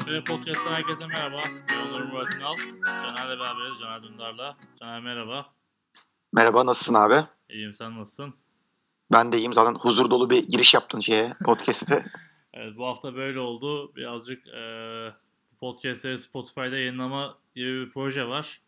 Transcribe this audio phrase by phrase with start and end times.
[0.00, 1.42] Afiyet Podcast'tan herkese merhaba.
[1.70, 2.56] Ben Onur Murat İnal.
[2.86, 3.80] Caner'le beraberiz.
[3.80, 4.56] Caner Dündar'la.
[4.80, 5.46] Caner merhaba.
[6.32, 7.24] Merhaba nasılsın abi?
[7.50, 8.34] İyiyim sen nasılsın?
[9.12, 9.54] Ben de iyiyim.
[9.54, 12.04] Zaten huzur dolu bir giriş yaptın şeye podcast'e.
[12.54, 13.94] evet bu hafta böyle oldu.
[13.96, 14.62] Birazcık e,
[15.60, 18.60] podcastleri Spotify'da yayınlama gibi bir proje var.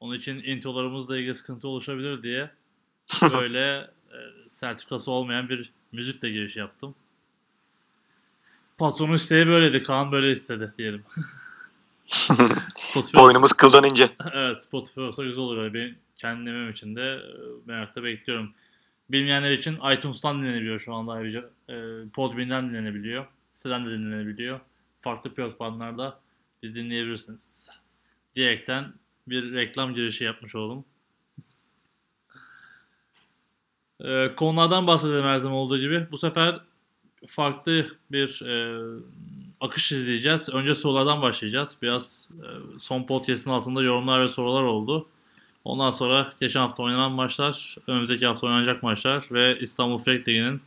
[0.00, 2.50] Onun için introlarımızla ilgili sıkıntı oluşabilir diye
[3.22, 3.76] böyle
[4.08, 6.94] e, sertifikası olmayan bir müzikle giriş yaptım.
[8.78, 9.82] Patronun isteği böyleydi.
[9.82, 11.04] Kaan böyle istedi diyelim.
[12.78, 14.12] Spotify Boynumuz olsa, kıldan ince.
[14.32, 15.74] evet Spotify olsa güzel olur.
[15.74, 17.20] Benim kendimim için de e,
[17.66, 18.52] merakla bekliyorum.
[19.10, 21.50] Bilmeyenler için iTunes'tan dinlenebiliyor şu anda ayrıca.
[21.68, 21.74] E,
[22.12, 23.26] Podbean'den dinlenebiliyor.
[23.52, 24.60] Siteden de dinlenebiliyor.
[25.00, 26.20] Farklı platformlarda
[26.62, 27.70] biz dinleyebilirsiniz.
[28.36, 28.92] Diyerekten
[29.28, 30.84] bir reklam girişi yapmış oldum.
[34.00, 36.06] E, konulardan bahsedelim her zaman olduğu gibi.
[36.10, 36.60] Bu sefer
[37.26, 38.82] farklı bir e,
[39.60, 40.48] akış izleyeceğiz.
[40.48, 41.76] Önce sorulardan başlayacağız.
[41.82, 45.06] Biraz e, son podcast'ın altında yorumlar ve sorular oldu.
[45.64, 50.60] Ondan sonra geçen hafta oynanan maçlar, önümüzdeki hafta oynanacak maçlar ve İstanbul Frek Ligi'nin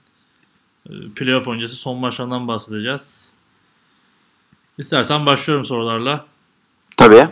[0.90, 3.34] e, playoff öncesi son maçlarından bahsedeceğiz.
[4.78, 6.26] İstersen başlıyorum sorularla.
[6.98, 7.30] Tabii.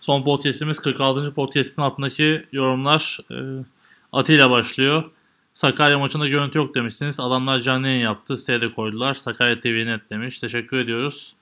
[0.00, 1.34] Son podcast'imiz 46.
[1.34, 3.64] podcast'in altındaki yorumlar e,
[4.12, 5.10] Atilla başlıyor.
[5.52, 7.20] Sakarya maçında görüntü yok demişsiniz.
[7.20, 8.36] Adamlar canlı yayın yaptı.
[8.36, 9.14] Siteye koydular.
[9.14, 10.38] Sakarya TV net demiş.
[10.38, 11.36] Teşekkür ediyoruz.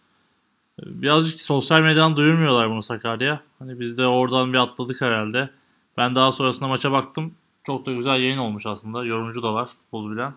[0.87, 3.41] Birazcık sosyal medyadan duyurmuyorlar bunu Sakarya.
[3.59, 5.51] Hani biz de oradan bir atladık herhalde.
[5.97, 7.35] Ben daha sonrasında maça baktım.
[7.65, 9.05] Çok da güzel yayın olmuş aslında.
[9.05, 10.35] Yorumcu da var futbol bilen.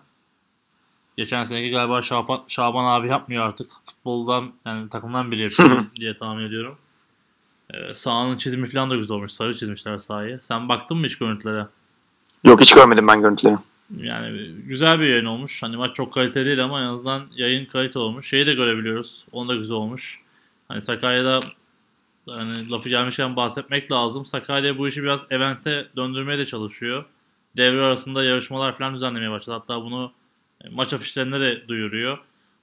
[1.16, 3.70] Geçen seneki galiba Şaban, Şaban abi yapmıyor artık.
[3.84, 6.78] Futboldan yani takımdan bile yapıyor diye tahmin ediyorum.
[7.70, 9.32] Ee, sahanın çizimi falan da güzel olmuş.
[9.32, 10.38] Sarı çizmişler sahayı.
[10.42, 11.66] Sen baktın mı hiç görüntülere?
[12.44, 13.56] Yok hiç görmedim ben görüntüleri.
[13.96, 15.62] Yani güzel bir yayın olmuş.
[15.62, 18.28] Hani maç çok kaliteli değil ama en azından yayın kaliteli olmuş.
[18.28, 19.26] Şeyi de görebiliyoruz.
[19.32, 20.20] Onu da güzel olmuş.
[20.68, 21.40] Hani Sakarya'da
[22.28, 24.26] hani lafı gelmişken bahsetmek lazım.
[24.26, 27.04] Sakarya bu işi biraz evente döndürmeye de çalışıyor.
[27.56, 29.56] Devre arasında yarışmalar falan düzenlemeye başladı.
[29.60, 30.12] Hatta bunu
[30.64, 32.18] e, maç afişlerinde de duyuruyor.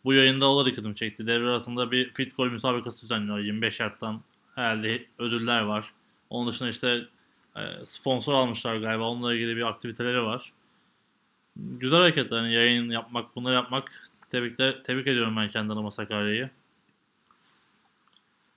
[0.06, 1.28] Bu yayında o da dikkatimi çekti.
[1.28, 3.40] Devre arasında bir fit gol müsabakası düzenliyor.
[3.40, 4.22] 25 yardtan
[4.56, 5.92] herhalde ödüller var.
[6.30, 7.02] Onun dışında işte
[7.84, 9.04] sponsor almışlar galiba.
[9.04, 10.54] Onunla ilgili bir aktiviteleri var.
[11.56, 12.38] Güzel hareketler.
[12.38, 14.10] Yani yayın yapmak, bunları yapmak.
[14.30, 16.50] Tebrik, tebrik ediyorum ben kendi adıma Sakarya'yı.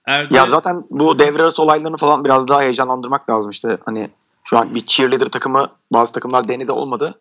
[0.07, 0.37] Erdoğan...
[0.37, 3.79] Ya zaten bu devre arası olaylarını falan biraz daha heyecanlandırmak lazım işte.
[3.85, 4.11] Hani
[4.45, 7.19] şu an bir cheerleader takımı bazı takımlar denedi olmadı.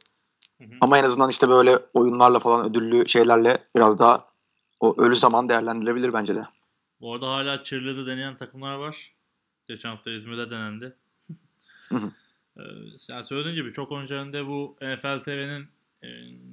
[0.57, 0.69] Hı hı.
[0.81, 4.25] Ama en azından işte böyle oyunlarla falan ödüllü şeylerle biraz daha
[4.79, 6.43] o ölü zaman değerlendirilebilir bence de.
[7.01, 9.13] Bu arada hala cheerleader deneyen takımlar var.
[9.67, 10.95] Geçen hafta İzmir'de denendi.
[12.57, 12.62] Ee,
[13.09, 15.68] yani söylediğim gibi çok önceden bu NFL TV'nin
[16.03, 16.07] e,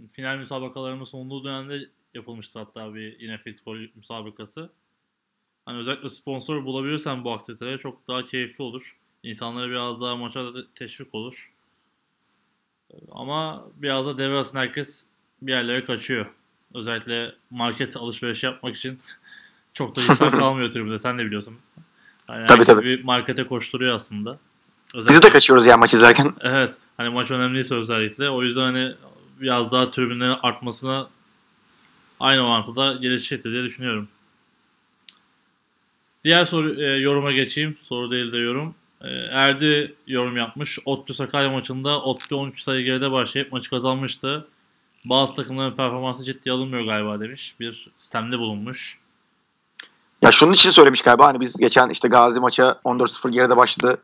[0.09, 4.71] final müsabakalarının sunduğu dönemde yapılmıştı hatta bir yine fit gol müsabakası.
[5.66, 8.98] Hani özellikle sponsor bulabilirsen bu aktivitelere çok daha keyifli olur.
[9.22, 11.54] İnsanlara biraz daha maça da teşvik olur.
[12.91, 15.06] Ee, ama biraz da devre arasında herkes
[15.43, 16.27] bir yerlere kaçıyor.
[16.75, 18.98] Özellikle market alışveriş yapmak için
[19.75, 20.98] çok da insan kalmıyor tribünde.
[20.98, 21.59] Sen de biliyorsun.
[22.28, 22.84] Yani tabii tabii.
[22.84, 24.38] Bir markete koşturuyor aslında.
[24.94, 26.34] Özellikle, Biz de kaçıyoruz ya maç izlerken.
[26.41, 26.75] Evet.
[26.97, 28.31] Hani maç önemliyse özellikle.
[28.31, 28.94] O yüzden hani
[29.41, 31.09] biraz daha tribünlerin artmasına
[32.21, 34.09] aynı orantıda gelişecektir diye düşünüyorum.
[36.25, 37.77] Diğer soru e, yoruma geçeyim.
[37.82, 38.75] Soru değil de yorum.
[39.00, 40.78] E, Erdi yorum yapmış.
[40.84, 44.47] Ottu Sakarya maçında Ottu 13 sayı geride başlayıp maçı kazanmıştı.
[45.04, 47.54] Bazı takımların performansı ciddiye alınmıyor galiba demiş.
[47.60, 48.98] Bir sistemde bulunmuş.
[50.22, 53.98] Ya şunun için söylemiş galiba hani biz geçen işte Gazi maça 14-0 geride başladı.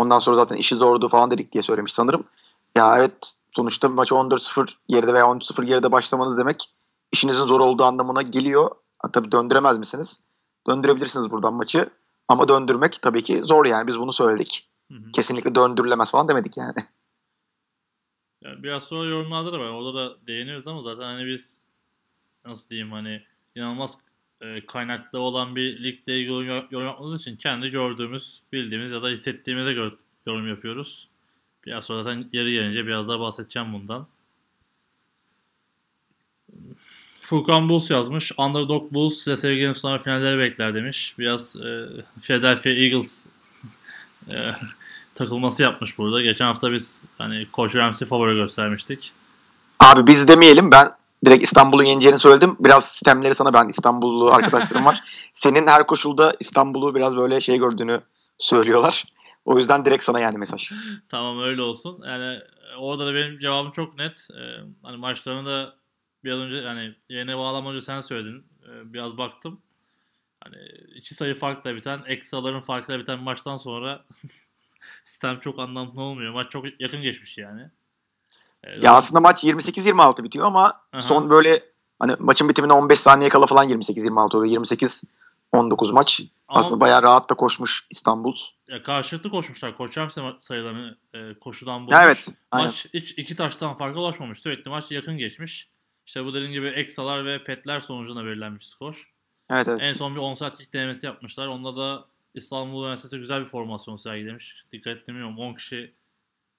[0.00, 2.24] Ondan sonra zaten işi zordu falan dedik diye söylemiş sanırım.
[2.74, 6.70] Ya evet sonuçta maçı 14-0 geride veya 13-0 geride başlamanız demek
[7.12, 8.70] işinizin zor olduğu anlamına geliyor.
[8.98, 10.20] Ha, tabii döndüremez misiniz?
[10.68, 11.90] Döndürebilirsiniz buradan maçı.
[12.28, 14.68] Ama döndürmek tabii ki zor yani biz bunu söyledik.
[14.90, 15.12] Hı hı.
[15.12, 16.74] Kesinlikle döndürülemez falan demedik yani.
[18.42, 18.62] yani.
[18.62, 19.68] Biraz sonra yorumlarda da var.
[19.68, 21.60] Orada da değiniyoruz ama zaten hani biz
[22.44, 23.22] nasıl diyeyim hani
[23.54, 23.98] inanılmaz
[24.40, 29.72] e, kaynaklı olan bir ligle ilgili yorum yapmadığımız için kendi gördüğümüz, bildiğimiz ya da hissettiğimize
[29.72, 29.94] göre
[30.26, 31.08] yorum yapıyoruz.
[31.66, 34.06] Biraz sonra zaten yeri gelince biraz daha bahsedeceğim bundan.
[37.20, 38.32] Furkan Bulls yazmış.
[38.38, 41.14] Underdog Bulls size sevgili sunar finalleri bekler demiş.
[41.18, 41.88] Biraz e,
[42.20, 43.26] Philadelphia Eagles
[44.32, 44.50] e,
[45.14, 46.22] takılması yapmış burada.
[46.22, 49.12] Geçen hafta biz hani Coach Ramsey favori göstermiştik.
[49.80, 50.70] Abi biz demeyelim.
[50.70, 52.56] Ben direkt İstanbul'un yeneceğini söyledim.
[52.60, 55.02] Biraz sistemleri sana ben İstanbullu arkadaşlarım var.
[55.32, 58.00] Senin her koşulda İstanbul'u biraz böyle şey gördüğünü
[58.38, 59.04] söylüyorlar.
[59.44, 60.70] O yüzden direkt sana yani mesaj.
[61.08, 62.02] tamam öyle olsun.
[62.06, 62.40] Yani
[62.78, 64.28] orada da benim cevabım çok net.
[64.34, 65.74] Ee, hani maçlarını da
[66.24, 68.44] biraz önce yani yeni bağlamadan önce sen söyledin.
[68.68, 69.60] Ee, biraz baktım.
[70.44, 70.56] hani
[70.96, 74.04] iki sayı farkla biten, ekstraların farkla biten bir maçtan sonra
[75.04, 76.32] sistem çok anlamlı olmuyor.
[76.32, 77.70] Maç çok yakın geçmiş yani.
[78.64, 81.00] Ee, Ya aslında maç 28-26 bitiyor ama Aha.
[81.00, 81.62] son böyle
[81.98, 84.64] hani maçın bitimine 15 saniye kala falan 28-26 oluyor.
[85.52, 86.20] 28-19 maç.
[86.48, 88.36] ama Aslında bayağı rahat da koşmuş İstanbul.
[88.68, 89.76] ya karşılıklı koşmuşlar.
[89.76, 91.96] Koç Ramsey ma- sayılarını e, koşudan bulmuş.
[92.02, 92.28] Evet.
[92.50, 92.66] Aynen.
[92.66, 94.38] Maç hiç iki taştan farka ulaşmamış.
[94.38, 95.70] Sürekli maç yakın geçmiş.
[96.06, 99.12] İşte bu dediğim gibi eksalar ve petler sonucunda belirlenmiş skor.
[99.50, 99.80] Evet evet.
[99.82, 101.46] En son bir 10 saatlik denemesi yapmışlar.
[101.46, 102.04] Onda da
[102.34, 104.64] İstanbul Üniversitesi güzel bir formasyon sergilemiş.
[104.72, 105.38] Dikkat ettim bilmiyorum.
[105.38, 105.94] 10 kişi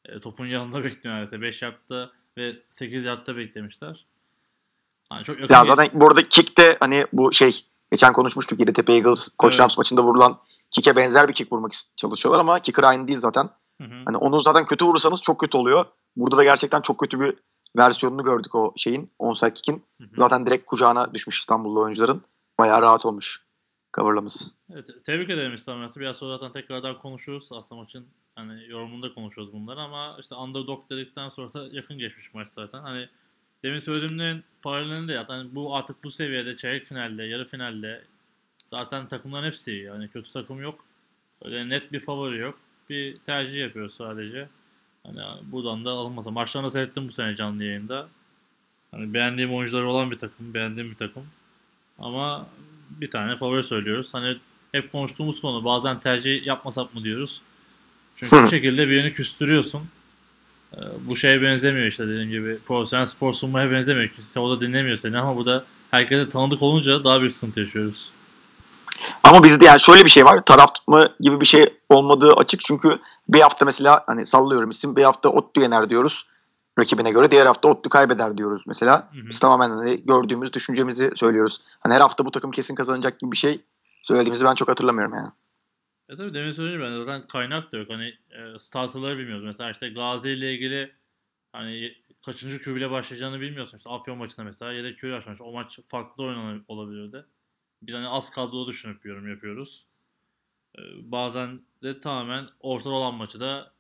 [0.06, 1.42] e, topun yanında bekliyor neredeyse.
[1.42, 4.06] 5 yardta ve 8 yardta beklemişler.
[5.12, 9.28] Yani çok yakın Ya bir- zaten burada kick'te hani bu şey geçen konuşmuştuk Yeditepe Eagles
[9.38, 9.60] Koç Evet.
[9.62, 10.40] Rams maçında vurulan
[10.72, 13.50] kick'e benzer bir kick vurmak çalışıyorlar ama kicker aynı değil zaten.
[13.82, 14.02] Hı hı.
[14.06, 15.86] Hani onu zaten kötü vurursanız çok kötü oluyor.
[16.16, 17.36] Burada da gerçekten çok kötü bir
[17.78, 19.12] versiyonunu gördük o şeyin.
[19.20, 19.84] Onside kick'in.
[20.18, 22.22] Zaten direkt kucağına düşmüş İstanbullu oyuncuların.
[22.60, 23.46] Bayağı rahat olmuş
[23.94, 24.46] coverlaması.
[24.74, 26.02] Evet, tebrik ederim İstanbul Üniversitesi.
[26.02, 27.52] Biraz sonra zaten tekrardan konuşuruz.
[27.52, 28.06] Aslında maçın
[28.36, 32.80] hani yorumunda konuşuyoruz bunları ama işte underdog dedikten sonra da yakın geçmiş maç zaten.
[32.80, 33.10] Hani
[33.64, 38.04] demin söylediğimlerin paralelini de zaten bu artık bu seviyede çeyrek finalde, yarı finalde
[38.64, 39.72] zaten takımların hepsi.
[39.72, 40.86] Yani kötü takım yok.
[41.46, 42.60] Öyle net bir favori yok.
[42.90, 44.50] Bir tercih yapıyoruz sadece.
[45.04, 45.20] Hani
[45.52, 46.32] buradan da alınmasa.
[46.32, 48.08] Maçlarını seyrettim bu sene canlı yayında.
[48.92, 51.28] Hani beğendiğim oyuncuları olan bir takım, beğendiğim bir takım.
[52.00, 52.48] Ama
[53.02, 54.14] bir tane favori söylüyoruz.
[54.14, 54.38] Hani
[54.72, 57.42] hep konuştuğumuz konu bazen tercih yapmasak mı diyoruz.
[58.16, 58.44] Çünkü Hı.
[58.44, 59.82] bir şekilde birini küstürüyorsun.
[60.74, 60.78] Ee,
[61.08, 62.60] bu şeye benzemiyor işte dediğim gibi.
[62.60, 64.10] Profesyonel spor sunmaya benzemiyor.
[64.10, 68.12] Kimse o da dinlemiyor seni ama burada herkese tanıdık olunca daha büyük sıkıntı yaşıyoruz.
[69.24, 70.46] Ama bizde yani şöyle bir şey var.
[70.46, 72.62] Taraf tutma gibi bir şey olmadığı açık.
[72.66, 73.00] Çünkü
[73.30, 74.96] bir hafta mesela hani sallıyorum isim.
[74.96, 76.26] Bir hafta Ottu yener diyoruz
[76.82, 77.32] rakibine göre.
[77.32, 79.10] Diğer hafta Ottu kaybeder diyoruz mesela.
[79.14, 79.30] Hı hı.
[79.30, 81.62] Biz tamamen hani gördüğümüz düşüncemizi söylüyoruz.
[81.80, 83.62] Hani her hafta bu takım kesin kazanacak gibi bir şey
[84.04, 85.32] söylediğimizi ben çok hatırlamıyorum yani.
[86.10, 87.90] E tabii demin söyleyince ben zaten kaynak da yok.
[87.90, 89.46] Hani e, starterları bilmiyoruz.
[89.46, 90.92] Mesela işte Gazi ile ilgili
[91.54, 91.94] hani
[92.26, 93.78] kaçıncı ile başlayacağını bilmiyorsun.
[93.78, 95.42] İşte Afyon maçında mesela yedek QB başlamış.
[95.42, 97.26] O maç farklı oynanabilirdi.
[97.82, 99.86] Biz hani az kadro düşünüp yorum yapıyoruz.
[100.78, 100.82] E,
[101.12, 103.72] bazen de tamamen ortada olan maçı da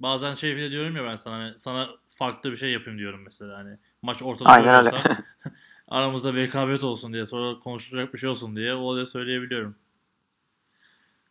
[0.00, 3.58] bazen şey bile diyorum ya ben sana hani sana farklı bir şey yapayım diyorum mesela
[3.58, 4.96] hani maç ortada Aynen öyle.
[5.88, 9.76] aramızda bir rekabet olsun diye sonra konuşulacak bir şey olsun diye o da söyleyebiliyorum.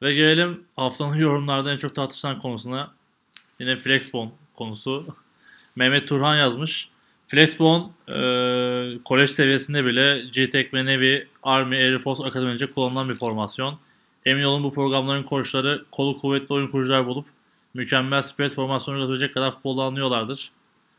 [0.02, 2.92] Ve gelelim haftanın yorumlarda en çok tartışılan konusuna.
[3.60, 5.08] Yine Flexbone konusu.
[5.76, 6.90] Mehmet Turhan yazmış.
[7.28, 13.80] Flexbone e, kolej seviyesinde bile GTEC ve Navy, Army, Air Force Akademi'nce kullanılan bir formasyon.
[14.26, 17.28] Emin olun bu programların koçları kolu kuvvetli oyun kurucular bulup
[17.74, 20.52] mükemmel spread formasyonu üretilecek kadar futbolu anlıyorlardır.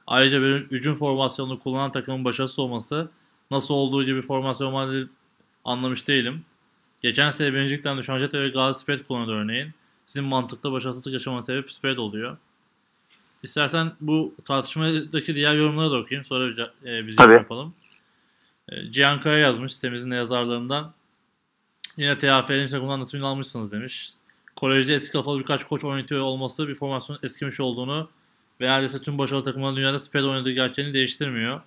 [0.08, 3.08] Ayrıca bir hücum formasyonunu kullanan takımın başarısız olması
[3.50, 5.08] nasıl olduğu gibi formasyon modeli
[5.64, 6.44] anlamış değilim.
[7.02, 9.74] Geçen sene birincilikten düşen Jete ve Gazi Spread kullanıyordu örneğin.
[10.04, 12.36] Sizin mantıkta başarısızlık yaşama sebebi Spread oluyor.
[13.42, 16.24] İstersen bu tartışmadaki diğer yorumlara da okuyayım.
[16.24, 17.32] Sonra e, biz Tabii.
[17.32, 17.74] yapalım.
[18.68, 20.92] E, Cihan Kaya yazmış sitemizin yazarlarından.
[21.96, 24.10] Yine TFL'in takımından nasibini almışsınız demiş.
[24.56, 28.08] Kolejde eski kafalı birkaç koç oynatıyor olması bir formasyonun eskimiş olduğunu
[28.60, 31.60] ve neredeyse tüm başarılı takımların dünyada spread oynadığı gerçeğini değiştirmiyor.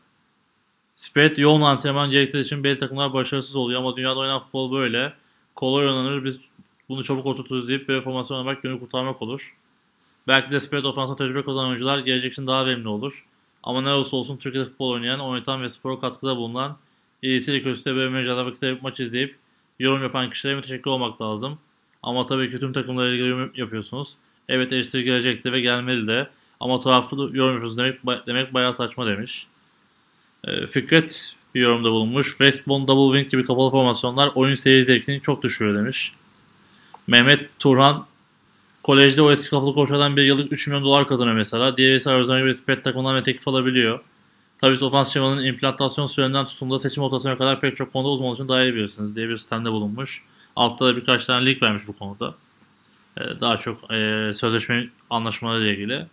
[0.96, 5.14] Spread yoğun antrenman gerektirdiği için belli takımlar başarısız oluyor ama dünyada oynanan futbol böyle.
[5.56, 6.42] Kolay oynanır biz
[6.90, 9.58] bunu çabuk oturturuz deyip böyle formasyon oynamak günü kurtarmak olur.
[10.28, 13.28] Belki de spread ofansa tecrübe kazanan oyuncular gelecek için daha verimli olur.
[13.64, 16.78] Ama ne olursa olsun Türkiye'de futbol oynayan, oynatan ve spora katkıda bulunan
[17.22, 19.36] iyisiyle kötüsüyle böyle mücadele vakit maç izleyip
[19.80, 21.60] yorum yapan kişilere müteşekkir olmak lazım.
[22.04, 24.16] Ama tabii ki tüm takımlarla ilgili yorum yapıyorsunuz.
[24.48, 26.30] Evet eleştiri gelecekti ve gelmeli de.
[26.62, 29.48] Ama taraflı yorum yapıyorsunuz demek, demek bayağı saçma demiş.
[30.44, 32.38] E, Fikret bir yorumda bulunmuş.
[32.38, 36.14] Flexbone Double Wing gibi kapalı formasyonlar oyun seyir zevkini çok düşürüyor demiş.
[37.08, 38.06] Mehmet Turhan
[38.84, 41.78] Kolejde o eski kafalı koçlardan bir yıllık 3 milyon dolar kazanıyor mesela.
[41.78, 44.00] Diğeri ise Arizona gibi pet takımından ve teklif alabiliyor.
[44.58, 48.48] Tabii ofans şemanın implantasyon süreninden tutun da seçim rotasyona kadar pek çok konuda uzman için
[48.50, 50.24] daha iyi bilirsiniz diye bir sistemde bulunmuş.
[50.56, 52.36] Altta da birkaç tane link vermiş bu konuda.
[53.18, 56.06] Ee, daha çok e, sözleşme anlaşmaları ile ilgili.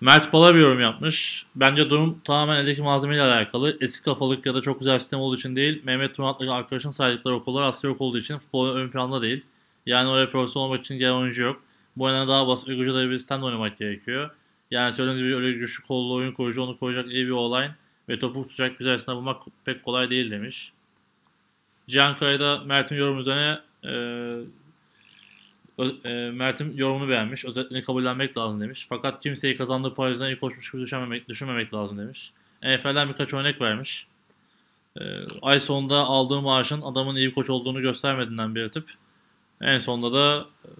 [0.00, 1.46] Mert Bala bir yorum yapmış.
[1.56, 3.76] Bence durum tamamen eldeki malzemeyle alakalı.
[3.80, 5.82] Eski kafalık ya da çok güzel sistem olduğu için değil.
[5.84, 9.44] Mehmet Tunat'la arkadaşın saydıkları okullar asker okul olduğu için futbol ön planda değil.
[9.86, 11.62] Yani oraya profesyonel olmak için gelen oyuncu yok.
[11.96, 14.30] Bu nedenle daha basit ve güçlü bir sistemde oynamak gerekiyor.
[14.70, 17.74] Yani söylediğiniz gibi öyle güçlü kollu oyun kurucu onu koyacak iyi bir online
[18.08, 20.72] ve topu tutacak güzel sistem bulmak pek kolay değil demiş.
[21.88, 23.92] Cihan Kaya'da Mert'in yorum üzerine e,
[26.32, 27.44] Mert'in yorumunu beğenmiş.
[27.44, 28.86] Özetlerini kabullenmek lazım demiş.
[28.88, 32.32] Fakat kimseyi kazandığı para yüzünden iyi koşmuş gibi düşünmemek, düşünmemek lazım demiş.
[32.62, 34.06] NFL'den birkaç örnek vermiş.
[35.00, 35.02] e,
[35.42, 38.84] ay sonunda aldığı maaşın adamın iyi koç olduğunu göstermediğinden belirtip
[39.60, 40.70] en sonunda da e,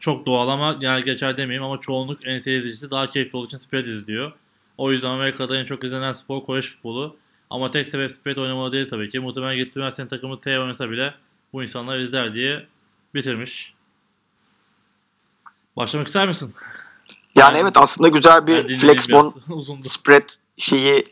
[0.00, 3.86] çok doğal ama genel geçer demeyeyim ama çoğunluk NCAA izleyicisi daha keyifli olduğu için spread
[3.86, 4.32] izliyor.
[4.78, 7.16] O yüzden Amerika'da en çok izlenen spor kolej futbolu.
[7.50, 9.20] Ama tek sebep spread oynamalı değil tabii ki.
[9.20, 11.14] Muhtemelen gittiği üniversitenin takımı T oynasa bile
[11.52, 12.66] bu insanlar izler diye
[13.14, 13.74] bitirmiş.
[15.76, 16.54] Başlamak ister misin?
[17.34, 19.88] Yani evet aslında güzel bir biraz uzundu.
[19.88, 21.04] spread şeyi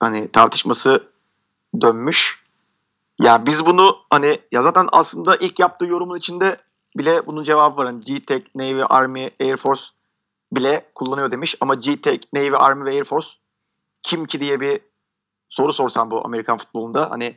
[0.00, 1.08] hani tartışması
[1.80, 2.44] dönmüş.
[3.20, 6.56] Ya biz bunu hani ya zaten aslında ilk yaptığı yorumun içinde
[6.98, 7.86] bile bunun cevabı var.
[7.86, 9.82] Hani G-Tech, Navy, Army, Air Force
[10.52, 11.54] bile kullanıyor demiş.
[11.60, 13.28] Ama G-Tech, Navy, Army ve Air Force
[14.02, 14.80] kim ki diye bir
[15.48, 17.36] soru sorsam bu Amerikan futbolunda hani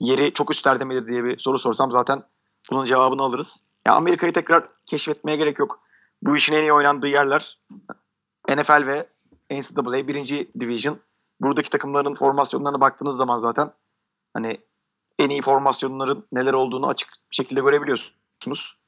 [0.00, 2.22] yeri çok üstlerde midir diye bir soru sorsam zaten
[2.70, 3.62] bunun cevabını alırız.
[3.86, 5.80] Ya Amerika'yı tekrar keşfetmeye gerek yok.
[6.22, 7.58] Bu işin en iyi oynandığı yerler
[8.48, 9.08] NFL ve
[9.50, 11.00] NCAA birinci division.
[11.40, 13.72] Buradaki takımların formasyonlarına baktığınız zaman zaten
[14.34, 14.60] hani
[15.18, 18.78] en iyi formasyonların neler olduğunu açık bir şekilde görebiliyorsunuz.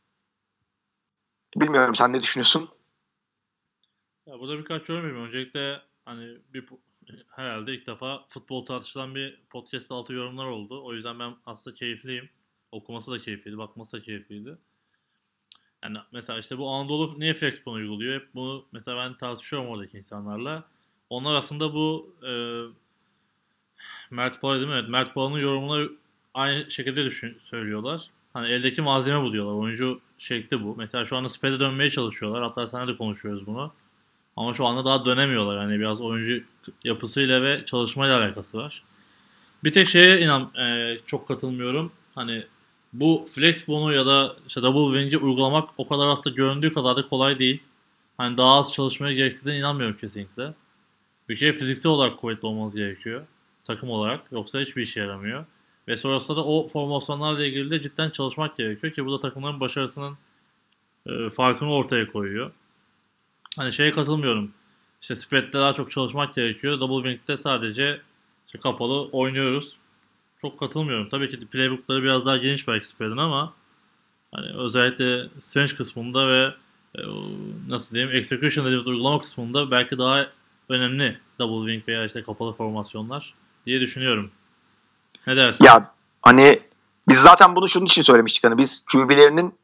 [1.57, 2.69] Bilmiyorum sen ne düşünüyorsun?
[4.27, 5.27] Ya burada birkaç yorum yapayım.
[5.27, 6.69] Öncelikle hani bir
[7.31, 10.85] herhalde ilk defa futbol tartışılan bir podcast altı yorumlar oldu.
[10.85, 12.29] O yüzden ben aslında keyifliyim.
[12.73, 14.59] Okuması da keyifliydi, bakması da keyifliydi.
[15.85, 18.21] Yani mesela işte bu Anadolu niye Flexbone uyguluyor?
[18.21, 20.65] Hep bunu mesela ben tartışıyorum oradaki insanlarla.
[21.11, 22.33] Onlar aslında bu e,
[24.11, 24.75] Mert Palay değil mi?
[24.75, 25.89] Evet, Mert Palay'ın yorumuna
[26.35, 28.11] aynı şekilde düşün, söylüyorlar.
[28.33, 29.55] Hani eldeki malzeme buluyorlar.
[29.55, 30.77] Oyuncu şekli bu.
[30.77, 32.43] Mesela şu anda Spez'e dönmeye çalışıyorlar.
[32.43, 33.73] Hatta sana da konuşuyoruz bunu.
[34.37, 35.63] Ama şu anda daha dönemiyorlar.
[35.63, 36.45] Yani biraz oyuncu
[36.85, 38.83] yapısıyla ve çalışmayla alakası var.
[39.65, 41.93] Bir tek şeye inan e, çok katılmıyorum.
[42.15, 42.47] Hani
[42.93, 47.07] bu flex bono ya da işte double wing'i uygulamak o kadar aslında göründüğü kadar da
[47.07, 47.63] kolay değil.
[48.17, 50.55] Hani daha az çalışmaya gerektiğine inanmıyorum kesinlikle.
[51.29, 53.27] Bir kere fiziksel olarak kuvvetli olmanız gerekiyor.
[53.65, 54.33] Takım olarak.
[54.33, 55.45] Yoksa hiçbir işe yaramıyor.
[55.89, 60.19] Ve sonrasında da o formasyonlarla ilgili de cidden çalışmak gerekiyor ki bu da takımların başarısının
[61.07, 62.51] e, farkını ortaya koyuyor.
[63.57, 64.53] Hani şeye katılmıyorum.
[65.03, 66.81] İşte spread'de daha çok çalışmak gerekiyor.
[66.81, 68.01] Double wing'de sadece
[68.47, 69.77] işte kapalı oynuyoruz.
[70.41, 71.09] Çok katılmıyorum.
[71.09, 73.53] Tabii ki playbook'ları biraz daha geniş belki spread'in ama
[74.35, 76.55] hani özellikle strange kısmında ve
[76.95, 77.01] e,
[77.69, 80.27] nasıl diyeyim execution dediğimiz uygulama kısmında belki daha
[80.69, 83.35] önemli double wing veya işte kapalı formasyonlar
[83.67, 84.31] diye düşünüyorum.
[85.27, 85.65] Ne dersin?
[85.65, 86.61] Ya hani
[87.09, 88.45] biz zaten bunu şunun için söylemiştik.
[88.45, 89.55] Hani biz QB'lerinin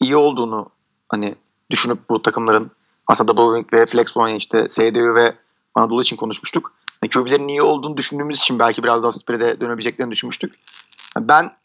[0.00, 0.70] iyi olduğunu
[1.08, 1.34] hani
[1.70, 2.70] düşünüp bu takımların
[3.06, 5.34] aslında double wing ve flex oynayan işte SDU ve
[5.74, 6.72] Anadolu için konuşmuştuk.
[7.08, 10.54] QB'lerin iyi olduğunu düşündüğümüz için belki biraz daha spread'e dönebileceklerini düşünmüştük.
[11.18, 11.56] Ben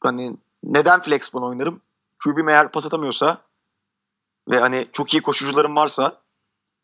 [0.00, 1.80] hani neden flex oynarım?
[2.24, 3.42] QB'm eğer pas atamıyorsa
[4.48, 6.20] ve hani çok iyi koşucularım varsa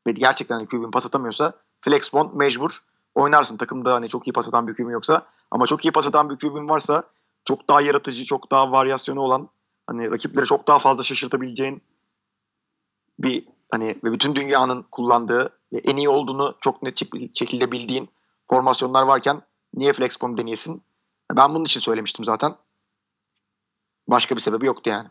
[0.07, 2.71] ve gerçekten hani QB'm pas atamıyorsa flex mecbur
[3.15, 3.57] oynarsın.
[3.57, 6.37] Takımda hani çok iyi pas atan bir QB'm yoksa ama çok iyi pas atan bir
[6.37, 7.03] QB'm varsa
[7.45, 9.49] çok daha yaratıcı, çok daha varyasyonu olan
[9.87, 11.83] hani rakipleri çok daha fazla şaşırtabileceğin
[13.19, 18.09] bir hani ve bütün dünyanın kullandığı ve en iyi olduğunu çok net şek- şekilde bildiğin
[18.49, 19.43] formasyonlar varken
[19.75, 20.83] niye flex bomb deneyesin?
[21.33, 22.57] Ben bunun için söylemiştim zaten.
[24.09, 25.09] Başka bir sebebi yoktu yani.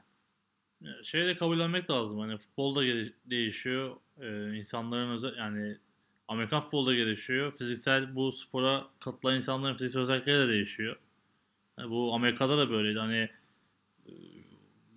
[0.81, 2.19] Ya Şey de kabullenmek lazım.
[2.19, 2.81] Hani futbolda
[3.25, 3.95] değişiyor.
[4.21, 5.77] Ee, insanların özel yani
[6.27, 7.51] Amerikan futbolda gelişiyor.
[7.51, 10.95] Fiziksel bu spora katılan insanların fiziksel özellikleri de değişiyor.
[11.79, 12.99] Yani bu Amerika'da da böyleydi.
[12.99, 13.29] Hani
[14.07, 14.11] e,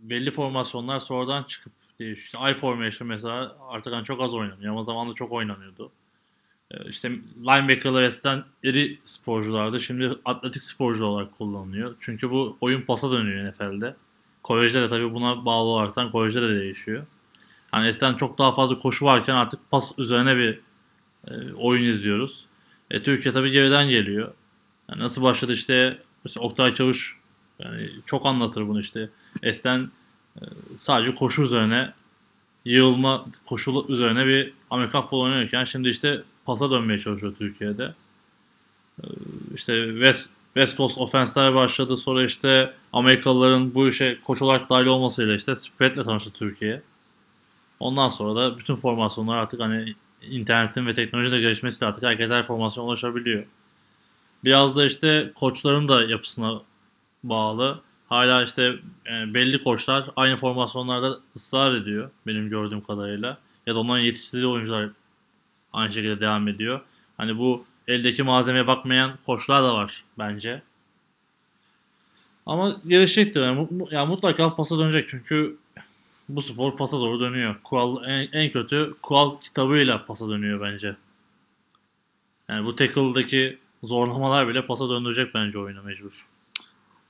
[0.00, 2.26] belli formasyonlar sonradan çıkıp değişiyor.
[2.26, 5.92] İşte I formation mesela artık hani çok az oynanıyor ama zamanında çok oynanıyordu.
[6.70, 9.80] Ee, işte linebacker'lar eskiden iri sporculardı.
[9.80, 11.96] Şimdi atletik sporcu olarak kullanılıyor.
[12.00, 13.96] Çünkü bu oyun pasa dönüyor NFL'de.
[14.42, 17.06] Kolejde de tabii buna bağlı olaraktan kolejde de değişiyor.
[17.70, 20.60] Hani eskiden çok daha fazla koşu varken artık pas üzerine bir
[21.28, 22.46] e, oyun izliyoruz.
[22.90, 24.34] E, Türkiye tabii geriden geliyor.
[24.90, 27.20] Yani nasıl başladı işte, işte Oktay Çavuş
[27.58, 29.10] yani çok anlatır bunu işte.
[29.42, 29.90] Eskiden
[30.76, 31.92] sadece koşu üzerine
[32.64, 37.94] yığılma koşu üzerine bir Amerikan futbolu oynarken şimdi işte pasa dönmeye çalışıyor Türkiye'de.
[39.02, 39.04] E,
[39.54, 41.96] işte West, West Coast offense'ler başladı.
[41.96, 46.82] Sonra işte Amerikalıların bu işe koç olarak dahil olmasıyla işte spread'le tanıştı Türkiye.
[47.80, 49.94] Ondan sonra da bütün formasyonlar artık hani
[50.30, 53.44] internetin ve teknolojinin de gelişmesiyle artık herkes her formasyona ulaşabiliyor.
[54.44, 56.60] Biraz da işte koçların da yapısına
[57.24, 57.80] bağlı.
[58.08, 58.74] Hala işte
[59.06, 63.38] e, belli koçlar aynı formasyonlarda ısrar ediyor benim gördüğüm kadarıyla.
[63.66, 64.90] Ya da onların yetiştirdiği oyuncular
[65.72, 66.80] aynı şekilde devam ediyor.
[67.16, 70.62] Hani bu eldeki malzemeye bakmayan koçlar da var bence.
[72.46, 73.42] Ama gelişecektir.
[73.42, 75.56] Yani, yani mutlaka pasa dönecek çünkü
[76.28, 77.56] bu spor pasa doğru dönüyor.
[77.64, 80.96] Kural en, en kötü kural kitabıyla pasa dönüyor bence.
[82.48, 86.35] Yani bu tackle'daki zorlamalar bile pasa döndürecek bence oyunu mecbur.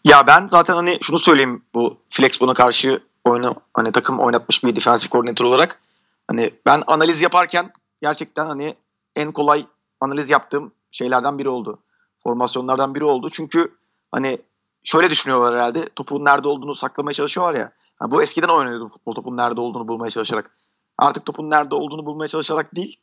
[0.07, 5.11] Ya ben zaten hani şunu söyleyeyim bu Flexbon'a karşı oyunu hani takım oynatmış bir defensif
[5.11, 5.81] koordinatör olarak.
[6.29, 7.73] Hani ben analiz yaparken
[8.03, 8.75] gerçekten hani
[9.17, 9.67] en kolay
[10.01, 11.79] analiz yaptığım şeylerden biri oldu.
[12.23, 13.31] Formasyonlardan biri oldu.
[13.31, 13.75] Çünkü
[14.13, 14.39] hani
[14.85, 15.89] şöyle düşünüyorlar herhalde.
[15.97, 17.73] Topun nerede olduğunu saklamaya çalışıyorlar ya.
[18.03, 20.51] Yani bu eskiden oynuyordu futbol topun nerede olduğunu bulmaya çalışarak.
[20.99, 23.01] Artık topun nerede olduğunu bulmaya çalışarak değil,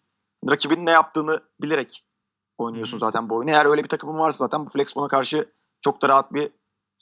[0.50, 2.04] rakibin ne yaptığını bilerek
[2.58, 3.52] oynuyorsun zaten bu oyunu.
[3.52, 5.50] Eğer öyle bir takımın varsa zaten bu Flexbon'a karşı
[5.82, 6.50] çok da rahat bir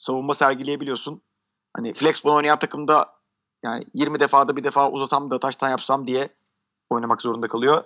[0.02, 1.22] savunma sergileyebiliyorsun.
[1.76, 3.14] Hani Flexbon oynayan takımda
[3.62, 6.28] yani 20 defada bir defa uzasam da taştan yapsam diye
[6.90, 7.84] oynamak zorunda kalıyor.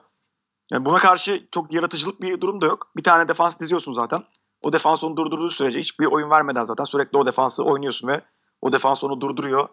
[0.72, 2.90] Yani buna karşı çok yaratıcılık bir durum da yok.
[2.96, 4.24] Bir tane defans diziyorsun zaten.
[4.62, 8.20] O defans onu durdurduğu sürece hiçbir oyun vermeden zaten sürekli o defansı oynuyorsun ve
[8.62, 9.68] o defans onu durduruyor.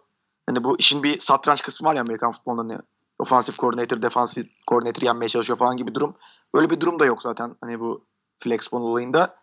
[0.50, 2.82] Hani bu işin bir satranç kısmı var ya Amerikan futbolunda hani
[3.20, 6.16] ofansif koordinatör, defansif koordinatör yenmeye çalışıyor falan gibi durum.
[6.54, 8.06] Öyle bir durum da yok zaten hani bu
[8.40, 9.36] Flexbon olayında.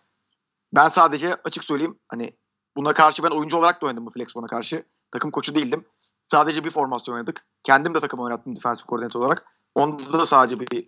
[0.73, 2.37] Ben sadece açık söyleyeyim hani
[2.77, 4.85] buna karşı ben oyuncu olarak da oynadım bu Flexbon'a karşı.
[5.12, 5.85] Takım koçu değildim.
[6.27, 7.45] Sadece bir formasyon oynadık.
[7.62, 9.47] Kendim de takım oynattım defensif koordinatör olarak.
[9.75, 10.87] Onda da sadece bir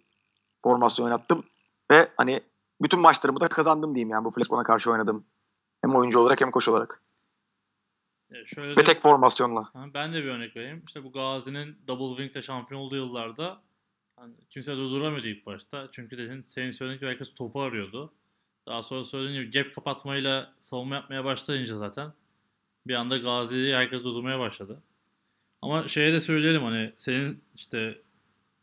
[0.63, 1.45] formasyon oynattım.
[1.91, 2.41] Ve hani
[2.83, 5.25] bütün maçlarımı da kazandım diyeyim yani bu Flexbon'a karşı oynadım.
[5.83, 7.03] Hem oyuncu olarak hem koç olarak.
[8.31, 9.71] E şöyle Ve de, tek formasyonla.
[9.73, 10.83] Ha, ben de bir örnek vereyim.
[10.87, 13.63] İşte bu Gazi'nin Double Wing'de şampiyon olduğu yıllarda
[14.17, 15.89] hani kimse durduramıyordu ilk başta.
[15.93, 18.13] Çünkü dedin senin söylediğin gibi herkes topu arıyordu.
[18.67, 22.13] Daha sonra söylediğin gibi gap kapatmayla savunma yapmaya başlayınca zaten
[22.87, 24.83] bir anda Gazi'yi herkes durdurmaya başladı.
[25.63, 27.99] Ama şeye de söyleyelim hani senin işte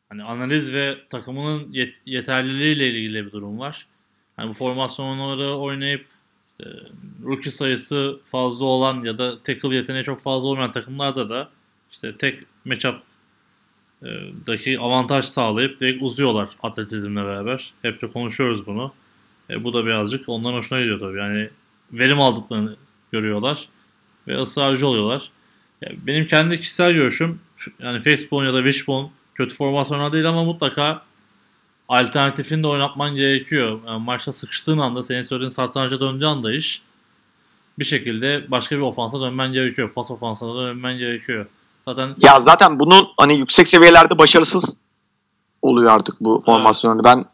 [0.10, 3.88] hani analiz ve takımının yet- yeterliliğiyle ilgili bir durum var.
[4.36, 6.08] Hani bu formasyonları oynayıp
[6.52, 6.72] işte
[7.24, 11.50] rookie sayısı fazla olan ya da tackle yeteneği çok fazla olmayan takımlarda da
[11.92, 13.02] işte tek matchup
[14.04, 14.08] e,
[14.48, 17.74] daki avantaj sağlayıp direkt uzuyorlar atletizmle beraber.
[17.82, 18.94] Hep de konuşuyoruz bunu.
[19.50, 21.18] E, bu da birazcık onların hoşuna gidiyor tabii.
[21.18, 21.50] Yani
[21.94, 22.76] verim aldıklarını
[23.12, 23.70] görüyorlar
[24.28, 25.30] ve ısrarcı oluyorlar.
[25.82, 27.40] Ya benim kendi kişisel görüşüm
[27.80, 31.02] yani Flexbone ya da Wishbone kötü formasyonlar değil ama mutlaka
[31.90, 33.80] alternatifini de oynatman gerekiyor.
[33.88, 36.82] Yani maçta sıkıştığın anda senin söylediğin satranca döndüğü anda iş
[37.80, 39.92] bir şekilde başka bir ofansa dönmen gerekiyor.
[39.94, 41.46] Pas ofansına dönmen gerekiyor.
[41.86, 44.78] Zaten Ya zaten bunun hani yüksek seviyelerde başarısız
[45.62, 47.04] oluyor artık bu formasyonları.
[47.04, 47.26] Ben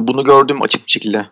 [0.00, 1.30] bunu gördüm açık bir şekilde.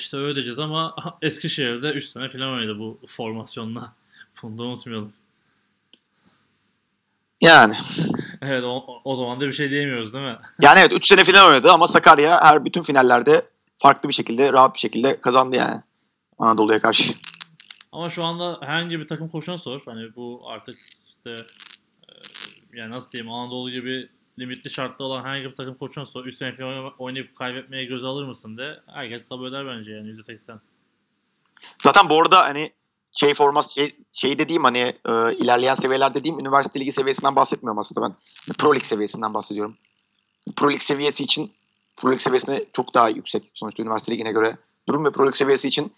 [0.00, 3.92] İşte öyle diyeceğiz ama Eskişehir'de 3 sene falan oynadı bu formasyonla.
[4.42, 5.12] Bunu da unutmayalım.
[7.40, 7.76] Yani.
[8.42, 10.38] Evet o, o zaman da bir şey diyemiyoruz değil mi?
[10.60, 13.46] Yani evet 3 sene final oynadı ama Sakarya her bütün finallerde
[13.78, 15.82] farklı bir şekilde, rahat bir şekilde kazandı yani.
[16.38, 17.14] Anadolu'ya karşı.
[17.92, 19.82] Ama şu anda herhangi bir takım koşuna sor.
[19.84, 20.74] Hani bu artık
[21.08, 21.30] işte
[22.08, 22.12] e,
[22.72, 24.08] yani nasıl diyeyim Anadolu gibi
[24.38, 26.24] limitli şartta olan herhangi bir takım koçuna sor.
[26.24, 28.80] 3 sene falan oynayıp kaybetmeye göz alır mısın de.
[28.86, 30.58] Herkes kabul eder bence yani %80.
[31.78, 32.72] Zaten bu arada hani
[33.12, 38.02] şey formas şey, şey dediğim hani e, ilerleyen seviyeler dediğim üniversite ligi seviyesinden bahsetmiyorum aslında
[38.02, 38.14] ben.
[38.58, 39.76] Pro Lig seviyesinden bahsediyorum.
[40.56, 41.52] Pro Lig seviyesi için
[41.96, 44.56] Pro Lig seviyesine çok daha yüksek sonuçta üniversite ligine göre
[44.88, 45.92] durum ve Pro Lig seviyesi için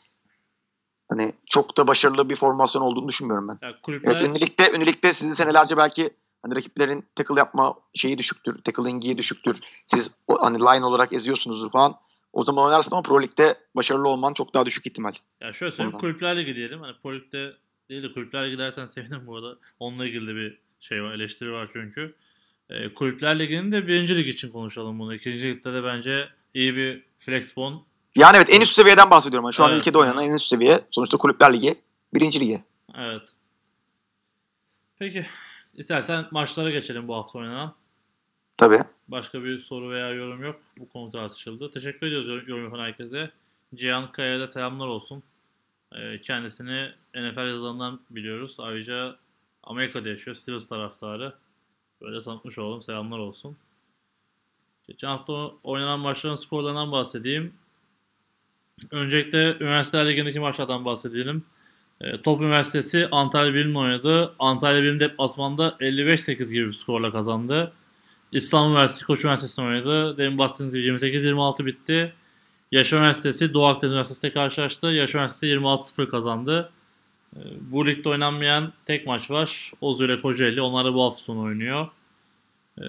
[1.09, 3.67] hani çok da başarılı bir formasyon olduğunu düşünmüyorum ben.
[3.67, 6.11] Ya kulüpler Evet ünlülikte, ünlülikte sizi senelerce belki
[6.43, 9.61] hani rakiplerin tackle yapma şeyi düşüktür, tackling'i düşüktür.
[9.87, 11.97] Siz o, hani line olarak eziyorsunuzdur falan.
[12.33, 15.13] O zaman oynarsın ama Pro Lig'de başarılı olman çok daha düşük ihtimal.
[15.41, 16.01] ya şöyle söyleyeyim Oradan.
[16.01, 16.81] kulüpler ligi diyelim.
[16.81, 17.53] Hani Pro Lig'de
[17.89, 19.57] değil de kulüpler ligi dersen sevinirim bu arada.
[19.81, 22.15] Onunla ilgili bir şey var, eleştiri var çünkü.
[22.71, 25.15] E, kulüpler liginin de birinci lig için konuşalım bunu.
[25.15, 27.77] İkinci ligde de bence iyi bir flexbone
[28.17, 29.45] Yani evet en üst seviyeden bahsediyorum.
[29.45, 29.81] Yani şu an Evet.
[29.81, 31.75] ülkede oynanan en üst seviye sonuçta Kulüpler Ligi,
[32.15, 32.65] birinci ligi.
[32.95, 33.23] Evet.
[34.99, 35.27] Peki.
[35.75, 37.75] İstersen maçlara geçelim bu hafta oynanan.
[38.57, 38.81] Tabii.
[39.09, 40.61] Başka bir soru veya yorum yok.
[40.79, 41.71] Bu konu tartışıldı.
[41.71, 43.31] Teşekkür ediyoruz yorum yapan herkese.
[43.75, 45.23] Cihan Kaya'ya da selamlar olsun.
[45.93, 48.57] Ee, Kendisini NFL yazılarından biliyoruz.
[48.59, 49.17] Ayrıca
[49.63, 50.35] Amerika'da yaşıyor.
[50.35, 51.35] Steelers taraftarı.
[52.03, 52.83] Böyle tanıtmış olalım.
[52.83, 53.57] Selamlar olsun.
[54.89, 55.33] Geçen hafta
[55.65, 57.55] oynanan maçların skorlarından bahsedeyim.
[58.91, 61.45] Öncelikle Üniversiteler Ligi'ndeki maçlardan bahsedelim.
[62.01, 64.35] E, Top Üniversitesi Antalya Bilim'le oynadı.
[64.39, 67.73] Antalya Bilim deplasmanda 55-8 gibi bir skorla kazandı.
[68.33, 70.19] İstanbul Üniversitesi Koç Üniversitesi'ne oynadı.
[70.19, 72.13] Demin bahsettiğim gibi 28-26 bitti.
[72.73, 74.87] Yaşar Üniversitesi Doğu Akdeniz Üniversitesi'yle karşılaştı.
[74.87, 76.71] Yaşar Üniversitesi 26-0 kazandı.
[77.37, 79.73] E, Bu ligde oynanmayan tek maç var.
[79.81, 80.63] Ozu ile Kocaeli.
[80.63, 81.89] Onlar da bu hafta sonu oynuyor.
[82.79, 82.85] E,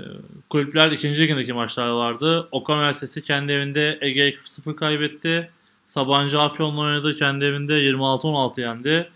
[0.50, 2.48] Kulüpler ikinci ligindeki maçlar vardı.
[2.52, 5.52] Okan Üniversitesi kendi evinde Ege'ye 40-0 kaybetti.
[5.92, 7.16] Sabancı Afyon'la oynadı.
[7.18, 9.10] Kendi evinde 26-16 yendi.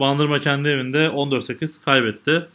[0.00, 2.48] Bandırma kendi evinde 14-8 kaybetti.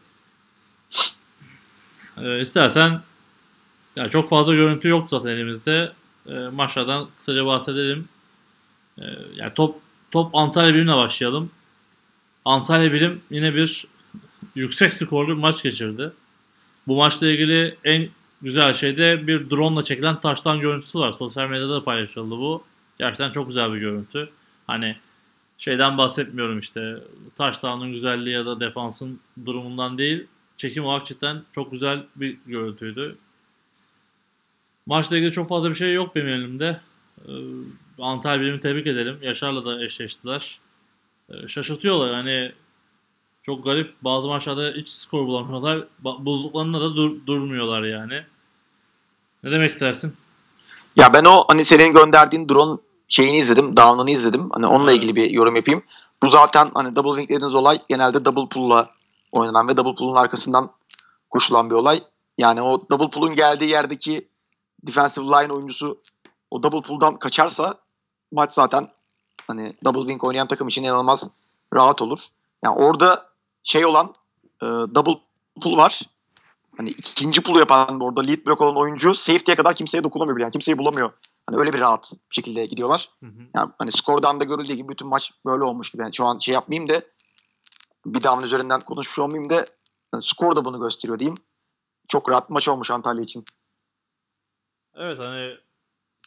[2.18, 3.02] Ee, istersen
[3.96, 5.92] yani çok fazla görüntü yoktu zaten elimizde.
[6.28, 8.08] e, maçlardan kısaca bahsedelim.
[8.98, 9.04] E,
[9.36, 9.76] yani top
[10.12, 11.52] top Antalya Bilim'le başlayalım.
[12.46, 13.88] Antalya Bilim yine bir
[14.56, 16.12] yüksek skorlu bir maç geçirdi.
[16.88, 18.10] Bu maçla ilgili en
[18.42, 21.12] güzel şey de bir drone ile çekilen taştan görüntüsü var.
[21.12, 22.64] Sosyal medyada da paylaşıldı bu.
[23.00, 24.30] Gerçekten çok güzel bir görüntü.
[24.68, 24.98] Hani
[25.58, 26.96] şeyden bahsetmiyorum işte
[27.36, 30.28] taştanın güzelliği ya da defansın durumundan değil.
[30.58, 33.18] Çekim olarak cidden çok güzel bir görüntüydü.
[34.86, 36.82] Maçla ilgili çok fazla bir şey yok benim elimde.
[37.28, 37.32] Ee,
[38.00, 39.18] Antalya Bilim'i tebrik edelim.
[39.22, 40.60] Yaşar'la da eşleştiler.
[41.30, 42.14] Ee, şaşırtıyorlar.
[42.14, 42.52] Hani
[43.42, 43.94] çok garip.
[44.02, 45.88] Bazı maçlarda hiç skor bulamıyorlar.
[46.00, 48.24] Bulduklarında da dur- durmuyorlar yani.
[49.44, 50.16] Ne demek istersin?
[50.96, 53.78] Ya ben o hani senin gönderdiğin drone şeyini izledim.
[53.78, 54.50] Down'ını izledim.
[54.52, 55.84] Hani onunla ilgili bir yorum yapayım.
[56.24, 58.90] Bu zaten hani double wing dediğiniz olay genelde double pull'la
[59.32, 60.72] oynanan ve double pull'un arkasından
[61.30, 62.04] koşulan bir olay.
[62.38, 64.28] Yani o double pull'un geldiği yerdeki
[64.84, 66.02] defensive line oyuncusu
[66.52, 67.78] o double pull'dan kaçarsa
[68.32, 68.90] maç zaten
[69.48, 71.30] hani double wing oynayan takım için inanılmaz
[71.74, 72.20] rahat olur.
[72.64, 73.30] Yani orada
[73.64, 74.14] şey olan
[74.62, 75.20] e, double
[75.62, 76.02] pull var.
[76.78, 80.44] Hani ikinci pull'u yapan orada lead block olan oyuncu safety'ye kadar kimseye dokunamıyor bile.
[80.44, 81.12] Yani kimseyi bulamıyor.
[81.50, 83.10] Hani öyle bir rahat bir şekilde gidiyorlar.
[83.56, 86.02] Yani hani skordan da görüldüğü gibi bütün maç böyle olmuş gibi.
[86.02, 87.02] Yani şu an şey yapmayayım da
[88.06, 89.66] bir damın üzerinden konuşmuş olmayayım da
[90.14, 91.38] yani skor da bunu gösteriyor diyeyim.
[92.08, 93.46] Çok rahat maç olmuş Antalya için.
[94.96, 95.48] Evet hani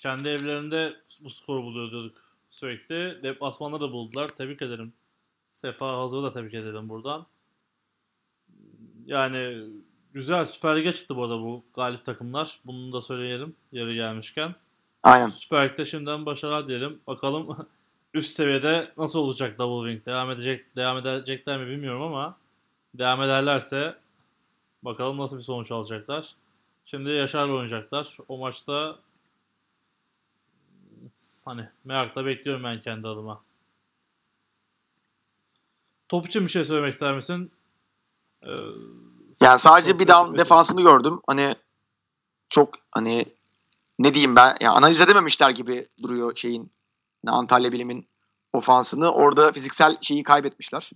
[0.01, 2.17] kendi evlerinde bu skoru buluyorduk
[2.49, 3.23] sürekli.
[3.23, 4.29] Deplasmanda da buldular.
[4.29, 4.93] Tebrik ederim.
[5.49, 7.27] Sefa Hazır'ı da tebrik edelim buradan.
[9.07, 9.69] Yani
[10.13, 12.61] güzel Süper Lig'e çıktı bu arada bu galip takımlar.
[12.65, 14.55] Bunu da söyleyelim yeri gelmişken.
[15.03, 15.29] Aynen.
[15.29, 17.01] Süper Lig'de şimdiden başarılar diyelim.
[17.07, 17.57] Bakalım
[18.15, 20.07] üst seviyede nasıl olacak Double Wing?
[20.07, 22.37] Devam edecek devam edecekler mi bilmiyorum ama
[22.95, 23.97] devam ederlerse
[24.83, 26.35] bakalım nasıl bir sonuç alacaklar.
[26.85, 28.17] Şimdi Yaşar'la oynayacaklar.
[28.29, 28.99] O maçta
[31.45, 33.41] hani merakla bekliyorum ben kendi adıma.
[36.09, 37.51] Top için bir şey söylemek ister misin?
[38.43, 38.49] Ee,
[39.41, 40.39] Yani sadece bir down kötü.
[40.39, 41.21] defansını gördüm.
[41.27, 41.55] Hani
[42.49, 43.27] çok hani
[44.01, 46.73] ne diyeyim ben yani analiz edememişler gibi duruyor şeyin
[47.27, 48.09] Antalya Bilim'in
[48.53, 49.13] ofansını.
[49.13, 50.91] Orada fiziksel şeyi kaybetmişler.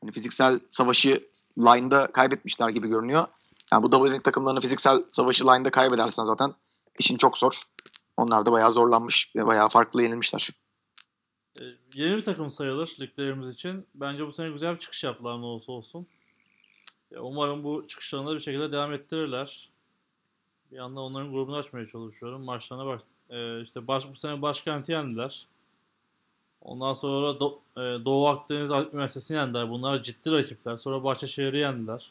[0.00, 3.26] Hani fiziksel savaşı line'da kaybetmişler gibi görünüyor.
[3.72, 6.54] Yani bu wing takımlarını fiziksel savaşı line'da kaybedersen zaten
[6.98, 7.62] işin çok zor.
[8.16, 10.48] Onlar da bayağı zorlanmış ve bayağı farklı yenilmişler.
[11.60, 11.64] E,
[11.94, 13.86] yeni bir takım sayılır liglerimiz için.
[13.94, 16.06] Bence bu sene güzel bir çıkış yaptılar ne olursa olsun.
[17.10, 19.75] Ya umarım bu çıkışlarını da bir şekilde devam ettirirler.
[20.76, 22.44] Bir yandan onların grubunu açmaya çalışıyorum.
[22.44, 23.00] Maçlarına bak.
[23.30, 25.46] E, işte baş, bu sene başkenti yendiler.
[26.60, 29.70] Ondan sonra Do- e, Doğu Akdeniz Üniversitesi'ni yendiler.
[29.70, 30.76] Bunlar ciddi rakipler.
[30.76, 32.10] Sonra Bahçeşehir'i yendiler.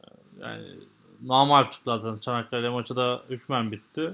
[0.00, 0.06] E,
[0.40, 0.66] yani
[1.22, 2.18] normal çıktılar zaten.
[2.18, 4.12] Çanakkale maçı da hükmen bitti.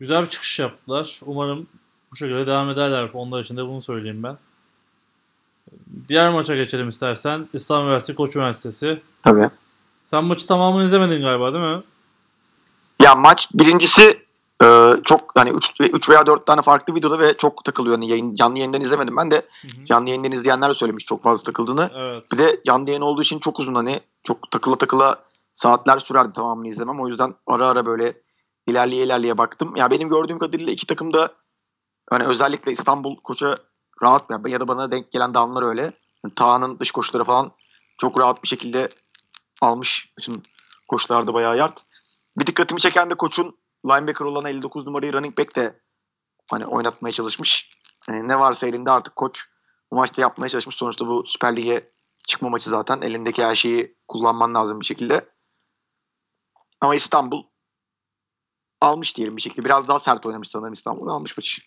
[0.00, 1.20] Güzel bir çıkış yaptılar.
[1.26, 1.66] Umarım
[2.12, 3.10] bu şekilde devam ederler.
[3.14, 4.38] Onlar için de bunu söyleyeyim ben.
[6.08, 7.48] Diğer maça geçelim istersen.
[7.52, 9.02] İstanbul Üniversitesi Koç Üniversitesi.
[9.24, 9.50] Tabii.
[10.04, 11.82] Sen maçı tamamını izlemedin galiba değil mi?
[13.00, 14.22] Ya maç birincisi
[14.62, 17.94] e, çok hani 3 3 veya 4 tane farklı videoda ve çok takılıyor.
[17.94, 19.16] Yani yayın, canlı yayından izlemedim.
[19.16, 19.42] Ben de
[19.86, 21.90] canlı yayından izleyenler de söylemiş çok fazla takıldığını.
[21.94, 22.32] Evet.
[22.32, 26.68] Bir de canlı yayın olduğu için çok uzun hani çok takıla takıla saatler sürerdi tamamını
[26.68, 27.00] izlemem.
[27.00, 28.12] O yüzden ara ara böyle
[28.66, 29.76] ilerleye ilerleye baktım.
[29.76, 31.32] Ya benim gördüğüm kadarıyla iki takım da
[32.10, 33.54] hani özellikle İstanbul koça
[34.02, 35.82] rahat ya ya da bana denk gelen damlar öyle.
[36.24, 37.52] Yani Taha'nın dış koşuları falan
[37.98, 38.88] çok rahat bir şekilde
[39.60, 40.12] almış.
[40.18, 40.42] Bütün
[40.88, 41.78] koşularda bayağı yard.
[42.38, 45.80] Bir dikkatimi çeken de koçun linebacker olan 59 numarayı running back de
[46.50, 47.70] hani oynatmaya çalışmış.
[48.06, 49.48] Hani ne varsa elinde artık koç
[49.90, 50.76] bu maçta yapmaya çalışmış.
[50.76, 51.88] Sonuçta bu Süper Lig'e
[52.28, 53.00] çıkma maçı zaten.
[53.00, 55.28] Elindeki her şeyi kullanman lazım bir şekilde.
[56.80, 57.44] Ama İstanbul
[58.80, 59.64] almış diyelim bir şekilde.
[59.64, 61.62] Biraz daha sert oynamış sanırım İstanbul almış maçı.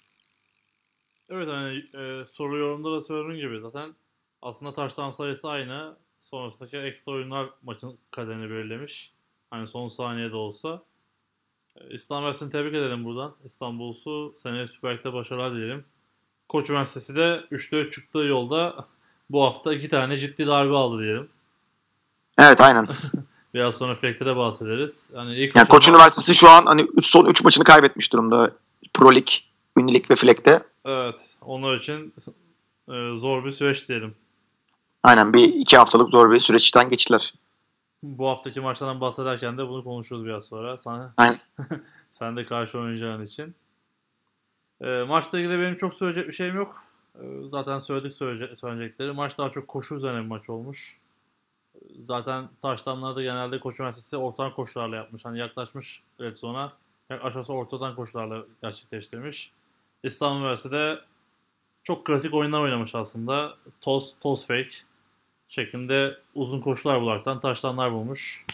[1.30, 3.96] Evet hani e, soru yorumda da söylediğim gibi zaten
[4.42, 5.98] aslında taştan sayısı aynı.
[6.20, 9.14] Sonrasındaki ekstra oyunlar maçın kaderini belirlemiş.
[9.54, 10.84] Hani son saniyede olsa.
[11.76, 13.36] E, İstanbul Üniversitesi'ni tebrik edelim buradan.
[13.44, 15.86] İstanbul'su seneye Süper Lig'de başarılar diyelim.
[16.50, 18.86] Koç Üniversitesi de 3'te 3 çıktığı yolda
[19.30, 21.30] bu hafta iki tane ciddi darbe aldı diyelim.
[22.38, 22.88] Evet aynen.
[23.54, 25.12] Biraz sonra Fleck'te bahsederiz.
[25.16, 28.52] Hani ilk Yani Koç Üniversitesi şu an hani son 3 maçını kaybetmiş durumda.
[28.94, 29.28] Pro Lig,
[29.78, 30.64] Ünlü Lig ve Flek'te.
[30.86, 31.36] Evet.
[31.42, 32.14] Onlar için
[32.90, 34.16] e, zor bir süreç diyelim.
[35.04, 37.34] Aynen bir iki haftalık zor bir süreçten geçtiler.
[38.04, 40.78] Bu haftaki maçlardan bahsederken de bunu konuşuruz biraz sonra.
[40.78, 41.14] Sana,
[42.10, 43.56] sen de karşı oynayacağın için.
[44.82, 46.76] E, maçla ilgili benim çok söyleyecek bir şeyim yok.
[47.16, 49.12] E, zaten söyledik söyleyecek, söyleyecekleri.
[49.12, 51.00] Maç daha çok koşu üzerine bir maç olmuş.
[51.76, 55.26] E, Zaten taştanlarda genelde Koç Üniversitesi ortadan koşularla yapmış.
[55.26, 56.74] Hani yaklaşmış evet sonra
[57.10, 59.52] aşağısı ortadan koşularla gerçekleştirmiş.
[60.04, 61.00] İstanbul Üniversitesi'de
[61.84, 63.54] çok klasik oyunlar oynamış aslında.
[63.82, 64.70] Toss, toss fake
[65.54, 68.46] şeklinde uzun koşular bularaktan taştanlar bulmuş.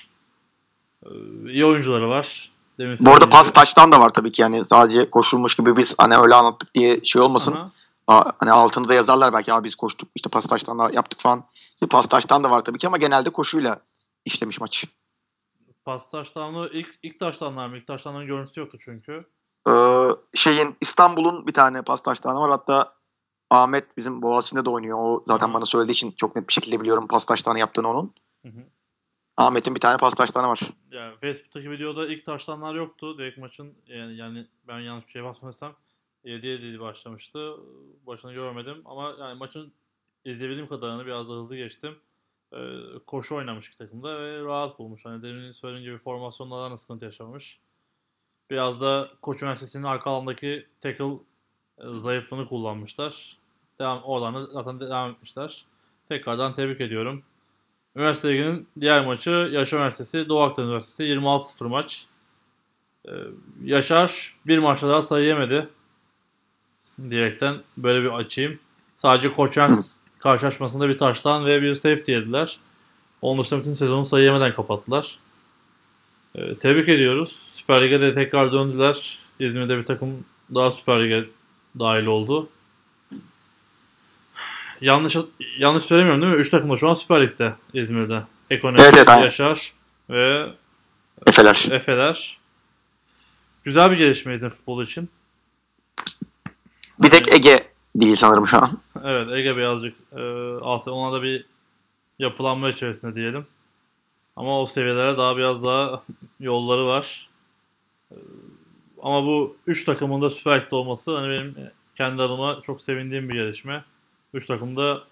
[1.05, 1.09] Ee,
[1.47, 2.51] iyi oyuncuları var.
[2.79, 6.17] Demin Bu arada pas taştan da var tabii ki yani sadece koşulmuş gibi biz hani
[6.17, 7.53] öyle anlattık diye şey olmasın.
[7.53, 7.71] Aha.
[8.07, 11.43] Aa, hani altında da yazarlar belki abi biz koştuk işte pas taştan da yaptık falan.
[11.89, 13.79] Pas taştan da var tabii ki ama genelde koşuyla
[14.25, 14.85] işlemiş maç.
[15.85, 17.77] Pas taştanı ilk, ilk taştanlar mı?
[17.77, 19.25] İlk taştanların görüntüsü yoktu çünkü.
[19.69, 22.93] Ee, şeyin İstanbul'un bir tane pas taştanı var hatta
[23.49, 24.97] Ahmet bizim Boğaziçi'nde de oynuyor.
[25.01, 28.13] O zaten bana söylediği için çok net bir şekilde biliyorum pas taştanı yaptığını onun.
[28.45, 28.63] Hı hı.
[29.37, 30.61] Ahmet'in bir tane pas taştanı var.
[30.91, 33.17] Yani Facebook'taki videoda ilk taştanlar yoktu.
[33.17, 35.73] Direkt maçın yani, yani ben yanlış bir şey basmıyorsam
[36.25, 37.55] 7-7 başlamıştı.
[38.07, 39.73] Başını görmedim ama yani maçın
[40.25, 41.95] izleyebildiğim kadarını biraz da hızlı geçtim.
[42.53, 42.57] Ee,
[43.07, 45.05] koşu oynamış iki takımda ve rahat bulmuş.
[45.05, 47.59] Hani demin söylediğim gibi formasyonlardan sıkıntı yaşamış.
[48.49, 51.13] Biraz da Koç Üniversitesi'nin arka alandaki tackle
[51.77, 53.38] e, zayıflığını kullanmışlar.
[53.79, 55.65] Devam, oradan da zaten devam etmişler.
[56.09, 57.23] Tekrardan tebrik ediyorum.
[57.95, 62.05] Üniversite Ligi'nin diğer maçı Yaşar Üniversitesi, Doğu Akdeniz Üniversitesi 26-0 maç.
[63.07, 63.11] Ee,
[63.63, 65.69] Yaşar bir maçta daha sayı yemedi.
[67.09, 68.59] Diyerekten böyle bir açayım.
[68.95, 72.59] Sadece Koçens karşılaşmasında bir taştan ve bir safety yediler.
[73.21, 75.19] Onun dışında bütün sezonu sayı yemeden kapattılar.
[76.35, 77.31] Ee, tebrik ediyoruz.
[77.31, 79.19] Süper Lig'e de tekrar döndüler.
[79.39, 81.29] İzmir'de bir takım daha Süper Lig'e
[81.79, 82.49] dahil oldu.
[84.81, 85.17] Yanlış
[85.57, 86.39] yanlış söylemiyorum değil mi?
[86.39, 88.23] 3 takım da şu an Süper Lig'de İzmir'de.
[88.49, 89.73] Ekonomi, evet, evet, Yaşar
[90.09, 90.49] ve
[91.27, 91.67] Efeler.
[91.71, 92.37] Efeler.
[93.63, 95.09] Güzel bir gelişmeydi futbol için.
[96.99, 98.79] Bir tek Ege değil sanırım şu an.
[99.03, 100.21] Evet Ege birazcık e,
[100.61, 101.45] aslında ona da bir
[102.19, 103.47] yapılanma içerisinde diyelim.
[104.35, 106.03] Ama o seviyelere daha biraz daha
[106.39, 107.29] yolları var.
[108.11, 108.15] E,
[109.01, 111.55] ama bu 3 takımın da Süper Lig'de olması hani benim
[111.95, 113.83] kendi adıma çok sevindiğim bir gelişme.
[114.33, 115.03] 3 takım da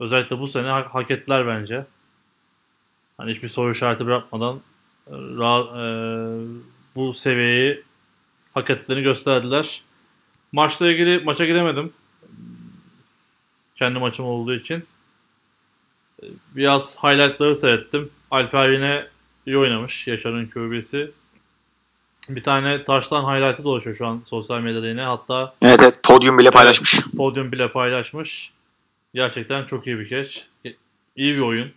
[0.00, 1.86] özellikle bu sene hak, hak ettiler bence.
[3.16, 4.60] Hani hiçbir soru işareti bırakmadan
[5.06, 5.84] e, ra- e,
[6.94, 7.82] bu seviyeyi
[8.54, 9.82] hak ettiklerini gösterdiler.
[10.52, 11.92] Maçla ilgili maça gidemedim.
[13.74, 14.84] Kendi maçım olduğu için.
[16.56, 18.10] Biraz highlightları seyrettim.
[18.30, 19.06] Alper yine
[19.46, 20.06] iyi oynamış.
[20.06, 21.10] Yaşar'ın QB'si.
[22.28, 25.02] Bir tane taştan highlight'ı dolaşıyor şu an sosyal medyada yine.
[25.02, 26.94] Hatta Evet evet podyum bile paylaşmış.
[26.94, 28.52] Evet, podyum bile paylaşmış.
[29.14, 30.48] Gerçekten çok iyi bir keç.
[31.16, 31.72] İyi bir oyun.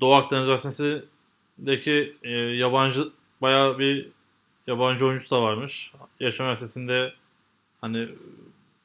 [0.00, 3.08] Doğu Akdeniz Üniversitesi'ndeki e, yabancı
[3.42, 4.08] bayağı bir
[4.66, 5.92] yabancı oyuncusu da varmış.
[6.20, 7.12] Yaşam Üniversitesi'nde
[7.80, 8.08] hani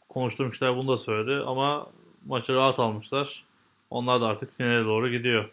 [0.09, 1.87] konuştuğum kişiler bunu da söyledi ama
[2.25, 3.43] maçı rahat almışlar.
[3.89, 5.49] Onlar da artık finale doğru gidiyor.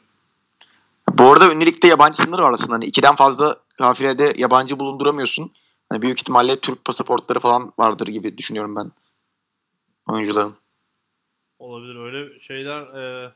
[1.19, 2.75] Bu arada ünlülükte yabancı sınırı var aslında.
[2.75, 5.53] Hani ikiden fazla kafilede yabancı bulunduramıyorsun.
[5.89, 8.93] Hani büyük ihtimalle Türk pasaportları falan vardır gibi düşünüyorum ben
[10.09, 10.57] oyuncuların.
[11.59, 12.81] Olabilir öyle şeyler.
[12.81, 13.33] E,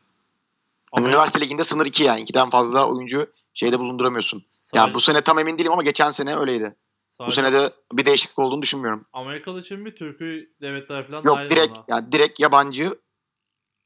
[0.93, 1.09] ama...
[1.09, 2.25] Üniversite liginde sınır 2 yani.
[2.25, 4.45] 2'den fazla oyuncu şeyde bulunduramıyorsun.
[4.59, 4.81] Sadece...
[4.81, 6.77] Yani bu sene tam emin değilim ama geçen sene öyleydi.
[7.09, 7.31] Sadece...
[7.31, 9.07] Bu sene de bir değişiklik olduğunu düşünmüyorum.
[9.12, 11.85] Amerikalı için mi Türk'ü devletler falan Yok direkt ona.
[11.88, 12.99] yani direkt yabancı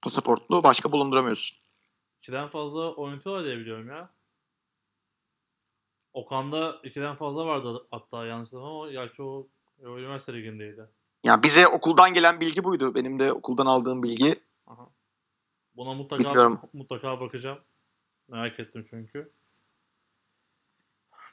[0.02, 1.63] pasaportlu başka bulunduramıyorsun.
[2.24, 4.10] İkiden fazla oyuncu var diye biliyorum ya.
[6.12, 9.48] Okan'da ikiden fazla vardı hatta yanlış ama gerçi o,
[9.82, 10.88] üniversite ligindeydi.
[11.24, 12.94] Yani bize okuldan gelen bilgi buydu.
[12.94, 14.42] Benim de okuldan aldığım bilgi.
[14.66, 14.90] Aha.
[15.76, 16.60] Buna mutlaka Bilmiyorum.
[16.72, 17.58] mutlaka bakacağım.
[18.28, 19.32] Merak ettim çünkü.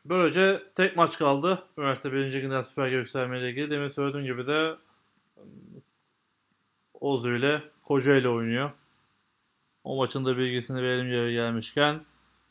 [0.06, 1.68] Böylece tek maç kaldı.
[1.78, 2.42] Üniversite 1.
[2.42, 3.72] günden Süper Lig yükselmeyle ilgili.
[3.72, 4.76] Demin söylediğim gibi de
[6.94, 8.72] Ozu ile Kocaeli oynuyor.
[9.84, 12.02] O maçın da bilgisini verelim yere gelmişken.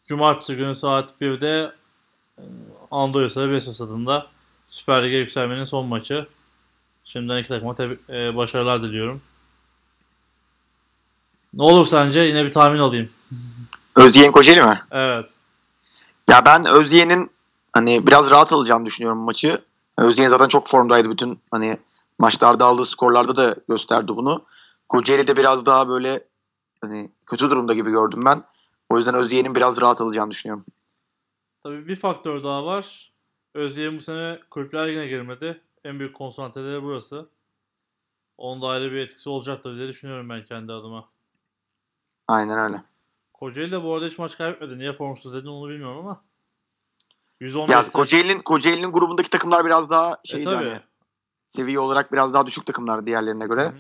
[0.07, 1.73] Cumartesi günü saat 1'de
[2.39, 2.43] e,
[2.91, 4.27] Anadolu Efes adında
[4.69, 6.27] Süper Lig'e yükselmenin son maçı.
[7.05, 7.75] Şimdiden iki takıma
[8.09, 9.23] e, başarılar diliyorum.
[11.55, 12.21] Ne olur sence?
[12.21, 13.11] Yine bir tahmin alayım.
[13.97, 14.83] Özyeğin Kocaeli mi?
[14.91, 15.31] Evet.
[16.31, 17.31] Ya ben Özyeğin'in
[17.73, 19.63] hani biraz rahat alacağını düşünüyorum maçı.
[19.99, 21.79] Özyeğin zaten çok formdaydı bütün hani
[22.19, 24.45] maçlarda aldığı skorlarda da gösterdi bunu.
[24.89, 26.25] Kocaeli de biraz daha böyle
[26.81, 28.45] hani kötü durumda gibi gördüm ben.
[28.89, 30.65] O yüzden Özyeğin'in biraz rahat alacağını düşünüyorum.
[31.61, 33.13] Tabii bir faktör daha var.
[33.55, 35.61] Özyeğin bu sene kulüpler ligine girmedi.
[35.85, 37.29] En büyük konsantreleri burası.
[38.39, 41.09] Onun da ayrı bir etkisi olacaktır diye düşünüyorum ben kendi adıma.
[42.29, 42.83] Aynen öyle.
[43.33, 44.79] Kocaeli de bu arada hiç maç kaybetmedi.
[44.79, 46.23] Niye formsuz dedin onu bilmiyorum ama.
[47.41, 50.81] 115 ya Kocaeli'nin Kocaeli'nin grubundaki takımlar biraz daha şeydi e, hani
[51.47, 53.63] seviye olarak biraz daha düşük takımlar diğerlerine göre.
[53.63, 53.79] Hı-hı.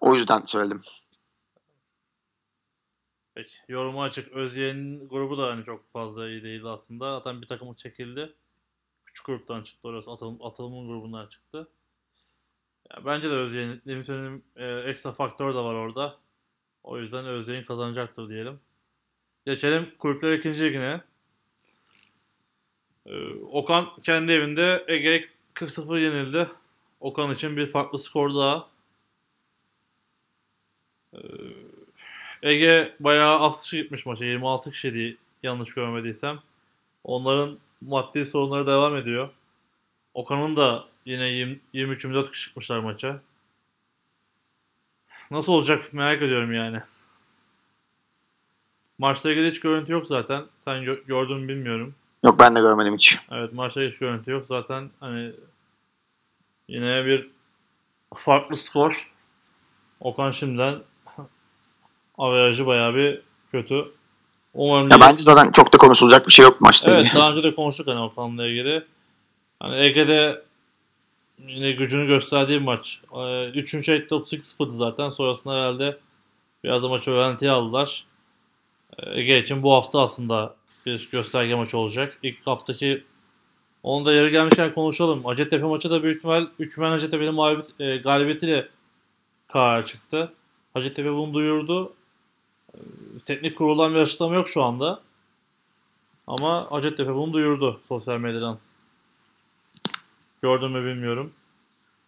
[0.00, 0.82] O yüzden söyledim.
[3.36, 3.56] Peki.
[3.68, 4.32] Yorumu açık.
[4.32, 7.18] Özyeğin grubu da hani çok fazla iyi değildi aslında.
[7.18, 8.34] Zaten bir takımı çekildi.
[9.04, 10.10] Küçük gruptan çıktı orası.
[10.10, 11.68] Atılım, atılımın grubundan çıktı.
[12.90, 16.18] Ya bence de Özyeğin, söylediğim e, ekstra faktör de var orada.
[16.82, 18.60] O yüzden Özyeğin kazanacaktır diyelim.
[19.46, 21.00] Geçelim kulüpler ikinci ligine.
[23.06, 26.48] Ee, Okan kendi evinde Ege 40-0 yenildi.
[27.00, 28.70] Okan için bir farklı skor daha.
[31.14, 31.18] Ee,
[32.46, 34.24] Ege bayağı az kişi gitmiş maça.
[34.24, 36.38] 26 kişiydi yanlış görmediysem.
[37.04, 39.28] Onların maddi sorunları devam ediyor.
[40.14, 43.20] Okan'ın da yine 20 23-24 kişi çıkmışlar maça.
[45.30, 46.78] Nasıl olacak merak ediyorum yani.
[48.98, 50.44] Maçla ilgili hiç görüntü yok zaten.
[50.58, 51.94] Sen gö- gördün mü bilmiyorum.
[52.24, 53.18] Yok ben de görmedim hiç.
[53.30, 54.46] Evet maçta hiç görüntü yok.
[54.46, 55.32] Zaten hani
[56.68, 57.30] yine bir
[58.14, 59.12] farklı skor.
[60.00, 60.82] Okan şimdiden
[62.18, 63.20] averajı bayağı bir
[63.52, 63.84] kötü.
[64.54, 66.90] Umarım Ya bence zaten çok da konuşulacak bir şey yok maçta.
[66.90, 67.14] Evet ilgili.
[67.14, 68.84] daha önce de konuştuk hani Okan'la ilgili.
[69.60, 70.42] Hani Ege'de
[71.48, 73.00] yine gücünü gösterdiği maç.
[73.16, 75.10] Ee, Üçüncü set 38-0'dı zaten.
[75.10, 75.98] Sonrasında herhalde
[76.64, 78.04] biraz da maçı öğrentiye aldılar.
[78.98, 80.54] Ee, Ege için bu hafta aslında
[80.86, 82.18] bir gösterge maçı olacak.
[82.22, 83.04] İlk haftaki
[83.82, 85.24] onu da yeri gelmişken konuşalım.
[85.24, 88.68] Hacettepe maçı da büyük ihtimal Ükmen Hacettepe'nin mağlubiyet, e, galibiyetiyle
[89.48, 90.32] karar çıktı.
[90.74, 91.92] Hacettepe bunu duyurdu.
[92.76, 92.80] Ee,
[93.24, 95.00] Teknik kuruldan bir açıklama yok şu anda.
[96.26, 98.58] Ama Hacettepe bunu duyurdu sosyal medyadan.
[100.42, 101.32] Gördün mü bilmiyorum.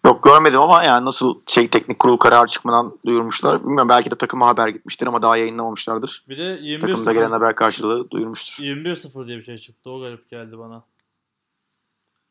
[0.06, 3.60] Yok görmedim ama yani nasıl şey teknik kurul kararı çıkmadan duyurmuşlar.
[3.60, 6.24] Bilmiyorum belki de takıma haber gitmiştir ama daha yayınlamamışlardır.
[6.28, 8.64] Bir de Takımda gelen 21-0 haber karşılığı duyurmuştur.
[8.64, 9.90] 21-0 diye bir şey çıktı.
[9.90, 10.82] O garip geldi bana.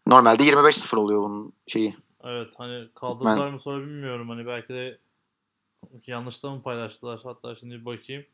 [0.07, 1.95] Normalde 25-0 oluyor bunun şeyi.
[2.23, 4.29] Evet hani kaldırdılar mı sonra bilmiyorum.
[4.29, 4.97] Hani belki de
[6.07, 7.19] yanlışta mı paylaştılar?
[7.23, 8.25] Hatta şimdi bir bakayım.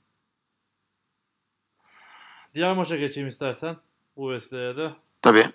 [2.53, 3.77] Diğer maça geçeyim istersen.
[4.17, 4.91] Bu vesileyle de.
[5.21, 5.51] Tabii.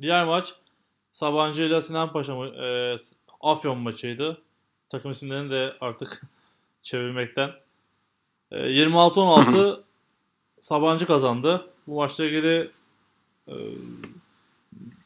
[0.00, 0.54] Diğer maç
[1.12, 2.96] Sabancı ile Sinan Paşa e,
[3.40, 4.42] Afyon maçıydı.
[4.88, 6.22] Takım isimlerini de artık
[6.82, 7.50] çevirmekten.
[8.50, 9.80] E, 26-16
[10.60, 11.70] Sabancı kazandı.
[11.86, 12.70] Bu maçla ilgili
[13.48, 13.54] e,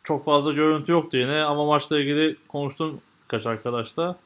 [0.02, 4.16] çok fazla görüntü yoktu yine ama maçla ilgili konuştum birkaç arkadaşla.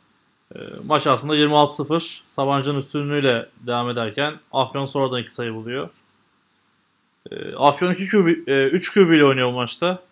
[0.56, 5.88] E, maç aslında 26-0 Sabancı'nın üstünlüğüyle devam ederken Afyon sonradan 2 sayı buluyor.
[7.30, 10.02] E, Afyon 2 QB, e, 3 QB ile oynuyor maçta.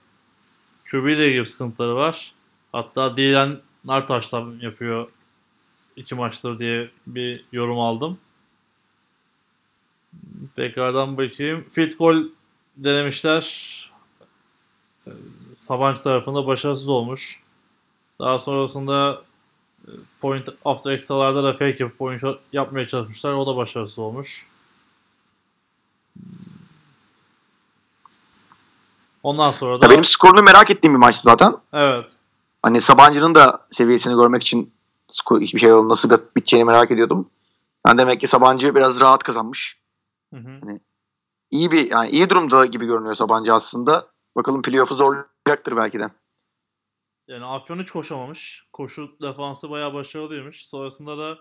[0.90, 2.32] QB ile ilgili sıkıntıları var.
[2.72, 5.08] Hatta Dilan Nartaş'tan yapıyor
[5.96, 8.18] iki maçtır diye bir yorum aldım.
[10.56, 11.64] Tekrardan bakayım.
[11.70, 12.24] Fit goal
[12.76, 13.72] denemişler.
[15.06, 15.10] Ee,
[15.56, 17.42] Sabancı tarafında başarısız olmuş.
[18.18, 19.22] Daha sonrasında
[20.20, 23.32] point after extra'larda da fake yapıp point shot yapmaya çalışmışlar.
[23.32, 24.46] O da başarısız olmuş.
[29.22, 31.54] Ondan sonra da benim skorunu merak ettiğim bir maçtı zaten.
[31.72, 32.16] evet.
[32.62, 34.72] Hani Sabancı'nın da seviyesini görmek için
[35.08, 37.30] skor, hiçbir şey nasıl biteceğini merak ediyordum.
[37.86, 39.78] Yani demek ki Sabancı biraz rahat kazanmış.
[40.34, 40.78] Hı hı.
[41.50, 44.06] İyi bir yani iyi durumda gibi görünüyor Sabancı aslında.
[44.36, 46.10] Bakalım playoff'u zorlayacaktır belki de.
[47.28, 48.68] Yani Afyon hiç koşamamış.
[48.72, 50.66] Koşu defansı bayağı başarılıymış.
[50.66, 51.38] Sonrasında da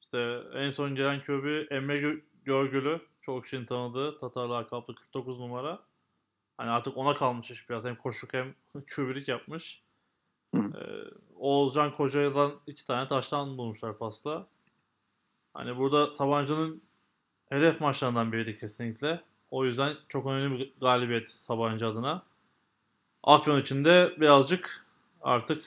[0.00, 3.00] işte en son gelen köbü Emre Gö- Görgülü.
[3.20, 5.82] Çok kişinin tanıdığı Tatar lakaplı 49 numara.
[6.56, 7.84] Hani artık ona kalmış iş biraz.
[7.84, 8.54] Hem koşuk hem
[8.86, 9.82] köbürlük yapmış.
[10.54, 10.60] Hı.
[10.60, 14.46] Ee, Oğuzcan Koca'dan iki tane taştan bulmuşlar pasta.
[15.54, 16.82] Hani burada Sabancı'nın
[17.48, 19.22] hedef maçlarından biriydi kesinlikle.
[19.50, 22.22] O yüzden çok önemli bir galibiyet Sabancı adına.
[23.22, 24.85] Afyon için de birazcık
[25.26, 25.64] artık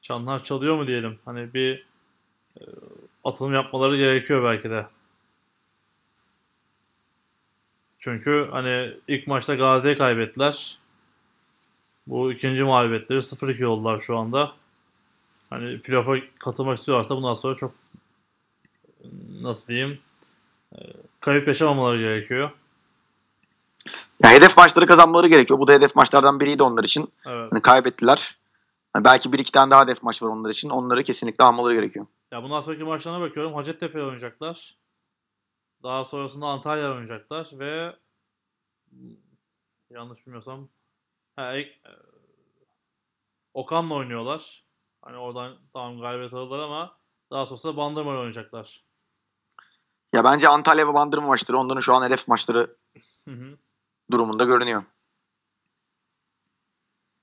[0.00, 1.18] çanlar çalıyor mu diyelim.
[1.24, 1.86] Hani bir
[2.60, 2.62] e,
[3.24, 4.86] atılım yapmaları gerekiyor belki de.
[7.98, 10.78] Çünkü hani ilk maçta Gazi'ye kaybettiler.
[12.06, 14.52] Bu ikinci mağlubiyetleri 0-2 oldular şu anda.
[15.50, 17.74] Hani playoff'a katılmak istiyorlarsa bundan sonra çok
[19.40, 19.98] nasıl diyeyim
[20.72, 20.78] e,
[21.20, 22.50] kayıp yaşamamaları gerekiyor.
[24.24, 25.58] Ya hedef maçları kazanmaları gerekiyor.
[25.58, 27.12] Bu da hedef maçlardan biriydi onlar için.
[27.26, 27.52] Evet.
[27.52, 28.41] Hani kaybettiler.
[28.96, 30.70] Yani belki bir iki tane daha hedef maç var onlar için.
[30.70, 32.06] Onları kesinlikle almaları gerekiyor.
[32.32, 33.54] Ya bundan sonraki maçlarına bakıyorum.
[33.54, 34.78] Hacettepe oynayacaklar.
[35.82, 37.96] Daha sonrasında Antalya oynayacaklar ve
[39.90, 40.68] yanlış bilmiyorsam
[41.36, 41.80] ha, e-
[43.54, 44.64] Okan'la oynuyorlar.
[45.02, 46.96] Hani oradan tamam galibiyet aldılar ama
[47.30, 48.84] daha sonrasında Bandırma'yla oynayacaklar.
[50.12, 52.76] Ya bence Antalya ve Bandırma maçları onların şu an hedef maçları
[53.24, 53.58] Hı hı.
[54.10, 54.82] durumunda görünüyor.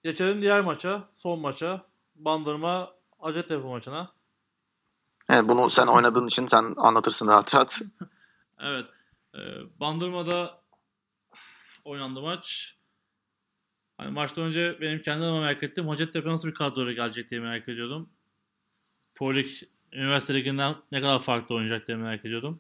[0.04, 1.86] Geçelim diğer maça, son maça.
[2.16, 4.12] Bandırma Hacettepe maçına.
[5.30, 7.82] Evet, bunu sen oynadığın için sen anlatırsın rahat rahat.
[8.62, 8.86] Evet.
[9.36, 9.40] E,
[9.80, 10.62] Bandırma'da
[11.86, 12.76] oynandı maç.
[13.98, 15.88] Hani maçtan önce benim kendi adıma merak ettim.
[15.88, 18.10] Hacettepe nasıl bir kadroyla gelecek diye merak ediyordum.
[19.16, 22.60] Polik üniversite liginden ne kadar farklı oynayacak diye merak ediyordum.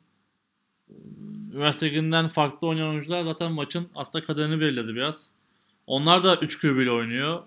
[1.54, 5.32] Üniversite liginden farklı oynayan oyuncular zaten maçın aslında kaderini belirledi biraz.
[5.90, 7.44] Onlar da 3 QB ile oynuyor.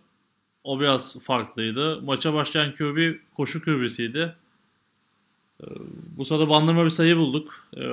[0.65, 2.03] O biraz farklıydı.
[2.03, 4.37] Maça başlayan QB koşu QB'siydi.
[5.63, 5.67] Ee,
[6.17, 7.67] Bu sırada bandırma bir sayı bulduk.
[7.77, 7.89] Ee,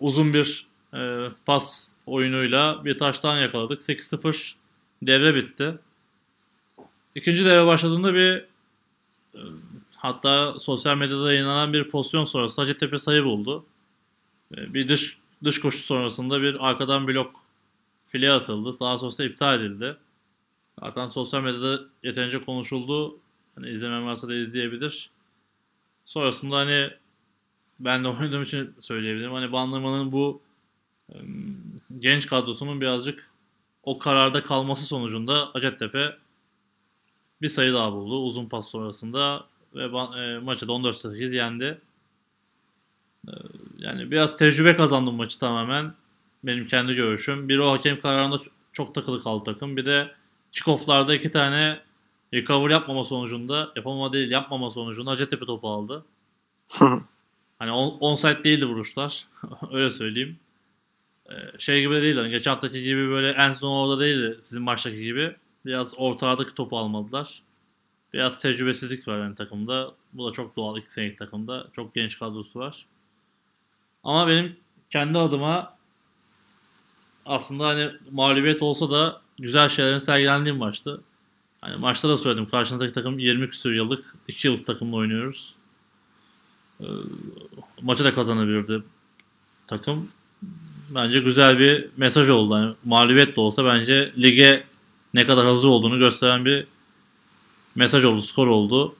[0.00, 3.80] Uzun bir e, pas oyunuyla bir taştan yakaladık.
[3.82, 4.54] 8-0
[5.02, 5.74] devre bitti.
[7.14, 8.36] İkinci devre başladığında bir
[9.34, 9.40] e,
[9.96, 13.64] hatta sosyal medyada yayınlanan bir pozisyon sonrası Hacettepe sayı buldu.
[14.56, 17.43] E, Bir dış dış koşu sonrasında bir arkadan blok
[18.14, 18.72] file atıldı.
[18.72, 19.96] Sağa sosyal iptal edildi.
[20.80, 23.18] Zaten sosyal medyada yeterince konuşuldu.
[23.54, 25.10] Hani izlemeyen varsa da izleyebilir.
[26.04, 26.90] Sonrasında hani
[27.80, 29.32] ben de oynadığım için söyleyebilirim.
[29.32, 30.42] Hani Bandırma'nın bu
[31.98, 33.30] genç kadrosunun birazcık
[33.82, 36.16] o kararda kalması sonucunda Hacettepe
[37.42, 41.80] bir sayı daha buldu uzun pas sonrasında ve e, maçı da 14-8 yendi.
[43.28, 43.32] E,
[43.78, 45.94] yani biraz tecrübe kazandım maçı tamamen.
[46.46, 47.48] Benim kendi görüşüm.
[47.48, 48.38] Bir o hakem kararında
[48.72, 49.76] çok takılı kaldı takım.
[49.76, 50.14] Bir de
[50.52, 51.80] kickoff'larda iki tane
[52.34, 56.04] recover yapmama sonucunda, yapamama değil yapmama sonucunda Hacettepe topu aldı.
[57.58, 59.26] Hani on, onside değildi vuruşlar.
[59.72, 60.38] Öyle söyleyeyim.
[61.30, 62.16] Ee, şey gibi de değil.
[62.16, 65.36] Hani geçen haftaki gibi böyle en son orada değildi sizin maçtaki gibi.
[65.66, 67.42] Biraz ortalardaki topu almadılar.
[68.12, 69.94] Biraz tecrübesizlik var yani takımda.
[70.12, 71.68] Bu da çok doğal iki senelik takımda.
[71.72, 72.86] Çok genç kadrosu var.
[74.04, 74.56] Ama benim
[74.90, 75.73] kendi adıma
[77.26, 81.00] aslında hani mağlubiyet olsa da güzel şeylerin sergilendiği maçtı.
[81.60, 82.46] Hani maçta da söyledim.
[82.46, 85.54] Karşınızdaki takım 20 küsur yıllık, 2 yıllık takımla oynuyoruz.
[86.80, 86.84] Ee,
[87.82, 88.82] maçı da kazanabilirdi
[89.66, 90.08] takım.
[90.90, 92.54] Bence güzel bir mesaj oldu.
[92.54, 94.64] Yani mağlubiyet de olsa bence lige
[95.14, 96.66] ne kadar hazır olduğunu gösteren bir
[97.74, 98.94] mesaj oldu, skor oldu.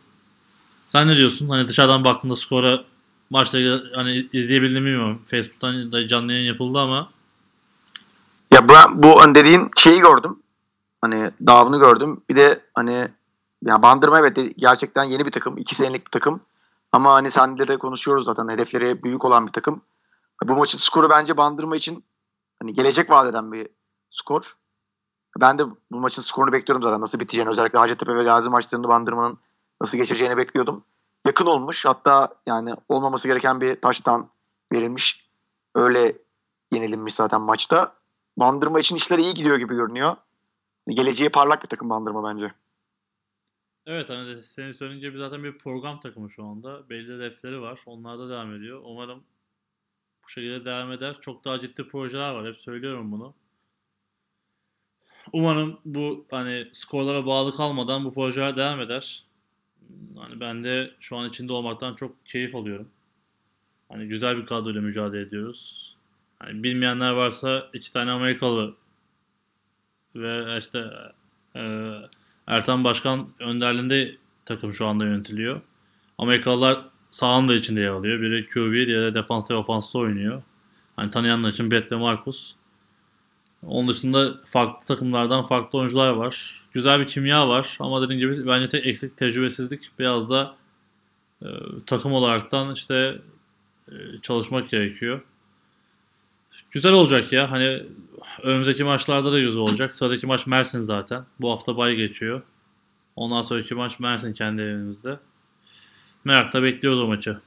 [0.89, 1.49] Sen ne diyorsun?
[1.49, 2.85] Hani dışarıdan baktığında skora
[3.33, 5.23] ilgili hani izleyebildim bilmiyorum.
[5.25, 7.11] Facebook'tan da canlı yayın yapıldı ama
[8.55, 10.43] Ya ben bu dediğin şeyi gördüm.
[11.01, 12.23] Hani davını gördüm.
[12.31, 13.09] Bir de hani
[13.65, 15.59] ya Bandırma evet gerçekten yeni bir takım.
[15.59, 16.41] iki senelik bir takım.
[16.93, 18.49] Ama hani senle de konuşuyoruz zaten.
[18.49, 19.83] Hedefleri büyük olan bir takım.
[20.45, 22.05] Bu maçın skoru bence Bandırma için
[22.59, 23.69] hani gelecek vaat eden bir
[24.11, 24.57] skor.
[25.41, 27.01] Ben de bu maçın skorunu bekliyorum zaten.
[27.01, 29.39] Nasıl biteceğini özellikle Hacettepe ve Gazi maçlarında Bandırma'nın
[29.81, 30.85] nasıl geçeceğini bekliyordum.
[31.27, 31.87] Yakın olmuş.
[31.87, 34.29] Hatta yani olmaması gereken bir taştan
[34.73, 35.31] verilmiş.
[35.75, 36.13] Öyle
[36.73, 38.04] yenilinmiş zaten maçta.
[38.37, 40.17] Bandırma için işler iyi gidiyor gibi görünüyor.
[40.89, 42.55] Geleceği parlak bir takım Bandırma bence.
[43.87, 46.89] evet hani senin söyleyince bir zaten bir program takımı şu anda.
[46.91, 47.81] Belli hedefleri var.
[47.87, 48.81] Onlar da devam ediyor.
[48.85, 49.25] Umarım
[50.25, 51.17] bu şekilde devam eder.
[51.21, 52.47] Çok daha ciddi projeler var.
[52.47, 53.35] Hep söylüyorum bunu.
[55.33, 59.25] Umarım bu hani skorlara bağlı kalmadan bu projeler devam eder.
[60.17, 62.89] Hani ben de şu an içinde olmaktan çok keyif alıyorum.
[63.89, 65.94] Hani güzel bir kadroyla mücadele ediyoruz.
[66.45, 68.75] Hani bilmeyenler varsa iki tane Amerikalı
[70.17, 70.91] ve işte
[71.57, 71.87] e,
[72.47, 75.61] Ertan Başkan önderliğinde takım şu anda yönetiliyor.
[76.19, 78.21] Amerikalılar sağın da içinde yer alıyor.
[78.21, 80.43] Biri QB, diğeri de defans ve ofansta oynuyor.
[80.97, 82.55] Hani tanıyanlar için Brett ve Marcus.
[83.63, 86.65] Onun dışında farklı takımlardan farklı oyuncular var.
[86.73, 89.91] Güzel bir kimya var ama dediğim gibi bence tek eksik tecrübesizlik.
[89.99, 90.57] Biraz da
[91.43, 91.49] e,
[91.87, 93.19] takım olaraktan işte
[93.89, 95.23] e, çalışmak gerekiyor.
[96.71, 97.51] Güzel olacak ya.
[97.51, 97.83] Hani
[98.43, 99.95] önümüzdeki maçlarda da güzel olacak.
[99.95, 101.25] Sıradaki maç Mersin zaten.
[101.41, 102.43] Bu hafta bay geçiyor.
[103.17, 105.19] Ondan sonraki maç Mersin kendi evimizde.
[106.25, 107.41] Merakla bekliyoruz o maçı.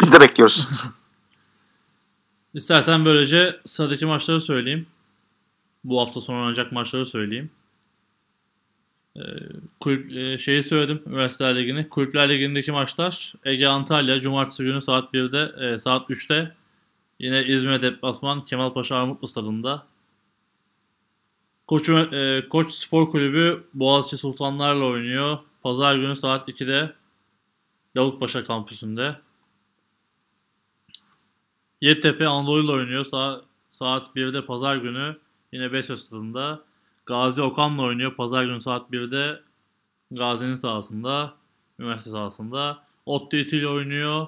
[0.00, 0.68] Biz de bekliyoruz.
[2.54, 4.86] İstersen böylece sıradaki maçları söyleyeyim.
[5.84, 7.50] Bu hafta sonu oynanacak maçları söyleyeyim.
[9.16, 9.20] Ee,
[9.80, 11.88] kulüp, e, şeyi söyledim Üniversiteler Ligi'ni.
[11.88, 16.52] Kulüpler Ligi'ndeki maçlar Ege Antalya Cumartesi günü saat 1'de e, saat 3'te
[17.20, 19.86] yine İzmir deplasman Kemalpaşa Armutlu stadında.
[21.66, 25.38] Koç, e, Koç Spor Kulübü Boğaziçi Sultanlarla oynuyor.
[25.62, 26.94] Pazar günü saat 2'de
[27.96, 29.16] Davutpaşa kampüsünde.
[31.80, 33.04] Yeditepe Anadolu'yla oynuyor.
[33.04, 35.16] Sa- saat 1'de pazar günü
[35.52, 36.60] yine Beşiktaş stadında.
[37.06, 38.14] Gazi Okan'la oynuyor.
[38.14, 39.40] Pazar günü saat 1'de
[40.10, 41.34] Gazi'nin sahasında.
[41.78, 42.84] Üniversite sahasında.
[43.06, 44.26] ODTÜ ile oynuyor.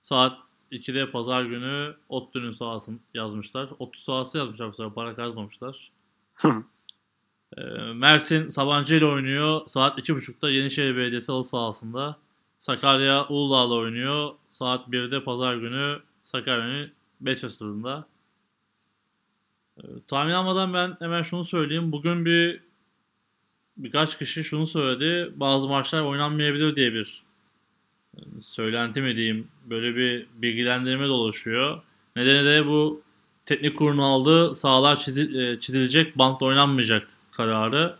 [0.00, 0.42] Saat
[0.74, 3.68] 2'de pazar günü ODTÜ'nün sahasını yazmışlar.
[3.78, 4.94] ODTÜ sahası yazmışlar bu sefer.
[4.94, 5.90] Para yazmamışlar.
[7.58, 7.62] Ee,
[7.94, 9.60] Mersin Sabancı ile oynuyor.
[9.66, 12.16] Saat 2.30'da Yenişehir Belediyesi halı sahasında.
[12.58, 14.30] Sakarya Uludağ'la oynuyor.
[14.48, 16.88] Saat 1'de pazar günü Sakarya
[17.20, 18.06] 5 turunda.
[19.78, 21.92] Ee, tahmin almadan ben hemen şunu söyleyeyim.
[21.92, 22.60] Bugün bir
[23.76, 25.32] birkaç kişi şunu söyledi.
[25.36, 27.33] Bazı maçlar oynanmayabilir diye bir e,
[28.42, 29.48] söylenti mi diyeyim.
[29.70, 31.82] Böyle bir bilgilendirme dolaşıyor.
[32.16, 33.02] Nedeni de bu
[33.44, 37.96] teknik kurulun aldığı sahalar çizil, e, çizilecek, bantla oynanmayacak kararı.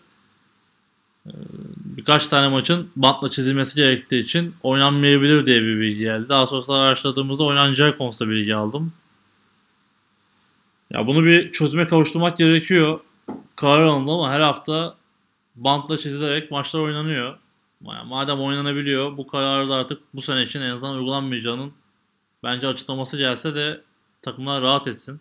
[1.26, 1.30] Ee,
[1.84, 6.28] birkaç tane maçın bantla çizilmesi gerektiği için oynanmayabilir diye bir bilgi geldi.
[6.28, 8.92] Daha sonrasında araştırdığımızda oynanacağı konusunda bilgi aldım.
[10.90, 13.00] Ya bunu bir çözüme kavuşturmak gerekiyor.
[13.56, 14.96] Karar alındı ama her hafta
[15.56, 17.38] bantla çizilerek maçlar oynanıyor.
[17.84, 21.72] Madem oynanabiliyor bu kararı da artık bu sene için en azından uygulanmayacağının
[22.42, 23.80] bence açıklaması gelse de
[24.22, 25.20] takımlar rahat etsin.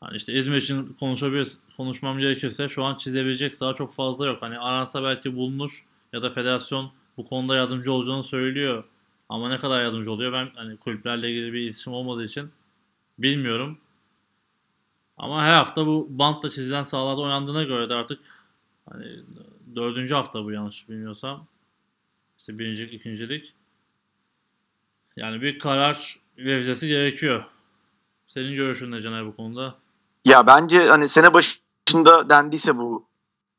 [0.00, 4.42] Hani işte İzmir için konuşabilir, konuşmam gerekirse şu an çizebilecek saha çok fazla yok.
[4.42, 8.84] Hani aransa belki bulunur ya da federasyon bu konuda yardımcı olacağını söylüyor.
[9.28, 12.50] Ama ne kadar yardımcı oluyor ben hani kulüplerle ilgili bir iletişim olmadığı için
[13.18, 13.78] bilmiyorum.
[15.16, 18.20] Ama her hafta bu bantla çizilen sahalarda oynandığına göre de artık
[18.90, 19.06] hani
[19.76, 21.46] dördüncü hafta bu yanlış bilmiyorsam.
[22.38, 23.54] İşte birincilik, ikincilik.
[25.16, 27.44] Yani bir karar verilmesi gerekiyor.
[28.26, 29.74] Senin görüşün ne Caner bu konuda?
[30.24, 33.06] Ya bence hani sene başında dendiyse bu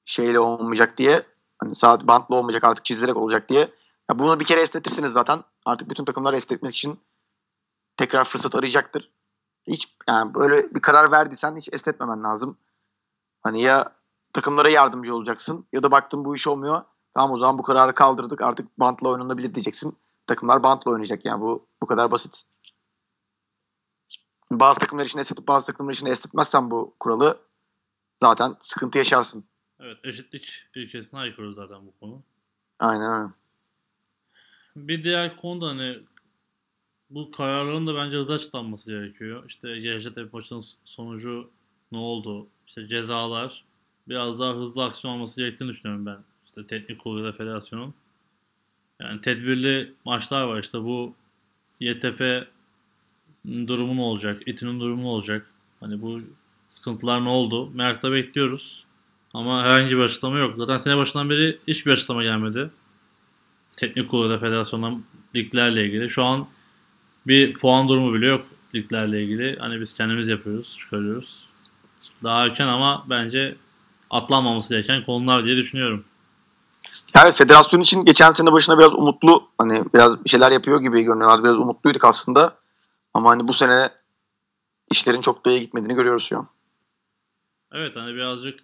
[0.06, 1.26] şeyle olmayacak diye
[1.60, 3.60] hani saat bantlı olmayacak artık çizilerek olacak diye.
[4.10, 5.44] Ya bunu bir kere estetirsiniz zaten.
[5.66, 7.00] Artık bütün takımlar estetmek için
[7.98, 9.10] tekrar fırsat arayacaktır.
[9.68, 12.58] Hiç yani böyle bir karar verdiysen hiç estetmemen lazım.
[13.42, 13.96] Hani ya
[14.34, 16.84] takımlara yardımcı olacaksın ya da baktın bu iş olmuyor.
[17.14, 19.98] Tamam o zaman bu kararı kaldırdık artık bantla oynanabilir diyeceksin.
[20.28, 22.44] Takımlar bantla oynayacak yani bu bu kadar basit.
[24.52, 27.40] Bazı takımlar için estetip bazı takımlar için estetmezsen bu kuralı
[28.22, 29.44] zaten sıkıntı yaşarsın.
[29.80, 32.22] Evet eşitlik ilkesine aykırı zaten bu konu.
[32.80, 33.34] Aynen öyle.
[34.76, 36.00] Bir diğer konu da hani
[37.10, 39.44] bu kararların da bence hızlı açıklanması gerekiyor.
[39.48, 41.52] İşte Gecetepe maçının sonucu
[41.92, 42.48] ne oldu?
[42.68, 43.66] İşte cezalar
[44.08, 46.18] biraz daha hızlı aksiyon alması gerektiğini düşünüyorum ben.
[46.46, 47.94] İşte teknik kurulu da federasyonun.
[49.00, 50.60] Yani tedbirli maçlar var.
[50.60, 51.16] İşte bu
[51.80, 52.48] YTP
[53.46, 54.42] durumu ne olacak?
[54.46, 55.48] İT'nin durumu ne olacak?
[55.80, 56.22] Hani bu
[56.68, 57.70] sıkıntılar ne oldu?
[57.70, 58.86] Merakla bekliyoruz.
[59.34, 60.54] Ama herhangi bir açıklama yok.
[60.58, 62.70] Zaten sene başından beri hiçbir açıklama gelmedi.
[63.78, 65.04] Teknik kurulu da federasyondan
[65.36, 66.10] liglerle ilgili.
[66.10, 66.48] Şu an
[67.28, 68.46] bir puan durumu bile yok
[68.76, 69.58] liglerle ilgili.
[69.60, 71.48] Hani biz kendimiz yapıyoruz, çıkarıyoruz.
[72.24, 73.56] Daha erken ama bence
[74.12, 76.06] atlanmaması gereken konular diye düşünüyorum.
[77.16, 81.44] Yani federasyon için geçen sene başına biraz umutlu hani biraz bir şeyler yapıyor gibi görünüyorlar.
[81.44, 82.58] Biraz umutluyduk aslında.
[83.14, 83.90] Ama hani bu sene
[84.92, 86.48] işlerin çok da iyi gitmediğini görüyoruz şu an.
[87.72, 88.60] Evet hani birazcık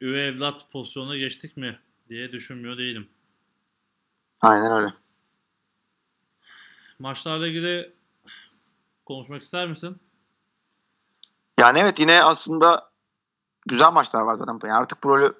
[0.00, 3.08] üvey evlat pozisyonuna geçtik mi diye düşünmüyor değilim.
[4.40, 4.94] Aynen öyle.
[6.98, 7.92] Maçlarla ilgili
[9.04, 9.96] konuşmak ister misin?
[11.58, 12.91] Yani evet yine aslında
[13.66, 14.58] güzel maçlar var zaten.
[14.64, 15.32] Yani artık pro,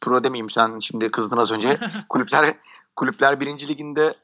[0.00, 1.80] pro demeyeyim sen şimdi kızdın az önce.
[2.08, 2.56] kulüpler
[2.96, 4.14] kulüpler birinci liginde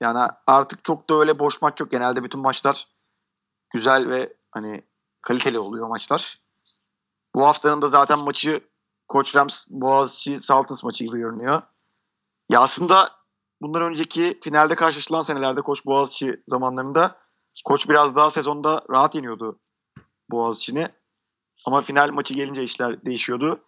[0.00, 1.90] yani artık çok da öyle boş maç yok.
[1.90, 2.88] Genelde bütün maçlar
[3.70, 4.82] güzel ve hani
[5.22, 6.40] kaliteli oluyor maçlar.
[7.34, 8.60] Bu haftanın da zaten maçı
[9.08, 11.62] Koç Rams Boğaziçi Saltins maçı gibi görünüyor.
[12.48, 13.10] Ya aslında
[13.62, 17.16] bundan önceki finalde karşılaşılan senelerde Koç Boğaziçi zamanlarında
[17.64, 19.58] Koç biraz daha sezonda rahat yeniyordu
[20.30, 20.88] Boğaziçi'ni.
[21.68, 23.60] Ama final maçı gelince işler değişiyordu.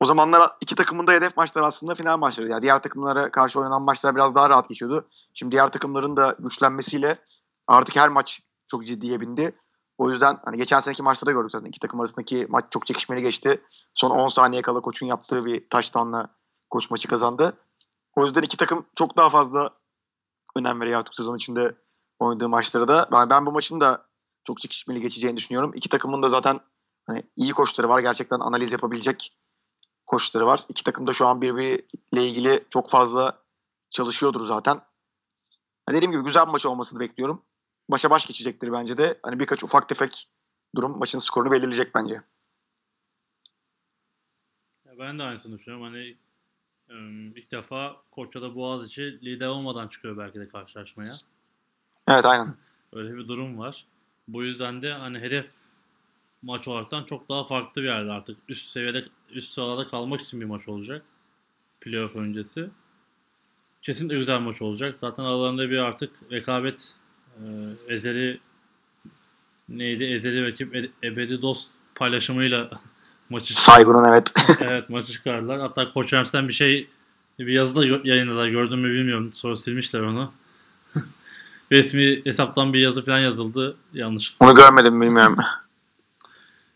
[0.00, 2.48] O zamanlar iki takımın da hedef maçları aslında final maçları.
[2.48, 5.08] Yani diğer takımlara karşı oynanan maçlar biraz daha rahat geçiyordu.
[5.34, 7.18] Şimdi diğer takımların da güçlenmesiyle
[7.66, 9.52] artık her maç çok ciddiye bindi.
[9.98, 13.22] O yüzden hani geçen seneki maçta da gördük zaten iki takım arasındaki maç çok çekişmeli
[13.22, 13.62] geçti.
[13.94, 16.28] Son 10 saniye kala koçun yaptığı bir touchdown'la
[16.70, 17.52] koç maçı kazandı.
[18.16, 19.70] O yüzden iki takım çok daha fazla
[20.56, 21.74] önem veriyor artık sezon içinde
[22.18, 23.08] oynadığı maçlara da.
[23.12, 24.06] Ben, ben bu maçın da
[24.44, 25.72] çok çekişmeli geçeceğini düşünüyorum.
[25.74, 26.60] İki takımın da zaten
[27.06, 28.00] hani iyi koçları var.
[28.00, 29.36] Gerçekten analiz yapabilecek
[30.06, 30.64] koçları var.
[30.68, 33.42] İki takım da şu an birbiriyle ilgili çok fazla
[33.90, 34.80] çalışıyordur zaten.
[35.88, 37.42] Yani dediğim gibi güzel bir maç olmasını bekliyorum.
[37.88, 39.20] Başa baş geçecektir bence de.
[39.22, 40.28] Hani birkaç ufak tefek
[40.76, 42.22] durum maçın skorunu belirleyecek bence.
[44.84, 45.86] Ya ben de aynısını düşünüyorum.
[45.86, 46.16] Hani
[47.36, 51.16] ilk defa Koçya'da Boğaziçi lider olmadan çıkıyor belki de karşılaşmaya.
[52.08, 52.54] Evet aynen.
[52.92, 53.86] Öyle bir durum var.
[54.28, 55.50] Bu yüzden de hani hedef
[56.42, 60.46] maç olaraktan çok daha farklı bir yerde artık üst seviyede üst sırada kalmak için bir
[60.46, 61.02] maç olacak.
[61.80, 62.70] Playoff öncesi.
[63.82, 64.98] Kesinlikle güzel maç olacak.
[64.98, 66.94] Zaten aralarında bir artık rekabet
[67.36, 67.44] e,
[67.88, 68.40] ezeli
[69.68, 70.04] neydi?
[70.04, 72.70] Ezeli rakip e, ebedi dost paylaşımıyla
[73.30, 74.32] maçı Saygun'un evet.
[74.60, 75.60] evet maçı çıkardılar.
[75.60, 76.88] Hatta Koç Rams'ten bir şey
[77.38, 78.48] bir yazıda yayınladılar.
[78.48, 79.30] Gördün mü bilmiyorum.
[79.34, 80.32] Sonra silmişler onu.
[81.72, 83.76] resmi hesaptan bir yazı falan yazıldı.
[83.92, 84.36] Yanlış.
[84.40, 85.36] Onu görmedim bilmiyorum.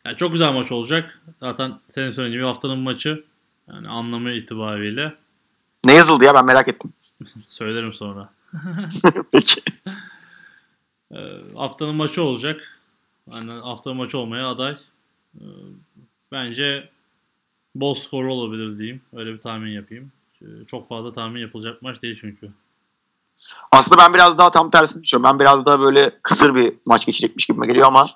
[0.04, 1.20] Yani çok güzel maç olacak.
[1.40, 3.24] Zaten senin söylediğin gibi haftanın maçı.
[3.68, 5.14] Yani anlamı itibariyle.
[5.84, 6.92] Ne yazıldı ya ben merak ettim.
[7.46, 8.32] Söylerim sonra.
[9.32, 9.62] Peki.
[11.12, 12.80] Ee, haftanın maçı olacak.
[13.32, 14.76] Yani haftanın maçı olmaya aday.
[15.34, 15.44] Ee,
[16.32, 16.90] bence
[17.74, 19.02] bol skorlu olabilir diyeyim.
[19.12, 20.12] Öyle bir tahmin yapayım.
[20.42, 22.50] Ee, çok fazla tahmin yapılacak maç değil çünkü.
[23.72, 25.30] Aslında ben biraz daha tam tersini düşünüyorum.
[25.30, 28.10] Ben biraz daha böyle kısır bir maç geçecekmiş gibi geliyor ama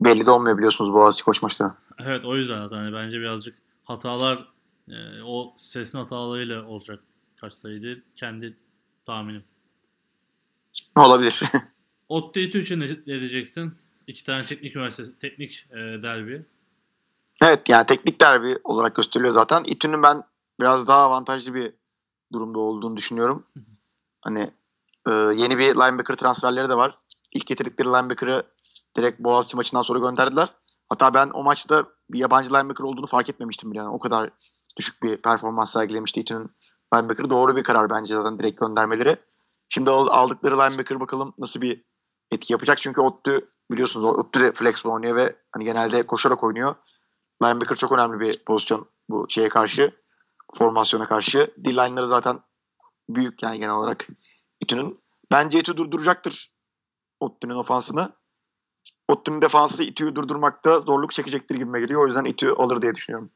[0.00, 1.72] belli de olmuyor biliyorsunuz Boğaziçi koç maçları.
[1.98, 4.48] Evet o yüzden zaten hani bence birazcık hatalar
[4.88, 7.00] e, o sesin hatalarıyla olacak
[7.40, 8.02] kaç sayı değil.
[8.16, 8.56] Kendi
[9.06, 9.44] tahminim.
[10.96, 11.42] Olabilir?
[12.08, 13.74] ODTÜ için ne, ne diyeceksin?
[14.06, 16.44] İki tane teknik üniversitesi, teknik e, derbi.
[17.42, 19.64] evet yani teknik derbi olarak gösteriliyor zaten.
[19.64, 20.22] İTÜ'nün ben
[20.60, 21.72] biraz daha avantajlı bir
[22.32, 23.46] durumda olduğunu düşünüyorum.
[24.20, 24.50] Hani
[25.06, 26.98] e, yeni bir linebacker transferleri de var.
[27.32, 28.42] İlk getirdikleri linebacker'ı
[28.98, 30.48] direkt Boğaziçi maçından sonra gönderdiler.
[30.88, 33.78] Hatta ben o maçta bir yabancı linebacker olduğunu fark etmemiştim bile.
[33.78, 34.30] Yani o kadar
[34.76, 36.50] düşük bir performans sergilemişti İTÜ'nün
[36.94, 37.30] linebacker'ı.
[37.30, 39.16] Doğru bir karar bence zaten direkt göndermeleri.
[39.68, 41.84] Şimdi aldıkları linebacker bakalım nasıl bir
[42.30, 42.78] etki yapacak.
[42.78, 46.74] Çünkü ODTÜ biliyorsunuz ODTÜ de flex oynuyor ve hani genelde koşarak oynuyor.
[47.42, 49.92] Linebacker çok önemli bir pozisyon bu şeye karşı.
[50.54, 51.54] Formasyona karşı.
[51.56, 52.40] D-line'ları zaten
[53.08, 54.06] büyük yani genel olarak
[54.60, 55.00] İTÜ'nün.
[55.32, 56.52] Bence İTÜ durduracaktır
[57.20, 58.12] ODTÜ'nün ofansını.
[59.08, 62.02] ODTÜ'nün defansı İTÜ'yü durdurmakta zorluk çekecektir gibime geliyor.
[62.02, 63.30] O yüzden İTÜ alır diye düşünüyorum.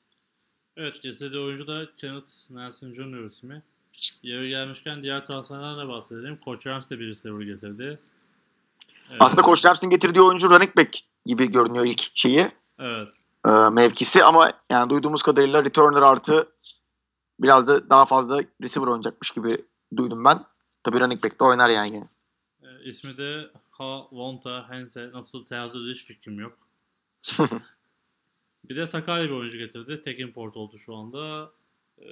[0.77, 3.25] Evet getirdiği oyuncu da Kenneth Nelson Jr.
[3.25, 3.63] ismi.
[4.23, 6.39] Yeri gelmişken diğer transferlerden de bahsedelim.
[6.45, 7.99] Koç Rams de bir receiver getirdi.
[9.11, 9.21] Evet.
[9.21, 12.53] Aslında Koç Rams'in getirdiği oyuncu running back gibi görünüyor ilk şeyi.
[12.79, 13.09] Evet.
[13.47, 16.49] E, mevkisi ama yani duyduğumuz kadarıyla returner artı
[17.41, 19.65] biraz da daha fazla receiver oynayacakmış gibi
[19.97, 20.45] duydum ben.
[20.85, 22.09] Tabii running back de oynar yani.
[22.63, 26.59] E, ismi de Ha Wonta Hense nasıl edilir hiç fikrim yok.
[28.65, 30.03] bir de Sakarya bir oyuncu getirdi.
[30.03, 31.53] Tek import oldu şu anda.
[31.99, 32.07] E,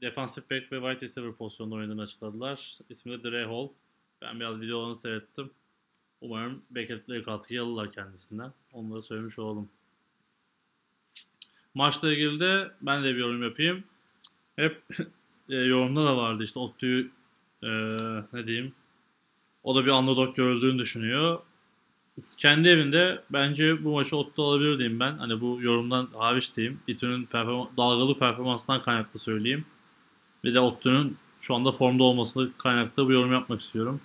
[0.00, 2.78] defensive back ve wide receiver pozisyonunda oynadığını açıkladılar.
[2.88, 3.68] İsmi de Dre Hall.
[4.22, 5.50] Ben biraz videolarını seyrettim.
[6.20, 8.52] Umarım beklentileri katkıyı alırlar kendisinden.
[8.72, 9.68] Onları söylemiş olalım.
[11.74, 13.84] Maçla ilgili de ben de bir yorum yapayım.
[14.56, 14.84] Hep
[15.48, 17.10] e, yorumda da vardı işte Ottu'yu
[17.62, 17.68] e,
[18.32, 18.74] ne diyeyim
[19.68, 21.38] o da bir underdog görüldüğünü düşünüyor.
[22.36, 25.18] Kendi evinde bence bu maçı Ottu alabilir diyeyim ben.
[25.18, 26.80] Hani bu yorumdan hariç diyeyim.
[26.86, 29.64] İTÜ'nün perform- dalgalı performansından kaynaklı söyleyeyim.
[30.44, 34.00] Bir de Ottu'nun şu anda formda olması kaynaklı bu yorum yapmak istiyorum.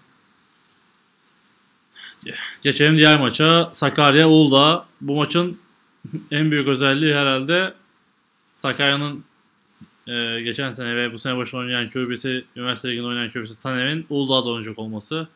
[2.62, 3.70] Geçelim diğer maça.
[3.74, 4.86] Sakarya Uludağ.
[5.02, 5.60] Bu maçın
[6.32, 7.74] en büyük özelliği herhalde
[8.54, 9.24] Sakarya'nın
[10.08, 14.50] e, geçen sene ve bu sene başında oynayan QB'si, üniversite liginde oynayan QB'si Taner'in Uludağ'da
[14.50, 15.28] oynayacak olması.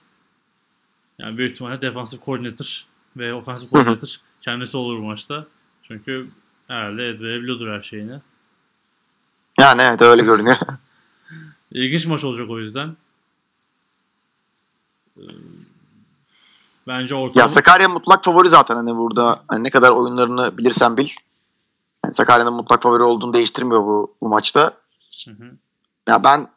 [1.19, 2.85] Yani büyük ihtimalle defansif koordinatör
[3.17, 5.45] ve ofansif koordinatör kendisi olur bu maçta.
[5.83, 6.27] Çünkü
[6.67, 8.21] herhalde ezbere biliyordur her şeyini.
[9.59, 10.57] Yani evet öyle görünüyor.
[11.71, 12.95] İlginç maç olacak o yüzden.
[15.17, 15.21] Ee,
[16.87, 17.39] Bence orta...
[17.39, 21.09] Ya Sakarya mutlak favori zaten hani burada hani ne kadar oyunlarını bilirsen bil.
[22.03, 24.77] Yani Sakarya'nın mutlak favori olduğunu değiştirmiyor bu, bu maçta.
[25.25, 25.51] Hı hı.
[26.07, 26.47] Ya ben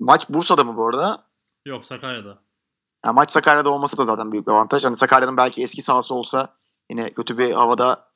[0.00, 1.24] maç Bursa'da mı bu arada?
[1.66, 2.38] Yok Sakarya'da.
[3.06, 4.84] Ya maç Sakarya'da olması da zaten büyük bir avantaj.
[4.84, 6.56] Hani Sakarya'nın belki eski sahası olsa
[6.90, 8.12] yine kötü bir havada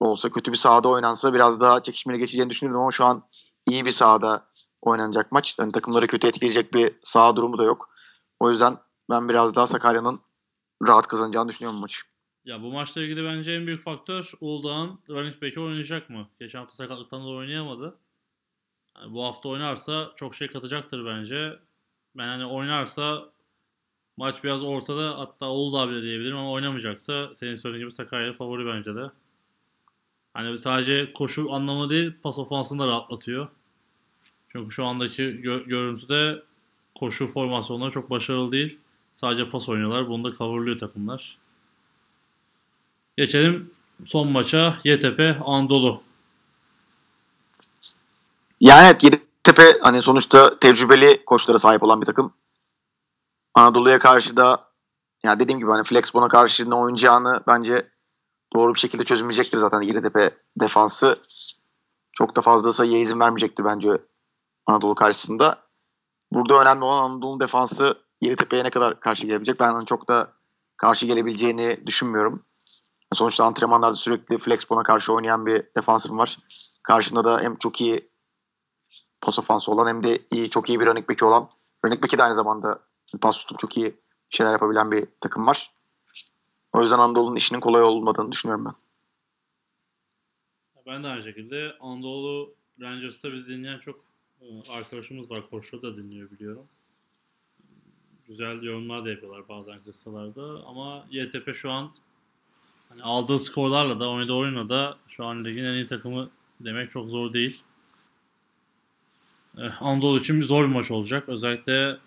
[0.00, 3.22] olsa kötü bir sahada oynansa biraz daha çekişmeli geçeceğini düşünürdüm ama şu an
[3.66, 4.46] iyi bir sahada
[4.82, 5.56] oynanacak maç.
[5.58, 7.90] Yani takımları kötü etkileyecek bir saha durumu da yok.
[8.40, 8.78] O yüzden
[9.10, 10.20] ben biraz daha Sakarya'nın
[10.88, 12.02] rahat kazanacağını düşünüyorum maçı.
[12.44, 16.28] Ya bu maçla ilgili bence en büyük faktör Uludağ'ın running back'i oynayacak mı?
[16.40, 17.98] Geçen hafta sakatlıktan da oynayamadı.
[18.96, 21.58] Yani bu hafta oynarsa çok şey katacaktır bence.
[22.16, 23.32] Ben hani oynarsa
[24.18, 28.94] maç biraz ortada hatta Uludağ bile diyebilirim ama oynamayacaksa senin söylediğin gibi Sakarya favori bence
[28.94, 29.10] de.
[30.34, 33.48] Hani sadece koşu anlamı değil pas ofansını da rahatlatıyor.
[34.48, 36.42] Çünkü şu andaki gö- görüntüde
[36.94, 38.78] koşu formasyonları çok başarılı değil.
[39.12, 40.08] Sadece pas oynuyorlar.
[40.08, 41.38] Bunu da coverlıyor takımlar.
[43.16, 43.70] Geçelim
[44.06, 44.78] son maça.
[44.84, 46.02] YTP Anadolu.
[48.60, 52.32] Yani evet Yeditepe hani sonuçta tecrübeli koçlara sahip olan bir takım.
[53.58, 54.68] Anadolu'ya karşı da
[55.24, 57.88] yani dediğim gibi hani Flexbon'a karşı ne oynayacağını bence
[58.54, 60.30] doğru bir şekilde çözümleyecektir zaten Yeditepe
[60.60, 61.18] defansı.
[62.12, 63.98] Çok da fazla sayıya izin vermeyecektir bence
[64.66, 65.58] Anadolu karşısında.
[66.32, 69.60] Burada önemli olan Anadolu'nun defansı Yeditepe'ye ne kadar karşı gelebilecek.
[69.60, 70.32] Ben çok da
[70.76, 72.44] karşı gelebileceğini düşünmüyorum.
[73.12, 76.38] Sonuçta antrenmanlarda sürekli Flexbon'a karşı oynayan bir defansım var.
[76.82, 78.10] Karşında da hem çok iyi
[79.20, 81.48] pos ofansı olan hem de iyi, çok iyi bir running back'i olan
[81.84, 82.87] running back'i de aynı zamanda
[83.20, 83.96] Pas tutup çok iyi
[84.30, 85.70] şeyler yapabilen bir takım var.
[86.72, 88.74] O yüzden Anadolu'nun işinin kolay olmadığını düşünüyorum ben.
[90.86, 94.00] Ben de aynı şekilde Anadolu Rangers'ta biz dinleyen çok
[94.40, 95.50] e, arkadaşımız var.
[95.50, 96.66] Koçlu da dinliyor biliyorum.
[98.28, 100.64] Güzel yorumlar da yapıyorlar bazen kıssalarda.
[100.66, 101.90] Ama YTP şu an
[102.88, 106.30] hani aldığı skorlarla da oynadığı oyunla da şu an ligin en iyi takımı
[106.60, 107.62] demek çok zor değil.
[109.58, 111.28] Eh, Anadolu için bir zor bir maç olacak.
[111.28, 111.98] Özellikle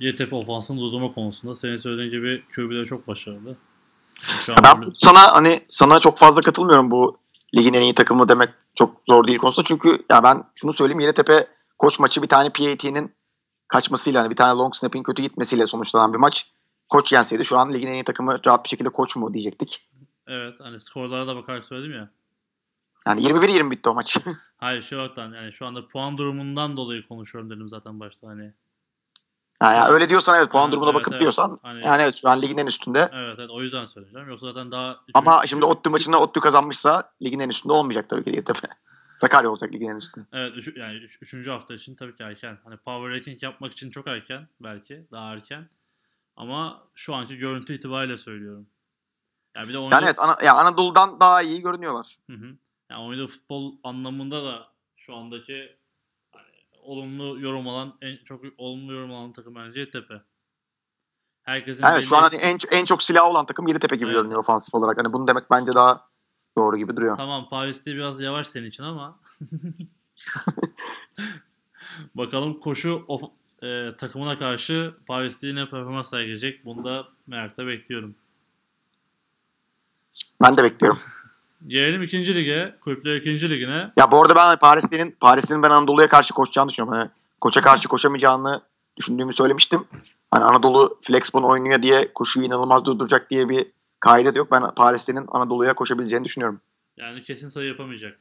[0.00, 1.54] YTP ofansını durdurma konusunda.
[1.54, 3.56] Senin söylediğin gibi QB'leri çok başarılı.
[4.46, 7.18] Şu an Ben sana hani sana çok fazla katılmıyorum bu
[7.54, 9.66] ligin en iyi takımı demek çok zor değil konusunda.
[9.66, 11.46] Çünkü ya ben şunu söyleyeyim Yeditepe
[11.78, 13.14] koç maçı bir tane PAT'nin
[13.68, 16.46] kaçmasıyla hani bir tane long snap'in kötü gitmesiyle sonuçlanan bir maç.
[16.88, 19.88] Koç yenseydi şu an ligin en iyi takımı rahat bir şekilde koç mu diyecektik.
[20.26, 22.10] Evet hani skorlara da bakarak söyledim ya.
[23.06, 24.18] Yani 21-20 bitti o maç.
[24.56, 28.52] Hayır şey olaraktan yani şu anda puan durumundan dolayı konuşuyorum dedim zaten başta hani.
[29.62, 31.20] Yani, yani öyle diyorsan evet puan Evet, durumuna evet, bakıp evet.
[31.20, 33.08] diyorsan Hani- yani evet şu an ligin en üstünde.
[33.12, 34.28] Evet evet o yüzden söyleyeceğim.
[34.28, 35.00] Yoksa zaten daha...
[35.14, 38.68] Ama üçüncü- şimdi ODTÜ maçında ODTÜ kazanmışsa ligin en üstünde olmayacak tabii ki Yeditepe.
[39.16, 40.26] Sakarya olacak ligin en üstünde.
[40.32, 42.58] Evet üç, yani üç, üçüncü hafta için tabii ki erken.
[42.64, 45.06] Hani power ranking yapmak için çok erken belki.
[45.12, 45.68] Daha erken.
[46.36, 48.66] Ama şu anki görüntü itibariyle söylüyorum.
[49.56, 52.16] Yani bir de oynadığı, Yani evet Ana- ya Anadolu'dan daha iyi görünüyorlar.
[52.30, 52.46] Hı hı.
[52.90, 55.76] Yani oynadığı futbol anlamında da şu andaki
[56.82, 60.12] olumlu yorum alan en çok olumlu yorum alan takım bence YTP.
[61.42, 64.14] Herkesin Evet şu an hani en, en çok silah olan takım Yeditepe gibi Evet.
[64.14, 64.98] görünüyor ofansif olarak.
[64.98, 66.08] Hani bunu demek bence daha
[66.56, 67.16] doğru gibi duruyor.
[67.16, 69.20] Tamam Paris'te biraz yavaş senin için ama
[72.14, 73.22] bakalım koşu of,
[73.62, 76.64] e, takımına karşı Paris'te yine performans sergileyecek.
[76.64, 78.14] Bunu da merakla bekliyorum.
[80.42, 80.98] Ben de bekliyorum.
[81.66, 82.76] Gelelim ikinci lige.
[82.80, 83.92] Kulüpler ikinci ligine.
[83.96, 86.98] Ya bu arada ben Paris'in Paris'in ben Anadolu'ya karşı koşacağını düşünüyorum.
[86.98, 87.10] Hani
[87.40, 88.62] koça karşı koşamayacağını
[88.96, 89.84] düşündüğümü söylemiştim.
[90.30, 93.66] Hani Anadolu flexbone oynuyor diye koşuyu inanılmaz durduracak diye bir
[94.00, 94.52] kaide de yok.
[94.52, 96.60] Ben Paris'in Anadolu'ya koşabileceğini düşünüyorum.
[96.96, 98.18] Yani kesin sayı yapamayacak.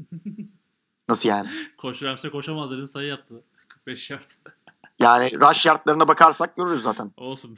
[1.08, 1.48] Nasıl yani?
[1.76, 3.34] Koç Ramsey koşamaz dedin sayı yaptı.
[3.68, 4.24] 45 yard.
[4.98, 7.12] Yani rush yardlarına bakarsak görürüz zaten.
[7.16, 7.56] Olsun.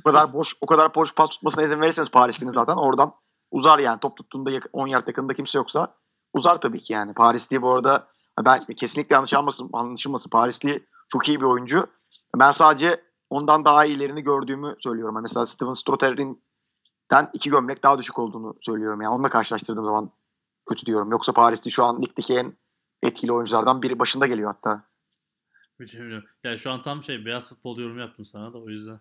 [0.00, 3.12] O kadar boş o kadar boş pas tutmasına izin verirseniz Paris'in zaten oradan
[3.50, 4.00] uzar yani.
[4.00, 5.94] Top tuttuğunda yak- 10 yard yakında kimse yoksa
[6.32, 7.14] uzar tabii ki yani.
[7.14, 8.08] Parisli bu arada
[8.44, 10.30] ben kesinlikle yanlış anlaşılmasın, anlaşılmasın.
[10.30, 11.86] Parisli çok iyi bir oyuncu.
[12.36, 15.14] Ben sadece ondan daha iyilerini gördüğümü söylüyorum.
[15.14, 19.00] Yani Mesela Steven Strotter'den iki gömlek daha düşük olduğunu söylüyorum.
[19.00, 20.10] Yani onunla karşılaştırdığım zaman
[20.68, 21.10] kötü diyorum.
[21.10, 22.52] Yoksa Parisli şu an ligdeki en
[23.02, 24.84] etkili oyunculardan biri başında geliyor hatta.
[25.80, 26.24] Bilmiyorum.
[26.44, 29.00] Yani şu an tam şey beyaz futbol yorum yaptım sana da o yüzden.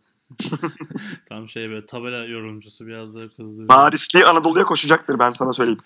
[1.26, 3.68] Tam şey böyle tabela yorumcusu biraz daha kızdı.
[3.68, 5.80] Parisli Anadolu'ya koşacaktır ben sana söyleyeyim.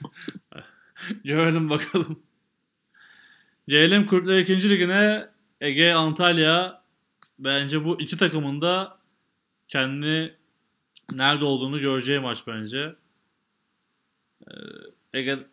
[1.23, 2.19] Görelim bakalım.
[3.67, 4.69] Gelelim Kulüpler 2.
[4.69, 5.29] Ligine
[5.61, 6.83] Ege Antalya
[7.39, 8.97] bence bu iki takımın da
[9.67, 10.33] kendini
[11.11, 12.95] nerede olduğunu göreceği maç bence.
[14.47, 14.53] Ee,
[15.13, 15.47] Ege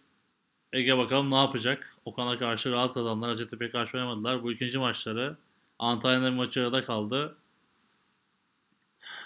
[0.73, 1.97] Ege bakalım ne yapacak?
[2.05, 3.31] Okan'a karşı rahat kazandılar.
[3.31, 4.43] Hacettepe'ye karşı oynamadılar.
[4.43, 5.37] Bu ikinci maçları.
[5.79, 7.37] Antalya'nın maçı arada kaldı.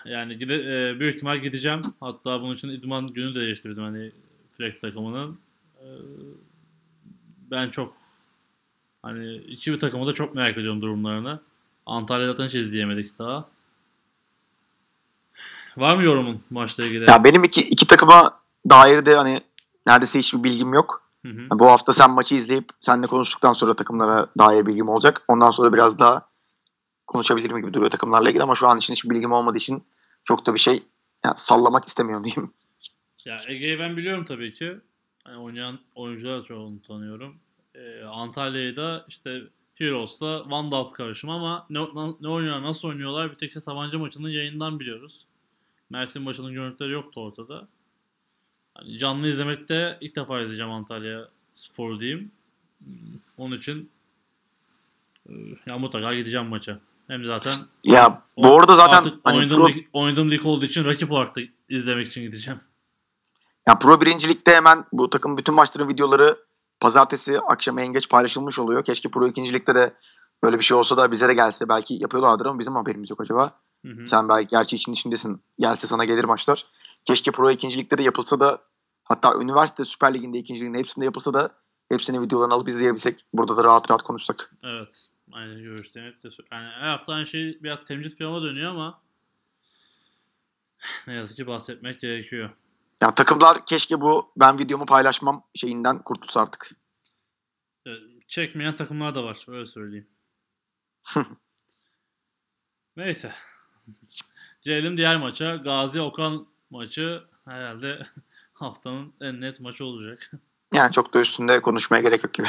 [0.05, 1.80] Yani gide, e, büyük ihtimal gideceğim.
[2.01, 4.12] Hatta bunun için idman günü de değiştirdim hani
[4.57, 5.39] Fleck takımının.
[5.80, 5.87] Ee,
[7.51, 7.95] ben çok
[9.03, 11.41] hani iki bir takımı da çok merak ediyorum durumlarını.
[11.87, 13.49] Antalya zaten hiç izleyemedik daha.
[15.76, 17.11] Var mı yorumun maçla ilgili?
[17.11, 19.41] Ya benim iki, iki takıma dair de hani
[19.87, 21.03] neredeyse hiçbir bilgim yok.
[21.26, 21.59] Hı hı.
[21.59, 25.22] Bu hafta sen maçı izleyip seninle konuştuktan sonra takımlara dair bilgim olacak.
[25.28, 26.32] Ondan sonra biraz daha
[27.13, 29.85] konuşabilirim gibi duruyor takımlarla ilgili ama şu an için hiçbir bilgim olmadığı için
[30.25, 30.83] çok da bir şey
[31.25, 32.53] yani sallamak istemiyorum diyeyim.
[33.25, 34.77] Ya Ege'yi ben biliyorum tabii ki.
[35.25, 37.37] Hani oynayan oyuncular çoğunu tanıyorum.
[37.75, 39.43] Ee, Antalya'yı da işte
[39.75, 41.79] Heroes'la Vandals karışımı ama ne,
[42.21, 45.27] ne oynuyorlar, nasıl oynuyorlar bir tek Sabancı maçının yayından biliyoruz.
[45.91, 47.69] Mersin maçının görüntüleri yoktu ortada.
[48.75, 52.31] Hani canlı izlemekte ilk defa izleyeceğim Antalya spor diyeyim.
[52.79, 52.89] Hmm,
[53.39, 53.91] Onun için
[55.29, 55.33] e,
[55.67, 56.79] ya mutlaka gideceğim maça.
[57.09, 60.64] Hem zaten Ya o- bu arada zaten artık hani oynadığım, pro, lig, oynadığım lig olduğu
[60.64, 62.61] için rakip olarak da izlemek için gideceğim.
[63.68, 66.36] ya pro birincilikte hemen bu takım bütün maçların videoları
[66.80, 68.84] pazartesi akşam en geç paylaşılmış oluyor.
[68.84, 69.94] Keşke pro ikincilikte de
[70.42, 71.68] böyle bir şey olsa da bize de gelse.
[71.68, 73.59] Belki yapıyorlardır ama bizim haberimiz yok acaba.
[73.86, 74.07] Hı hı.
[74.07, 75.42] Sen belki gerçi için içindesin.
[75.59, 76.66] Gelse sana gelir maçlar.
[77.05, 78.59] Keşke Pro ikincilikte de yapılsa da
[79.05, 81.50] hatta üniversite Süper Ligi'nde ikinciliğinde hepsinde yapılsa da
[81.88, 83.24] hepsinin videolarını alıp izleyebilsek.
[83.32, 84.55] Burada da rahat rahat konuşsak.
[84.64, 85.09] Evet.
[85.33, 86.09] Aynı görüşteyim.
[86.09, 89.03] Hep de yani her hafta aynı şey biraz temcit piyama dönüyor ama
[91.07, 92.51] ne yazık ki bahsetmek gerekiyor.
[93.01, 96.70] Yani takımlar keşke bu ben videomu paylaşmam şeyinden kurtulsa artık.
[98.28, 99.45] Çekmeyen takımlar da var.
[99.49, 100.09] Öyle söyleyeyim.
[102.97, 103.33] Neyse.
[104.61, 105.57] Gelelim diğer maça.
[105.57, 108.07] Gazi Okan maçı herhalde
[108.53, 110.30] haftanın en net maçı olacak.
[110.74, 112.49] Yani çok da üstünde konuşmaya gerek yok gibi.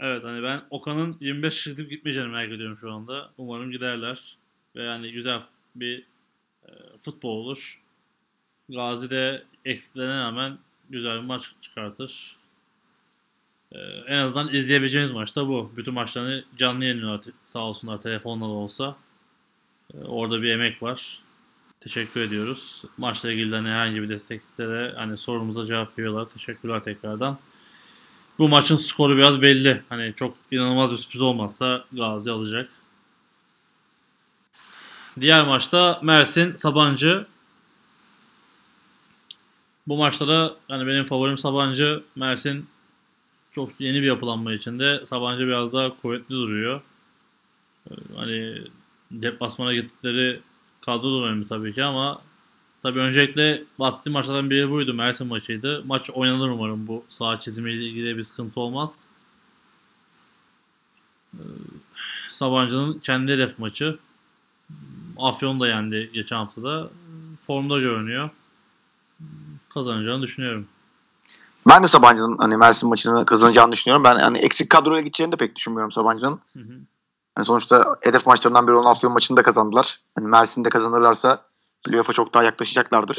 [0.00, 3.30] Evet hani ben Okan'ın 25 gidip gitmeyeceğini merak ediyorum şu anda.
[3.38, 4.36] Umarım giderler.
[4.76, 5.40] Ve yani güzel
[5.74, 6.02] bir
[6.68, 6.70] e,
[7.00, 7.82] futbol olur.
[8.68, 10.58] Gazi de eksiklerine rağmen
[10.90, 12.36] güzel bir maç çıkartır.
[13.72, 15.72] E, en azından izleyebileceğimiz maç da bu.
[15.76, 18.96] Bütün maçlarını canlı yayınlıyorlar sağ olsunlar telefonla da olsa.
[19.94, 21.20] E, orada bir emek var.
[21.80, 22.84] Teşekkür ediyoruz.
[22.96, 26.28] Maçla ilgili de hani herhangi bir desteklere hani sorumuza cevap veriyorlar.
[26.28, 27.38] Teşekkürler tekrardan.
[28.40, 29.82] Bu maçın skoru biraz belli.
[29.88, 32.70] Hani çok inanılmaz bir sürpriz olmazsa Gazi alacak.
[35.20, 37.26] Diğer maçta Mersin Sabancı.
[39.86, 42.02] Bu maçta da hani benim favorim Sabancı.
[42.16, 42.66] Mersin
[43.52, 45.06] çok yeni bir yapılanma içinde.
[45.06, 46.82] Sabancı biraz daha kuvvetli duruyor.
[47.90, 48.58] Ee, Hani
[49.10, 50.40] deplasmana gittikleri
[50.80, 52.22] kadro da önemli tabii ki ama
[52.82, 54.94] tabii öncelikle bahsettiğim maçlardan biri buydu.
[54.94, 55.84] Mersin maçıydı.
[55.86, 59.08] Maç oynanır umarım bu saha çizimiyle ilgili bir sıkıntı olmaz.
[61.34, 61.42] Ee,
[62.30, 63.98] Sabancı'nın kendi hedef maçı.
[65.18, 66.90] Afyon da yendi geçen haftada.
[67.40, 68.30] Formda görünüyor.
[69.68, 70.66] Kazanacağını düşünüyorum.
[71.68, 74.04] Ben de Sabancı'nın hani Mersin maçını kazanacağını düşünüyorum.
[74.04, 76.40] Ben hani eksik kadroya gideceğini de pek düşünmüyorum Sabancı'nın.
[76.52, 76.72] Hı hı.
[77.36, 80.00] Yani sonuçta hedef maçlarından biri olan Afyon maçını da kazandılar.
[80.14, 81.49] Hani Mersin'de kazanırlarsa
[81.84, 83.18] playoff'a çok daha yaklaşacaklardır.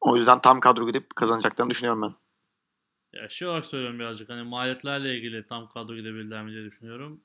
[0.00, 2.14] O yüzden tam kadro gidip kazanacaklarını düşünüyorum ben.
[3.20, 7.20] Ya şey olarak söylüyorum birazcık hani maliyetlerle ilgili tam kadro gidebilirler mi diye düşünüyorum.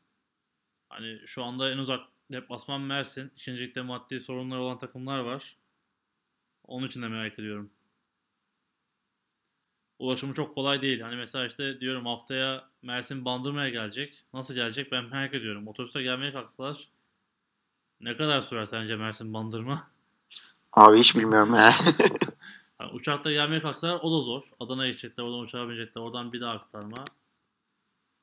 [0.90, 3.32] Hani şu anda en uzak deplasman Mersin.
[3.36, 5.58] İkinci ligde maddi sorunları olan takımlar var.
[6.64, 7.72] Onun için de merak ediyorum.
[10.00, 11.02] Ulaşımı çok kolay değil.
[11.02, 14.26] Hani mesela işte diyorum haftaya Mersin Bandırma'ya gelecek.
[14.34, 15.68] Nasıl gelecek ben merak ediyorum.
[15.68, 16.90] Otobüse gelmeye kalksalar
[18.02, 19.88] ne kadar sürer sence Mersin Bandırma?
[20.74, 21.72] Abi hiç bilmiyorum ya.
[22.82, 24.44] Yani uçakta gelmeye kalksalar o da zor.
[24.60, 27.06] Adana'ya gidecekler, oradan uçağa binecekler, oradan bir daha aktarma.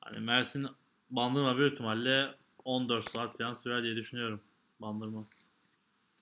[0.01, 0.67] Hani Mersin
[1.09, 4.41] Bandırma büyük ihtimalle 14 saat falan sürer diye düşünüyorum.
[4.79, 5.25] Bandırma.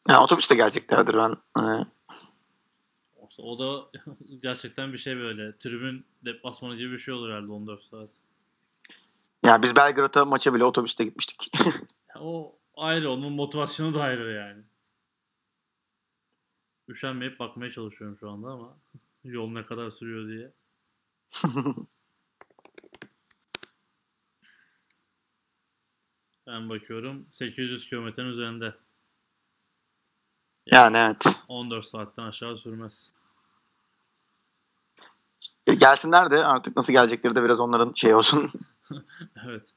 [0.10, 1.38] yani otobüste geleceklerdir ben.
[1.54, 1.86] Hani
[3.30, 3.88] İşte o da
[4.42, 5.58] gerçekten bir şey böyle.
[5.58, 8.10] Tribün deplasmanı gibi bir şey olur herhalde 14 saat.
[9.44, 11.52] yani biz Belgrad'a maça bile otobüste gitmiştik.
[12.16, 14.64] Ya o ayrı, onun motivasyonu da ayrı yani.
[16.88, 18.78] Üşenmeyip bakmaya çalışıyorum şu anda ama
[19.24, 20.54] yol ne kadar sürüyor diye.
[26.48, 28.76] Ben bakıyorum 800 kilometrenin üzerinde.
[30.66, 31.38] yani evet.
[31.48, 33.14] 14 saatten aşağı sürmez.
[35.68, 38.52] E, Gelsinler de artık nasıl gelecekleri de biraz onların şey olsun.
[39.46, 39.74] evet.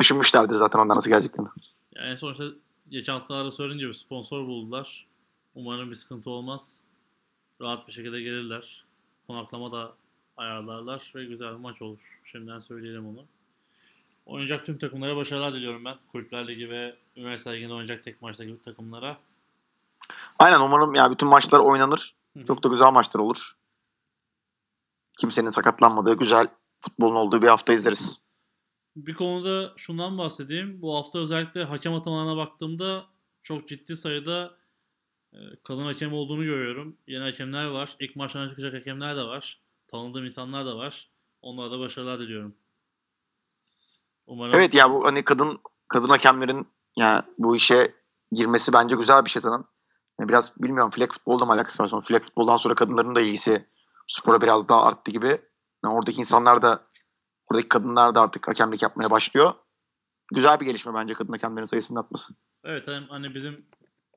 [0.00, 1.48] Düşünmüşlerdir zaten onlar nasıl geleceklerini.
[1.96, 2.44] Yani en sonuçta
[2.88, 5.06] geçen haftalarda söylediğim gibi sponsor buldular.
[5.54, 6.82] Umarım bir sıkıntı olmaz.
[7.60, 8.84] Rahat bir şekilde gelirler.
[9.26, 9.92] Konaklama da
[10.36, 12.20] ayarlarlar ve güzel bir maç olur.
[12.24, 13.24] Şimdiden söyleyelim onu.
[14.26, 15.96] Oynayacak tüm takımlara başarılar diliyorum ben.
[16.12, 19.18] Kulüpler Ligi ve Üniversite Ligi'nde oynayacak tek maçtaki takımlara.
[20.38, 22.12] Aynen umarım ya bütün maçlar oynanır.
[22.36, 22.44] Hı hı.
[22.44, 23.56] Çok da güzel maçlar olur.
[25.18, 26.48] Kimsenin sakatlanmadığı, güzel
[26.80, 28.18] futbolun olduğu bir hafta izleriz.
[28.96, 30.82] Bir konuda şundan bahsedeyim.
[30.82, 33.04] Bu hafta özellikle hakem atamalarına baktığımda
[33.42, 34.56] çok ciddi sayıda
[35.32, 36.96] e, kadın hakem olduğunu görüyorum.
[37.06, 37.96] Yeni hakemler var.
[38.00, 39.60] İlk maçtan çıkacak hakemler de var.
[39.88, 41.10] Tanıdığım insanlar da var.
[41.42, 42.54] Onlara da başarılar diliyorum.
[44.26, 47.94] Umarım Evet ya bu hani kadın kadın hakemlerin ya bu işe
[48.32, 49.64] girmesi bence güzel bir şey zaten.
[50.20, 53.66] Yani biraz bilmiyorum flag futbolda mı alakası var sonra flag futboldan sonra kadınların da ilgisi
[54.08, 55.40] spora biraz daha arttı gibi.
[55.84, 56.84] Yani oradaki insanlar da
[57.52, 59.54] oradaki kadınlar da artık hakemlik yapmaya başlıyor.
[60.32, 62.34] Güzel bir gelişme bence kadın hakemlerin sayısının artması.
[62.64, 63.66] Evet hani bizim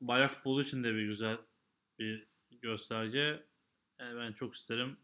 [0.02, 1.38] bayrak futbolu için de bir güzel
[2.00, 2.28] bir
[2.62, 3.46] gösterge.
[4.00, 4.98] Yani ben çok isterim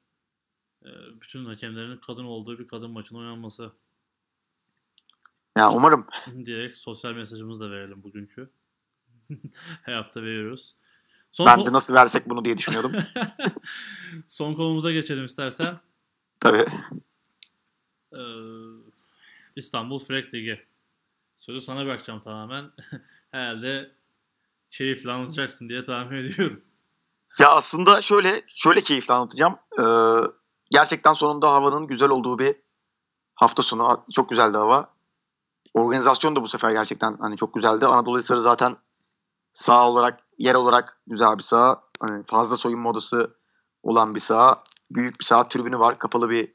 [0.86, 0.90] e,
[1.22, 3.72] bütün hakemlerin kadın olduğu bir kadın maçın oynanması
[5.58, 6.08] Yani umarım
[6.46, 8.50] diyerek sosyal mesajımızı da verelim bugünkü.
[9.84, 10.76] Her hafta veriyoruz.
[11.32, 12.92] Son, ben de nasıl versek bunu diye düşünüyordum.
[14.28, 15.80] Son konumuza geçelim istersen.
[16.40, 16.66] Tabii.
[18.14, 18.20] Ee,
[19.56, 20.66] İstanbul Frek Ligi.
[21.38, 22.72] Sözü sana bırakacağım tamamen.
[23.32, 23.92] Herhalde
[24.72, 26.62] keyifle anlatacaksın diye tahmin ediyorum.
[27.40, 29.56] Ya aslında şöyle şöyle keyifle anlatacağım.
[29.80, 29.84] Ee,
[30.72, 32.56] gerçekten sonunda havanın güzel olduğu bir
[33.36, 34.06] hafta sonu.
[34.14, 34.94] Çok güzeldi hava.
[35.74, 37.86] Organizasyon da bu sefer gerçekten hani çok güzeldi.
[37.86, 38.78] Anadolu Hisarı zaten
[39.54, 41.84] saha olarak, yer olarak güzel bir saha.
[42.00, 43.36] Hani fazla soyunma odası
[43.84, 44.64] olan bir saha.
[44.92, 45.48] Büyük bir saha.
[45.48, 46.00] Tribünü var.
[46.00, 46.54] Kapalı bir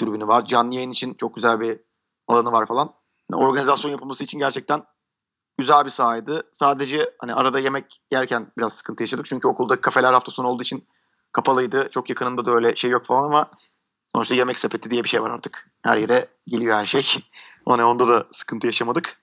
[0.00, 0.46] tribünü var.
[0.46, 1.80] Canlı yayın için çok güzel bir
[2.28, 2.94] alanı var falan.
[3.32, 4.84] Yani organizasyon yapılması için gerçekten
[5.58, 6.42] güzel bir sahaydı.
[6.52, 9.26] Sadece hani arada yemek yerken biraz sıkıntı yaşadık.
[9.26, 10.88] Çünkü okulda kafeler hafta sonu olduğu için
[11.32, 11.88] kapalıydı.
[11.90, 13.50] Çok yakınında da öyle şey yok falan ama
[14.14, 15.70] sonuçta yemek sepeti diye bir şey var artık.
[15.82, 17.06] Her yere geliyor her şey.
[17.68, 19.22] Hani onda da sıkıntı yaşamadık.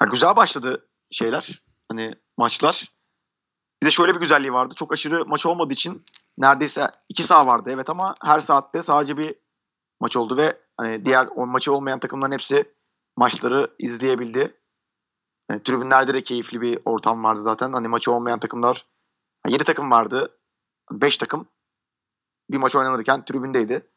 [0.00, 1.62] Ya güzel başladı şeyler.
[1.88, 2.84] Hani maçlar.
[3.82, 4.74] Bir de şöyle bir güzelliği vardı.
[4.76, 6.02] Çok aşırı maç olmadığı için
[6.38, 9.34] neredeyse iki saha vardı evet ama her saatte sadece bir
[10.00, 12.74] maç oldu ve hani diğer o maçı olmayan takımların hepsi
[13.16, 14.54] maçları izleyebildi.
[15.50, 17.72] Yani tribünlerde de keyifli bir ortam vardı zaten.
[17.72, 18.86] Hani maçı olmayan takımlar
[19.48, 20.38] 7 takım vardı.
[20.90, 21.48] 5 takım
[22.50, 23.90] bir maç oynanırken tribündeydi.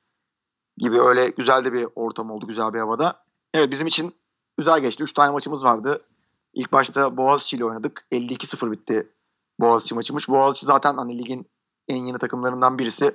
[0.78, 2.48] Gibi öyle güzel de bir ortam oldu.
[2.48, 3.24] Güzel bir havada.
[3.54, 4.16] Evet bizim için
[4.58, 5.04] güzel geçti.
[5.04, 6.06] 3 tane maçımız vardı.
[6.54, 8.06] İlk başta Boğaziçi ile oynadık.
[8.12, 9.12] 52-0 bitti
[9.60, 10.30] Boğaziçi maçımış.
[10.30, 11.48] Boğaziçi zaten hani ligin
[11.88, 13.06] en yeni takımlarından birisi.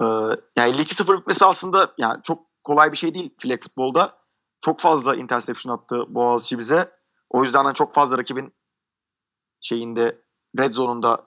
[0.00, 0.04] Ee,
[0.56, 4.18] yani 52-0 bitmesi aslında yani çok kolay bir şey değil flag futbolda.
[4.60, 6.90] Çok fazla interception attı Boğaziçi bize.
[7.30, 8.54] O yüzden de çok fazla rakibin
[9.60, 10.22] şeyinde
[10.58, 11.26] red zone'unda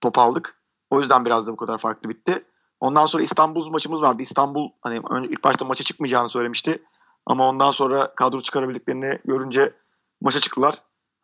[0.00, 0.62] top aldık.
[0.90, 2.44] O yüzden biraz da bu kadar farklı bitti.
[2.80, 4.22] Ondan sonra İstanbul maçımız vardı.
[4.22, 6.82] İstanbul hani ilk başta maça çıkmayacağını söylemişti.
[7.26, 9.74] Ama ondan sonra kadro çıkarabildiklerini görünce
[10.20, 10.74] maça çıktılar.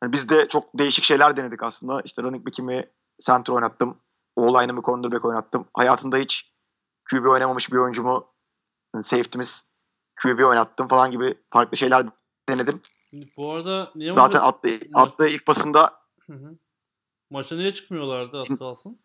[0.03, 2.01] Yani biz de çok değişik şeyler denedik aslında.
[2.05, 2.91] İşte running back'imi
[3.27, 3.99] center oynattım.
[4.37, 5.67] O-line'ımı cornerback oynattım.
[5.75, 6.53] Hayatında hiç
[7.11, 8.27] QB oynamamış bir oyuncumu
[8.95, 9.65] yani safety'miz
[10.23, 12.07] QB oynattım falan gibi farklı şeyler
[12.49, 12.81] denedim.
[13.37, 16.59] Bu arada niye Zaten attığı, attığı ilk pasında Hı hı.
[17.31, 18.99] Maça niye çıkmıyorlardı az kalsın?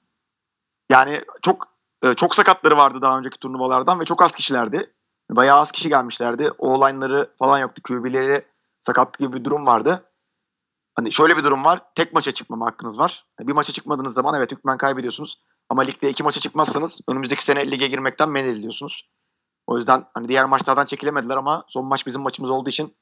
[0.89, 1.67] yani çok
[2.03, 4.93] e, çok sakatları vardı daha önceki turnuvalardan ve çok az kişilerdi.
[5.29, 6.51] Bayağı az kişi gelmişlerdi.
[6.57, 7.81] O-line'ları falan yoktu.
[7.83, 8.45] QB'leri
[8.79, 10.03] sakatlık gibi bir durum vardı.
[10.95, 11.81] Hani şöyle bir durum var.
[11.95, 13.25] Tek maça çıkmama hakkınız var.
[13.39, 15.43] Bir maça çıkmadığınız zaman evet hükmen kaybediyorsunuz.
[15.69, 19.09] Ama ligde iki maça çıkmazsanız önümüzdeki sene lige girmekten men ediliyorsunuz.
[19.67, 22.95] O yüzden hani diğer maçlardan çekilemediler ama son maç bizim maçımız olduğu için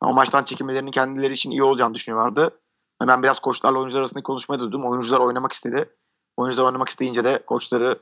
[0.00, 2.60] o maçtan çekilmelerinin kendileri için iyi olacağını düşünüyorlardı.
[3.08, 4.84] Ben biraz koçlarla oyuncular arasında konuşmaya duydum.
[4.84, 5.94] Oyuncular oynamak istedi.
[6.36, 7.98] Oyuncular oynamak isteyince de koçları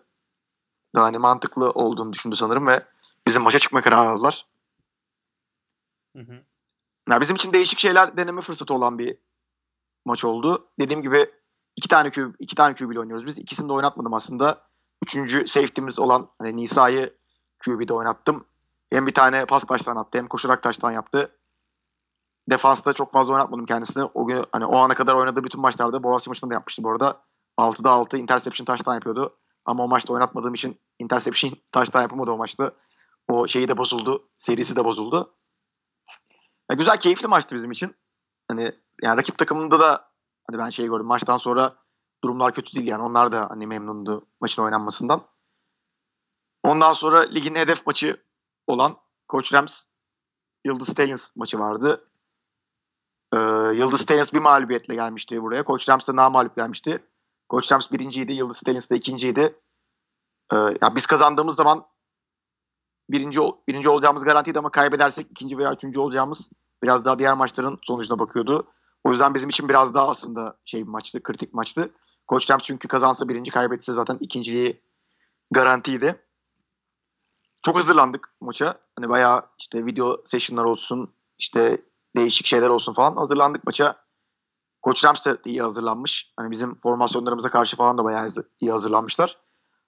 [0.95, 2.87] da hani mantıklı olduğunu düşündü sanırım ve
[3.27, 4.47] bizim maça çıkma kararı aldılar.
[6.17, 6.45] Hı hı.
[7.09, 9.17] Yani bizim için değişik şeyler deneme fırsatı olan bir
[10.05, 10.69] maç oldu.
[10.81, 11.31] Dediğim gibi
[11.77, 13.39] iki tane QB, iki tane ile oynuyoruz biz.
[13.39, 14.61] İkisini de oynatmadım aslında.
[15.05, 17.15] Üçüncü safety'miz olan hani Nisa'yı
[17.65, 18.45] QB'de oynattım.
[18.91, 21.37] Hem bir tane pas taştan attı hem koşarak taştan yaptı.
[22.51, 24.05] Defansta çok fazla oynatmadım kendisini.
[24.15, 27.21] O gün hani o ana kadar oynadığı bütün maçlarda Boğaziçi maçında da yapmıştı bu arada.
[27.59, 29.37] 6'da 6 interception taştan yapıyordu.
[29.65, 32.73] Ama o maçta oynatmadığım için interception taştan yapamadı o maçta.
[33.29, 34.29] O şeyi de bozuldu.
[34.37, 35.35] Serisi de bozuldu.
[36.73, 37.97] Ya güzel keyifli maçtı bizim için.
[38.49, 40.09] Hani yani rakip takımında da
[40.51, 41.77] hani ben şey gördüm maçtan sonra
[42.25, 45.27] durumlar kötü değil yani onlar da hani memnundu maçın oynanmasından.
[46.63, 48.17] Ondan sonra ligin hedef maçı
[48.67, 48.97] olan
[49.29, 49.85] Koç Rams
[50.65, 52.11] Yıldız Stallions maçı vardı.
[53.35, 53.39] Ee,
[53.75, 55.65] Yıldız Stallions bir mağlubiyetle gelmişti buraya.
[55.65, 57.05] Koç Rams de namalip gelmişti.
[57.49, 58.33] Koç Rams birinciydi.
[58.33, 59.61] Yıldız Stallions de ikinciydi.
[60.53, 61.87] Ee, yani biz kazandığımız zaman
[63.11, 66.51] birinci birinci olacağımız garantiydi ama kaybedersek ikinci veya üçüncü olacağımız
[66.83, 68.67] biraz daha diğer maçların sonucuna bakıyordu.
[69.05, 71.91] O yüzden bizim için biraz daha aslında şey maçtı, kritik maçtı.
[72.27, 74.83] Koç Rams çünkü kazansa birinci, kaybetse zaten ikinciliği
[75.51, 76.25] garantiydi.
[77.63, 78.79] Çok hazırlandık maça.
[78.97, 81.83] Hani bayağı işte video session'lar olsun, işte
[82.17, 83.97] değişik şeyler olsun falan hazırlandık maça.
[84.83, 86.33] Koç Rams de iyi hazırlanmış.
[86.37, 88.29] Hani bizim formasyonlarımıza karşı falan da bayağı
[88.61, 89.39] iyi hazırlanmışlar.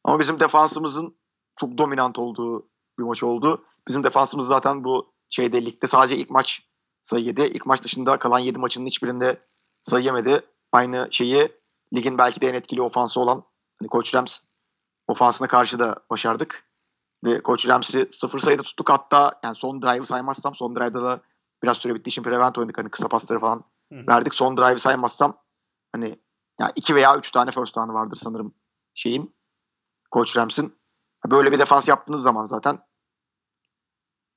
[0.05, 1.17] Ama bizim defansımızın
[1.57, 2.69] çok dominant olduğu
[2.99, 3.65] bir maç oldu.
[3.89, 6.63] Bizim defansımız zaten bu şeyde ligde sadece ilk maç
[7.05, 7.43] sayı yedi.
[7.43, 9.43] İlk maç dışında kalan 7 maçının hiçbirinde
[9.81, 10.41] sayı yemedi.
[10.73, 11.53] Aynı şeyi
[11.95, 13.45] ligin belki de en etkili ofansı olan
[13.79, 14.41] hani Koç Rams
[15.09, 16.65] ofansına karşı da başardık.
[17.25, 18.91] Ve Koç Rams'i sıfır sayıda tuttuk.
[18.91, 21.21] Hatta yani son drive'ı saymazsam son drive'da da
[21.63, 22.79] biraz süre bittiği için prevent oynadık.
[22.79, 24.07] Hani kısa pasları falan Hı-hı.
[24.09, 24.35] verdik.
[24.35, 25.39] Son drive'ı saymazsam
[25.93, 26.19] hani
[26.61, 28.55] yani iki veya üç tane first down'ı vardır sanırım
[28.95, 29.37] şeyin
[30.11, 30.79] Koç Rams'in.
[31.31, 32.79] Böyle bir defans yaptığınız zaman zaten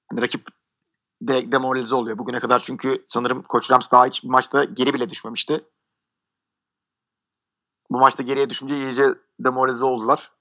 [0.10, 0.57] hani rakip
[1.22, 5.10] de demoralize oluyor bugüne kadar çünkü sanırım Koç Rams daha hiç bir maçta geri bile
[5.10, 5.66] düşmemişti.
[7.90, 9.04] Bu maçta geriye düşünce iyice
[9.40, 10.32] demoralize oldular.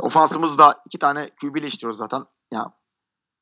[0.00, 2.24] Ofansımızda iki tane QB ile zaten.
[2.52, 2.72] Ya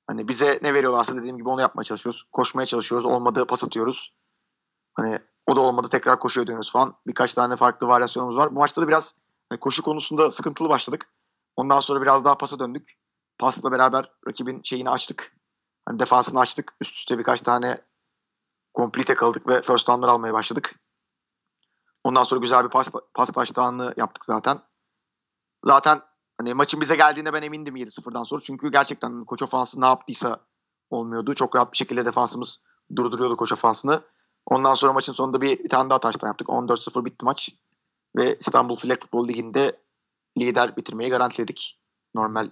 [0.06, 2.28] hani bize ne veriyorlarsa dediğim gibi onu yapmaya çalışıyoruz.
[2.32, 3.06] Koşmaya çalışıyoruz.
[3.06, 4.14] Olmadı pas atıyoruz.
[4.94, 6.94] Hani o da olmadı tekrar koşuya dönüyoruz falan.
[7.06, 8.54] Birkaç tane farklı varyasyonumuz var.
[8.54, 9.14] Bu maçta da biraz
[9.48, 11.08] hani koşu konusunda sıkıntılı başladık.
[11.56, 12.98] Ondan sonra biraz daha pasa döndük.
[13.38, 15.36] Pasla beraber rakibin şeyini açtık.
[15.86, 16.74] Hani defansını açtık.
[16.80, 17.78] Üst üste birkaç tane
[18.74, 20.74] komplite kaldık ve first down'lar almaya başladık.
[22.04, 24.60] Ondan sonra güzel bir pas, pas taştanlığı yaptık zaten.
[25.64, 26.02] Zaten
[26.38, 28.42] hani maçın bize geldiğinde ben emindim 7-0'dan sonra.
[28.42, 30.40] Çünkü gerçekten koç ofansı ne yaptıysa
[30.90, 31.34] olmuyordu.
[31.34, 32.60] Çok rahat bir şekilde defansımız
[32.96, 34.02] Durduruyordu koşu ofansını.
[34.46, 36.48] Ondan sonra maçın sonunda bir, bir tane daha taştan yaptık.
[36.48, 37.50] 14-0 bitti maç.
[38.16, 39.80] Ve İstanbul Flag Futbol Ligi'nde
[40.38, 41.80] lider bitirmeyi garantiledik.
[42.14, 42.50] Normal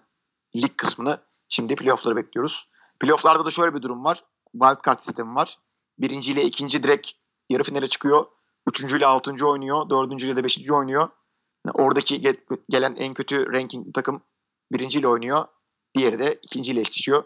[0.57, 1.19] lig kısmını.
[1.49, 2.69] Şimdi playoff'ları bekliyoruz.
[3.01, 4.25] Playoff'larda da şöyle bir durum var.
[4.53, 5.59] Wildcard sistemi var.
[5.99, 7.11] Birinci ile ikinci direkt
[7.51, 8.27] yarı finale çıkıyor.
[8.69, 9.91] Üçüncü ile altıncı oynuyor.
[9.91, 11.09] Dördüncü ile de beşinci oynuyor.
[11.67, 14.23] Yani oradaki ge- gelen en kötü ranking takım
[14.73, 15.45] birinci ile oynuyor.
[15.97, 17.25] Diğeri de ikinci ile eşleşiyor.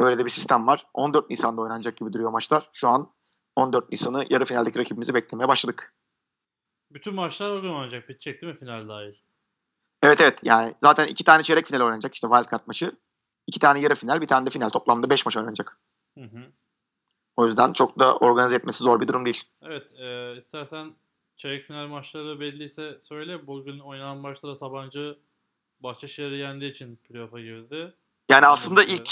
[0.00, 0.86] Böyle de bir sistem var.
[0.94, 2.70] 14 Nisan'da oynanacak gibi duruyor maçlar.
[2.72, 3.14] Şu an
[3.56, 5.94] 14 Nisan'ı yarı finaldeki rakibimizi beklemeye başladık.
[6.90, 8.08] Bütün maçlar o gün oynanacak.
[8.08, 9.14] Bitecek değil mi final dahil?
[10.02, 12.92] Evet evet yani zaten iki tane çeyrek final oynanacak işte wildcard maçı.
[13.46, 14.68] İki tane yarı final bir tane de final.
[14.68, 15.78] Toplamda 5 maç oynanacak.
[16.18, 16.52] Hı hı.
[17.36, 19.44] O yüzden çok da organize etmesi zor bir durum değil.
[19.62, 20.94] Evet, e, istersen
[21.36, 23.46] çeyrek final maçları belliyse söyle.
[23.46, 25.18] Bugün oynanan maçlara Sabancı
[25.80, 27.94] Bahçeşehir'i yendiği için playoff'a girdi.
[28.28, 29.10] Yani aslında ilk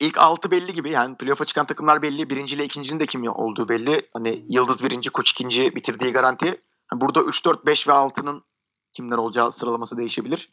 [0.00, 0.90] ilk 6 belli gibi.
[0.90, 2.30] Yani playoff'a çıkan takımlar belli.
[2.30, 4.02] Birinci ile ikincinin de kim olduğu belli.
[4.12, 6.60] Hani Yıldız birinci, Koç ikinci bitirdiği garanti.
[6.86, 8.44] Hani burada 3, 4, 5 ve 6'nın
[8.92, 10.48] kimler olacağı sıralaması değişebilir.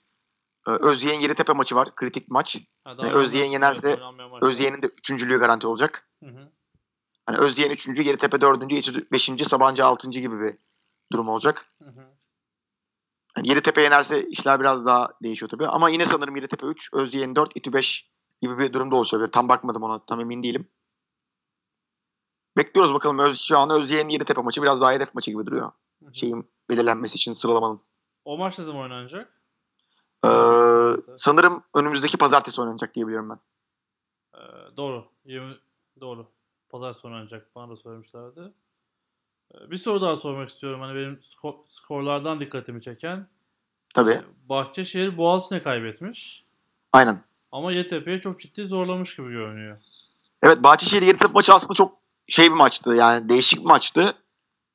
[0.67, 1.95] Ee, Özyeğin Yeditepe maçı var.
[1.95, 2.57] Kritik maç.
[2.83, 3.99] Ha, Yani Özyeğin yenerse.
[4.41, 6.09] Özyeğin'in de üçüncülüğü garanti olacak.
[6.23, 6.51] Hı hı.
[7.25, 10.57] Hani Özyeğin üçüncü, Yeditepe dördüncü, İTÜ beşinci, Sabancı altıncı gibi bir
[11.11, 11.65] durum olacak.
[11.83, 12.03] Hı hı.
[13.37, 15.67] Yani Yeditepe yenerse işler biraz daha değişiyor tabii.
[15.67, 18.09] Ama yine sanırım Yeditepe 3, Özyeğin 4, İTÜ 5
[18.41, 19.27] gibi bir durumda oluşabilir.
[19.27, 20.05] Tam bakmadım ona.
[20.05, 20.67] Tam emin değilim.
[22.57, 23.19] Bekliyoruz bakalım.
[23.19, 25.71] Öz, şu an Özyeğin Yeditepe maçı biraz daha hedef maçı gibi duruyor.
[26.03, 26.15] Hı hı.
[26.15, 27.81] Şeyin belirlenmesi için sıralamanın.
[28.25, 29.42] O maç ne zaman oynanacak?
[30.23, 31.11] Ee, Pazartesi.
[31.17, 33.39] sanırım önümüzdeki pazartesi oynanacak diye biliyorum ben.
[34.39, 35.05] Ee, doğru.
[35.25, 35.55] 20,
[36.01, 36.27] doğru.
[36.69, 37.55] Pazar oynanacak.
[37.55, 38.53] Bana da söylemişlerdi.
[39.55, 40.81] Ee, bir soru daha sormak istiyorum.
[40.81, 43.27] Hani benim skor- skorlardan dikkatimi çeken.
[43.93, 44.21] Tabii.
[44.49, 46.45] Bahçeşehir Boğaziçi'ne kaybetmiş.
[46.93, 47.23] Aynen.
[47.51, 49.77] Ama YTP'yi çok ciddi zorlamış gibi görünüyor.
[50.43, 51.97] Evet Bahçeşehir Yeditepe maçı aslında çok
[52.27, 52.93] şey bir maçtı.
[52.93, 54.13] Yani değişik bir maçtı.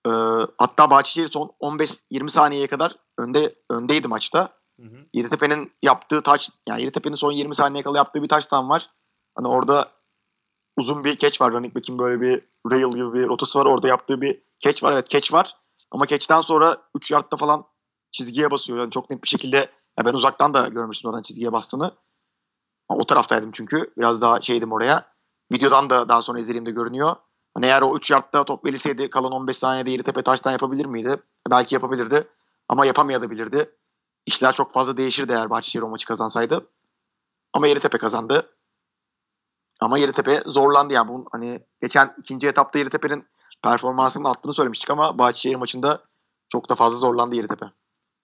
[0.07, 0.11] Ee,
[0.59, 4.58] hatta Bahçeşehir son 15-20 saniyeye kadar önde öndeydi maçta.
[5.15, 8.91] Yeditepe'nin yaptığı taç yani Yeditepe'nin son 20 saniye kala yaptığı bir taçtan var.
[9.35, 9.89] Hani orada
[10.77, 11.53] uzun bir catch var.
[11.53, 13.67] Running back'in böyle bir rail gibi bir rotası var.
[13.67, 14.93] Orada yaptığı bir catch var.
[14.93, 15.57] Evet catch var.
[15.91, 17.65] Ama catch'ten sonra 3 yardta falan
[18.13, 18.79] çizgiye basıyor.
[18.79, 19.57] Yani çok net bir şekilde
[19.99, 21.93] ya ben uzaktan da görmüştüm zaten çizgiye bastığını.
[22.89, 23.93] O taraftaydım çünkü.
[23.99, 25.05] Biraz daha şeydim oraya.
[25.53, 27.17] Videodan da daha sonra izlediğimde görünüyor.
[27.55, 31.17] Hani eğer o 3 yardta top verilseydi kalan 15 saniyede Yeditepe taştan yapabilir miydi?
[31.51, 32.29] Belki yapabilirdi.
[32.69, 33.71] Ama yapamayabilirdi.
[34.29, 36.71] İşler çok fazla değişirdi eğer Bahçeşehir o maçı kazansaydı.
[37.53, 38.57] Ama Yeditepe kazandı.
[39.81, 41.09] Ama Yeditepe zorlandı yani.
[41.09, 43.27] Bunun, hani geçen ikinci etapta Yeditepe'nin
[43.63, 46.05] performansının arttığını söylemiştik ama Bahçeşehir maçında
[46.49, 47.67] çok da fazla zorlandı Yeditepe.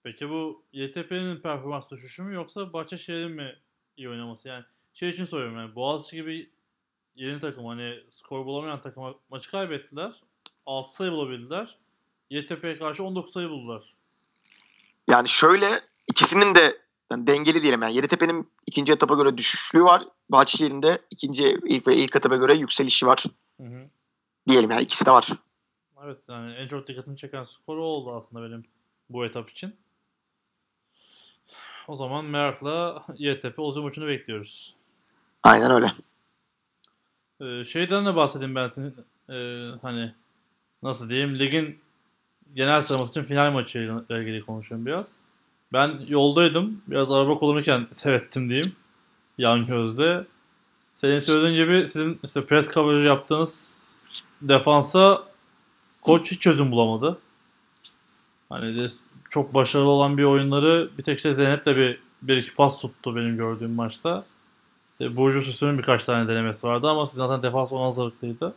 [0.02, 3.56] Peki bu YTP'nin performans düşüşü mü yoksa Bahçeşehir'in mi
[3.96, 4.48] iyi oynaması?
[4.48, 6.50] Yani şey için soruyorum yani Boğaziçi gibi
[7.14, 10.22] yeni takım hani skor bulamayan takıma maçı kaybettiler.
[10.66, 11.78] 6 sayı bulabildiler.
[12.30, 13.94] YTP'ye karşı 19 sayı buldular.
[15.08, 16.78] Yani şöyle ikisinin de
[17.10, 17.82] yani dengeli diyelim.
[17.82, 20.02] Yani Yeditepe'nin ikinci etapa göre düşüşlüğü var.
[20.28, 23.24] Bahçeşehir'in de ikinci ilk ve ilk etapa göre yükselişi var.
[23.60, 23.86] Hı hı.
[24.48, 25.28] Diyelim yani ikisi de var.
[26.04, 28.64] Evet yani en çok dikkatimi çeken skor oldu aslında benim
[29.10, 29.76] bu etap için.
[31.88, 34.74] O zaman merakla YTP uzun maçını bekliyoruz.
[35.42, 35.92] Aynen öyle.
[37.40, 38.94] Ee, şeyden de bahsedeyim ben senin
[39.30, 40.14] ee, hani
[40.82, 41.78] nasıl diyeyim ligin
[42.54, 45.16] genel sıralaması için final maçıyla ilgili konuşuyorum biraz.
[45.74, 46.82] Ben yoldaydım.
[46.86, 48.76] Biraz araba kullanırken seyrettim diyeyim.
[49.38, 50.26] Yan gözde.
[50.94, 53.96] Senin söylediğin gibi sizin işte press coverage yaptığınız
[54.42, 55.24] defansa
[56.02, 57.18] koç hiç çözüm bulamadı.
[58.48, 58.88] Hani de
[59.30, 63.16] çok başarılı olan bir oyunları bir tek şey Zeynep de bir, bir iki pas tuttu
[63.16, 64.24] benim gördüğüm maçta.
[64.92, 68.54] İşte Burcu Süsü'nün birkaç tane denemesi vardı ama siz zaten defans ona hazırlıklıydı.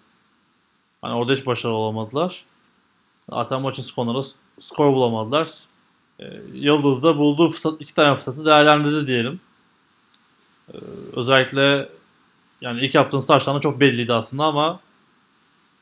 [1.01, 2.45] Hani orada hiç başarılı olamadılar.
[3.29, 4.27] Zaten maçın skorunda
[4.59, 5.49] skor bulamadılar.
[6.19, 9.39] Ee, Yıldız da bulduğu fırsat, iki tane fırsatı değerlendirdi diyelim.
[10.73, 10.77] Ee,
[11.15, 11.89] özellikle
[12.61, 14.79] yani ilk yaptığınız taştan çok belliydi aslında ama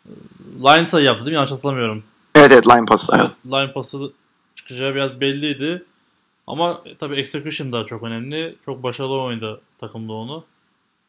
[0.05, 0.11] e,
[0.59, 1.35] line sayı yaptı değil mi?
[1.35, 2.03] Yanlış hatırlamıyorum.
[2.35, 2.85] Evet evet line.
[3.09, 3.23] Aynen.
[3.25, 4.11] Evet, line pası
[4.55, 5.83] çıkacağı biraz belliydi.
[6.47, 8.55] Ama e, tabii execution da çok önemli.
[8.65, 10.43] Çok başarılı oynadı takımda onu.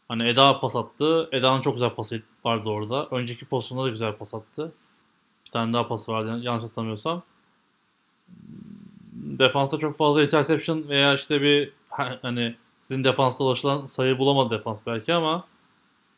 [0.09, 1.29] Hani Eda pas attı.
[1.33, 3.07] Eda'nın çok güzel pası vardı orada.
[3.11, 4.73] Önceki pozisyonda da güzel pas attı.
[5.47, 7.23] Bir tane daha pası vardı yanlış hatırlamıyorsam.
[9.27, 11.73] Defansta çok fazla interception veya işte bir
[12.23, 15.45] hani sizin defansta ulaşılan sayı bulamadı defans belki ama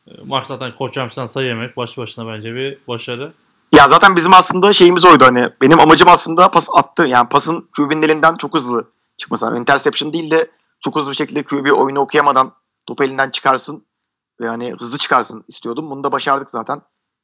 [0.07, 3.31] e, maç zaten Koç Ramsey'den sayı yemek baş başına bence bir başarı.
[3.75, 5.49] Ya zaten bizim aslında şeyimiz oydu hani.
[5.61, 7.07] Benim amacım aslında pas attı.
[7.07, 8.87] Yani pasın QB'nin elinden çok hızlı
[9.17, 9.55] çıkması.
[9.57, 12.53] İnterception değil de çok hızlı bir şekilde QB oyunu okuyamadan
[12.85, 13.85] topu elinden çıkarsın
[14.41, 15.89] ve hani hızlı çıkarsın istiyordum.
[15.89, 16.81] Bunu da başardık zaten.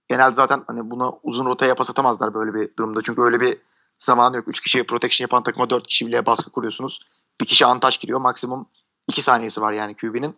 [0.07, 3.01] genelde zaten hani buna uzun rotaya pas atamazlar böyle bir durumda.
[3.03, 3.57] Çünkü öyle bir
[3.99, 4.47] zamanı yok.
[4.47, 6.99] 3 kişiye protection yapan takıma 4 kişi bile baskı kuruyorsunuz.
[7.41, 8.19] Bir kişi antaç giriyor.
[8.19, 8.69] Maksimum
[9.07, 10.37] 2 saniyesi var yani QB'nin.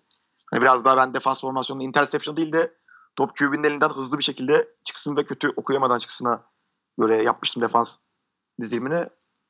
[0.52, 2.74] Hani biraz daha ben defans formasyonunda interception değil de
[3.16, 6.44] top QB'nin elinden hızlı bir şekilde çıksın ve kötü okuyamadan çıksına
[6.98, 7.98] göre yapmıştım defans
[8.62, 9.06] dizilimini.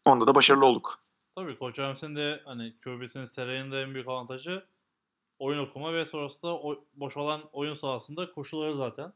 [0.06, 1.00] Onda da başarılı olduk.
[1.36, 4.66] Tabii Koç Rams'in de hani QB'sinin serayının da en büyük avantajı
[5.40, 9.14] oyun okuma ve sonrasında o, boş olan oyun sahasında koşuları zaten.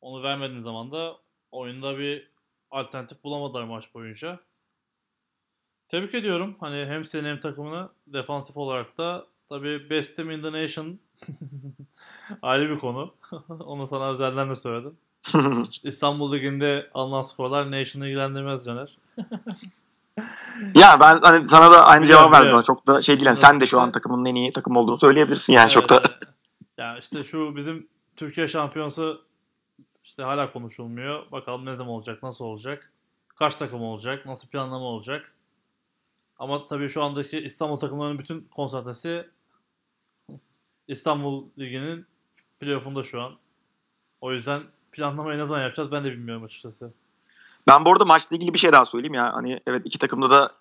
[0.00, 1.16] Onu vermediğin zaman da
[1.50, 2.33] oyunda bir
[2.74, 4.40] alternatif bulamadılar maç boyunca.
[5.88, 6.56] Tebrik ediyorum.
[6.60, 10.98] Hani hem seni hem takımını defansif olarak da tabii best team in the nation
[12.42, 13.14] ayrı bir konu.
[13.48, 14.96] Onu sana özelden de söyledim.
[15.82, 18.98] İstanbul Ligi'nde alınan skorlar Nation'ı ilgilendirmez Caner.
[20.74, 22.40] ya ben hani sana da aynı cevap verdim.
[22.40, 22.64] biliyorum.
[22.66, 23.26] Çok da şey değil.
[23.26, 25.98] yani sen de şu an takımın en iyi takım olduğunu söyleyebilirsin yani çok da.
[25.98, 26.28] Evet, evet.
[26.78, 29.20] Ya işte şu bizim Türkiye şampiyonası
[30.04, 31.30] işte hala konuşulmuyor.
[31.32, 32.92] Bakalım ne zaman olacak, nasıl olacak?
[33.28, 35.34] Kaç takım olacak, nasıl planlama olacak?
[36.38, 39.28] Ama tabii şu andaki İstanbul takımlarının bütün konsantresi
[40.88, 42.06] İstanbul Ligi'nin
[42.60, 43.32] playoff'unda şu an.
[44.20, 44.62] O yüzden
[44.92, 46.92] planlamayı ne zaman yapacağız ben de bilmiyorum açıkçası.
[47.66, 49.34] Ben bu arada maçla ilgili bir şey daha söyleyeyim ya.
[49.34, 50.52] Hani evet iki takımda da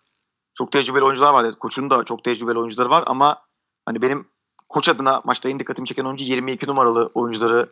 [0.53, 1.59] çok tecrübeli oyuncular var.
[1.59, 3.41] Koçun da çok tecrübeli oyuncuları var ama
[3.85, 4.27] hani benim
[4.69, 7.69] koç adına maçta en dikkatimi çeken oyuncu 22 numaralı oyuncuları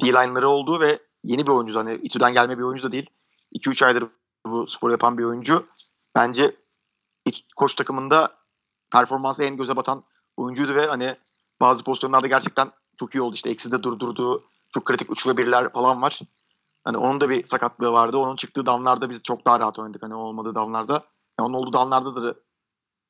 [0.00, 1.78] D-line'ları olduğu ve yeni bir oyuncu.
[1.78, 3.10] Hani İTÜ'den gelme bir oyuncu da değil.
[3.52, 4.08] 2-3 aydır
[4.46, 5.66] bu spor yapan bir oyuncu.
[6.14, 6.56] Bence
[7.56, 8.36] koç takımında
[8.92, 10.04] performansı en göze batan
[10.36, 11.16] oyuncuydu ve hani
[11.60, 13.34] bazı pozisyonlarda gerçekten çok iyi oldu.
[13.34, 16.20] İşte ekside durdurduğu çok kritik uçlu birler falan var.
[16.84, 18.18] Hani onun da bir sakatlığı vardı.
[18.18, 20.02] Onun çıktığı damlarda biz çok daha rahat oynadık.
[20.02, 20.92] Hani olmadığı damlarda.
[21.38, 22.34] Yani onun olduğu damlarda da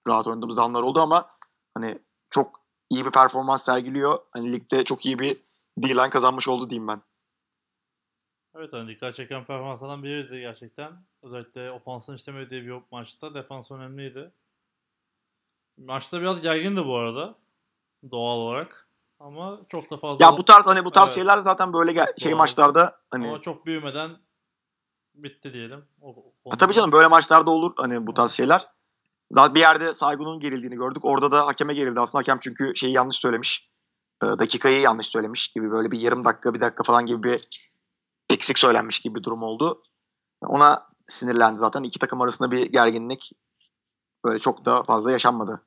[0.09, 1.27] rahat oynadığımız damlar oldu ama
[1.74, 1.98] hani
[2.31, 4.19] çok iyi bir performans sergiliyor.
[4.31, 5.43] Hani ligde çok iyi bir
[5.78, 7.02] D-line kazanmış oldu diyeyim ben.
[8.56, 10.92] Evet hani dikkat çeken performanslardan biriydi gerçekten.
[11.22, 14.32] Özellikle ofansın işlemediği bir maçta defans önemliydi.
[15.76, 17.34] Maçta biraz gergindi bu arada.
[18.10, 18.88] Doğal olarak.
[19.20, 21.14] Ama çok da fazla Ya bu tarz hani bu tarz Evet.
[21.14, 22.38] şeyler zaten böyle gel- şey Doğru.
[22.38, 24.10] maçlarda hani ama çok büyümeden
[25.14, 25.84] bitti diyelim.
[26.01, 26.56] O, o Ha, konuda.
[26.59, 28.66] tabii canım böyle maçlarda olur hani bu tarz şeyler.
[29.30, 31.05] Zaten bir yerde Saygun'un gerildiğini gördük.
[31.05, 32.01] Orada da hakeme gerildi.
[32.01, 33.70] Aslında hakem çünkü şeyi yanlış söylemiş.
[34.22, 37.48] Ee, dakikayı yanlış söylemiş gibi böyle bir yarım dakika bir dakika falan gibi bir
[38.30, 39.82] eksik söylenmiş gibi bir durum oldu.
[40.40, 41.82] Ona sinirlendi zaten.
[41.82, 43.32] İki takım arasında bir gerginlik
[44.24, 45.62] böyle çok da fazla yaşanmadı.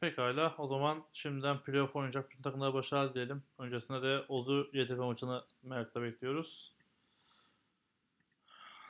[0.00, 0.54] Pekala.
[0.58, 3.42] O zaman şimdiden playoff oynayacak bütün takımlara başarılar diyelim.
[3.58, 6.72] Öncesinde de Ozu YTP maçını merakla bekliyoruz.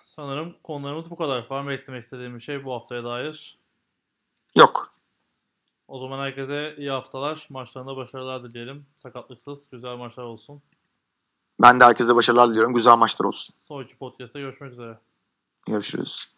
[0.05, 1.51] Sanırım konularımız bu kadar.
[1.51, 3.59] Var mı eklemek istediğim bir şey bu haftaya dair?
[4.56, 4.98] Yok.
[5.89, 7.47] O zaman herkese iyi haftalar.
[7.51, 8.86] Maçlarında başarılar dileyelim.
[8.97, 10.62] Sakatlıksız güzel maçlar olsun.
[11.62, 12.74] Ben de herkese başarılar diliyorum.
[12.74, 13.55] Güzel maçlar olsun.
[13.59, 14.98] Sonraki podcast'ta görüşmek üzere.
[15.66, 16.38] Görüşürüz.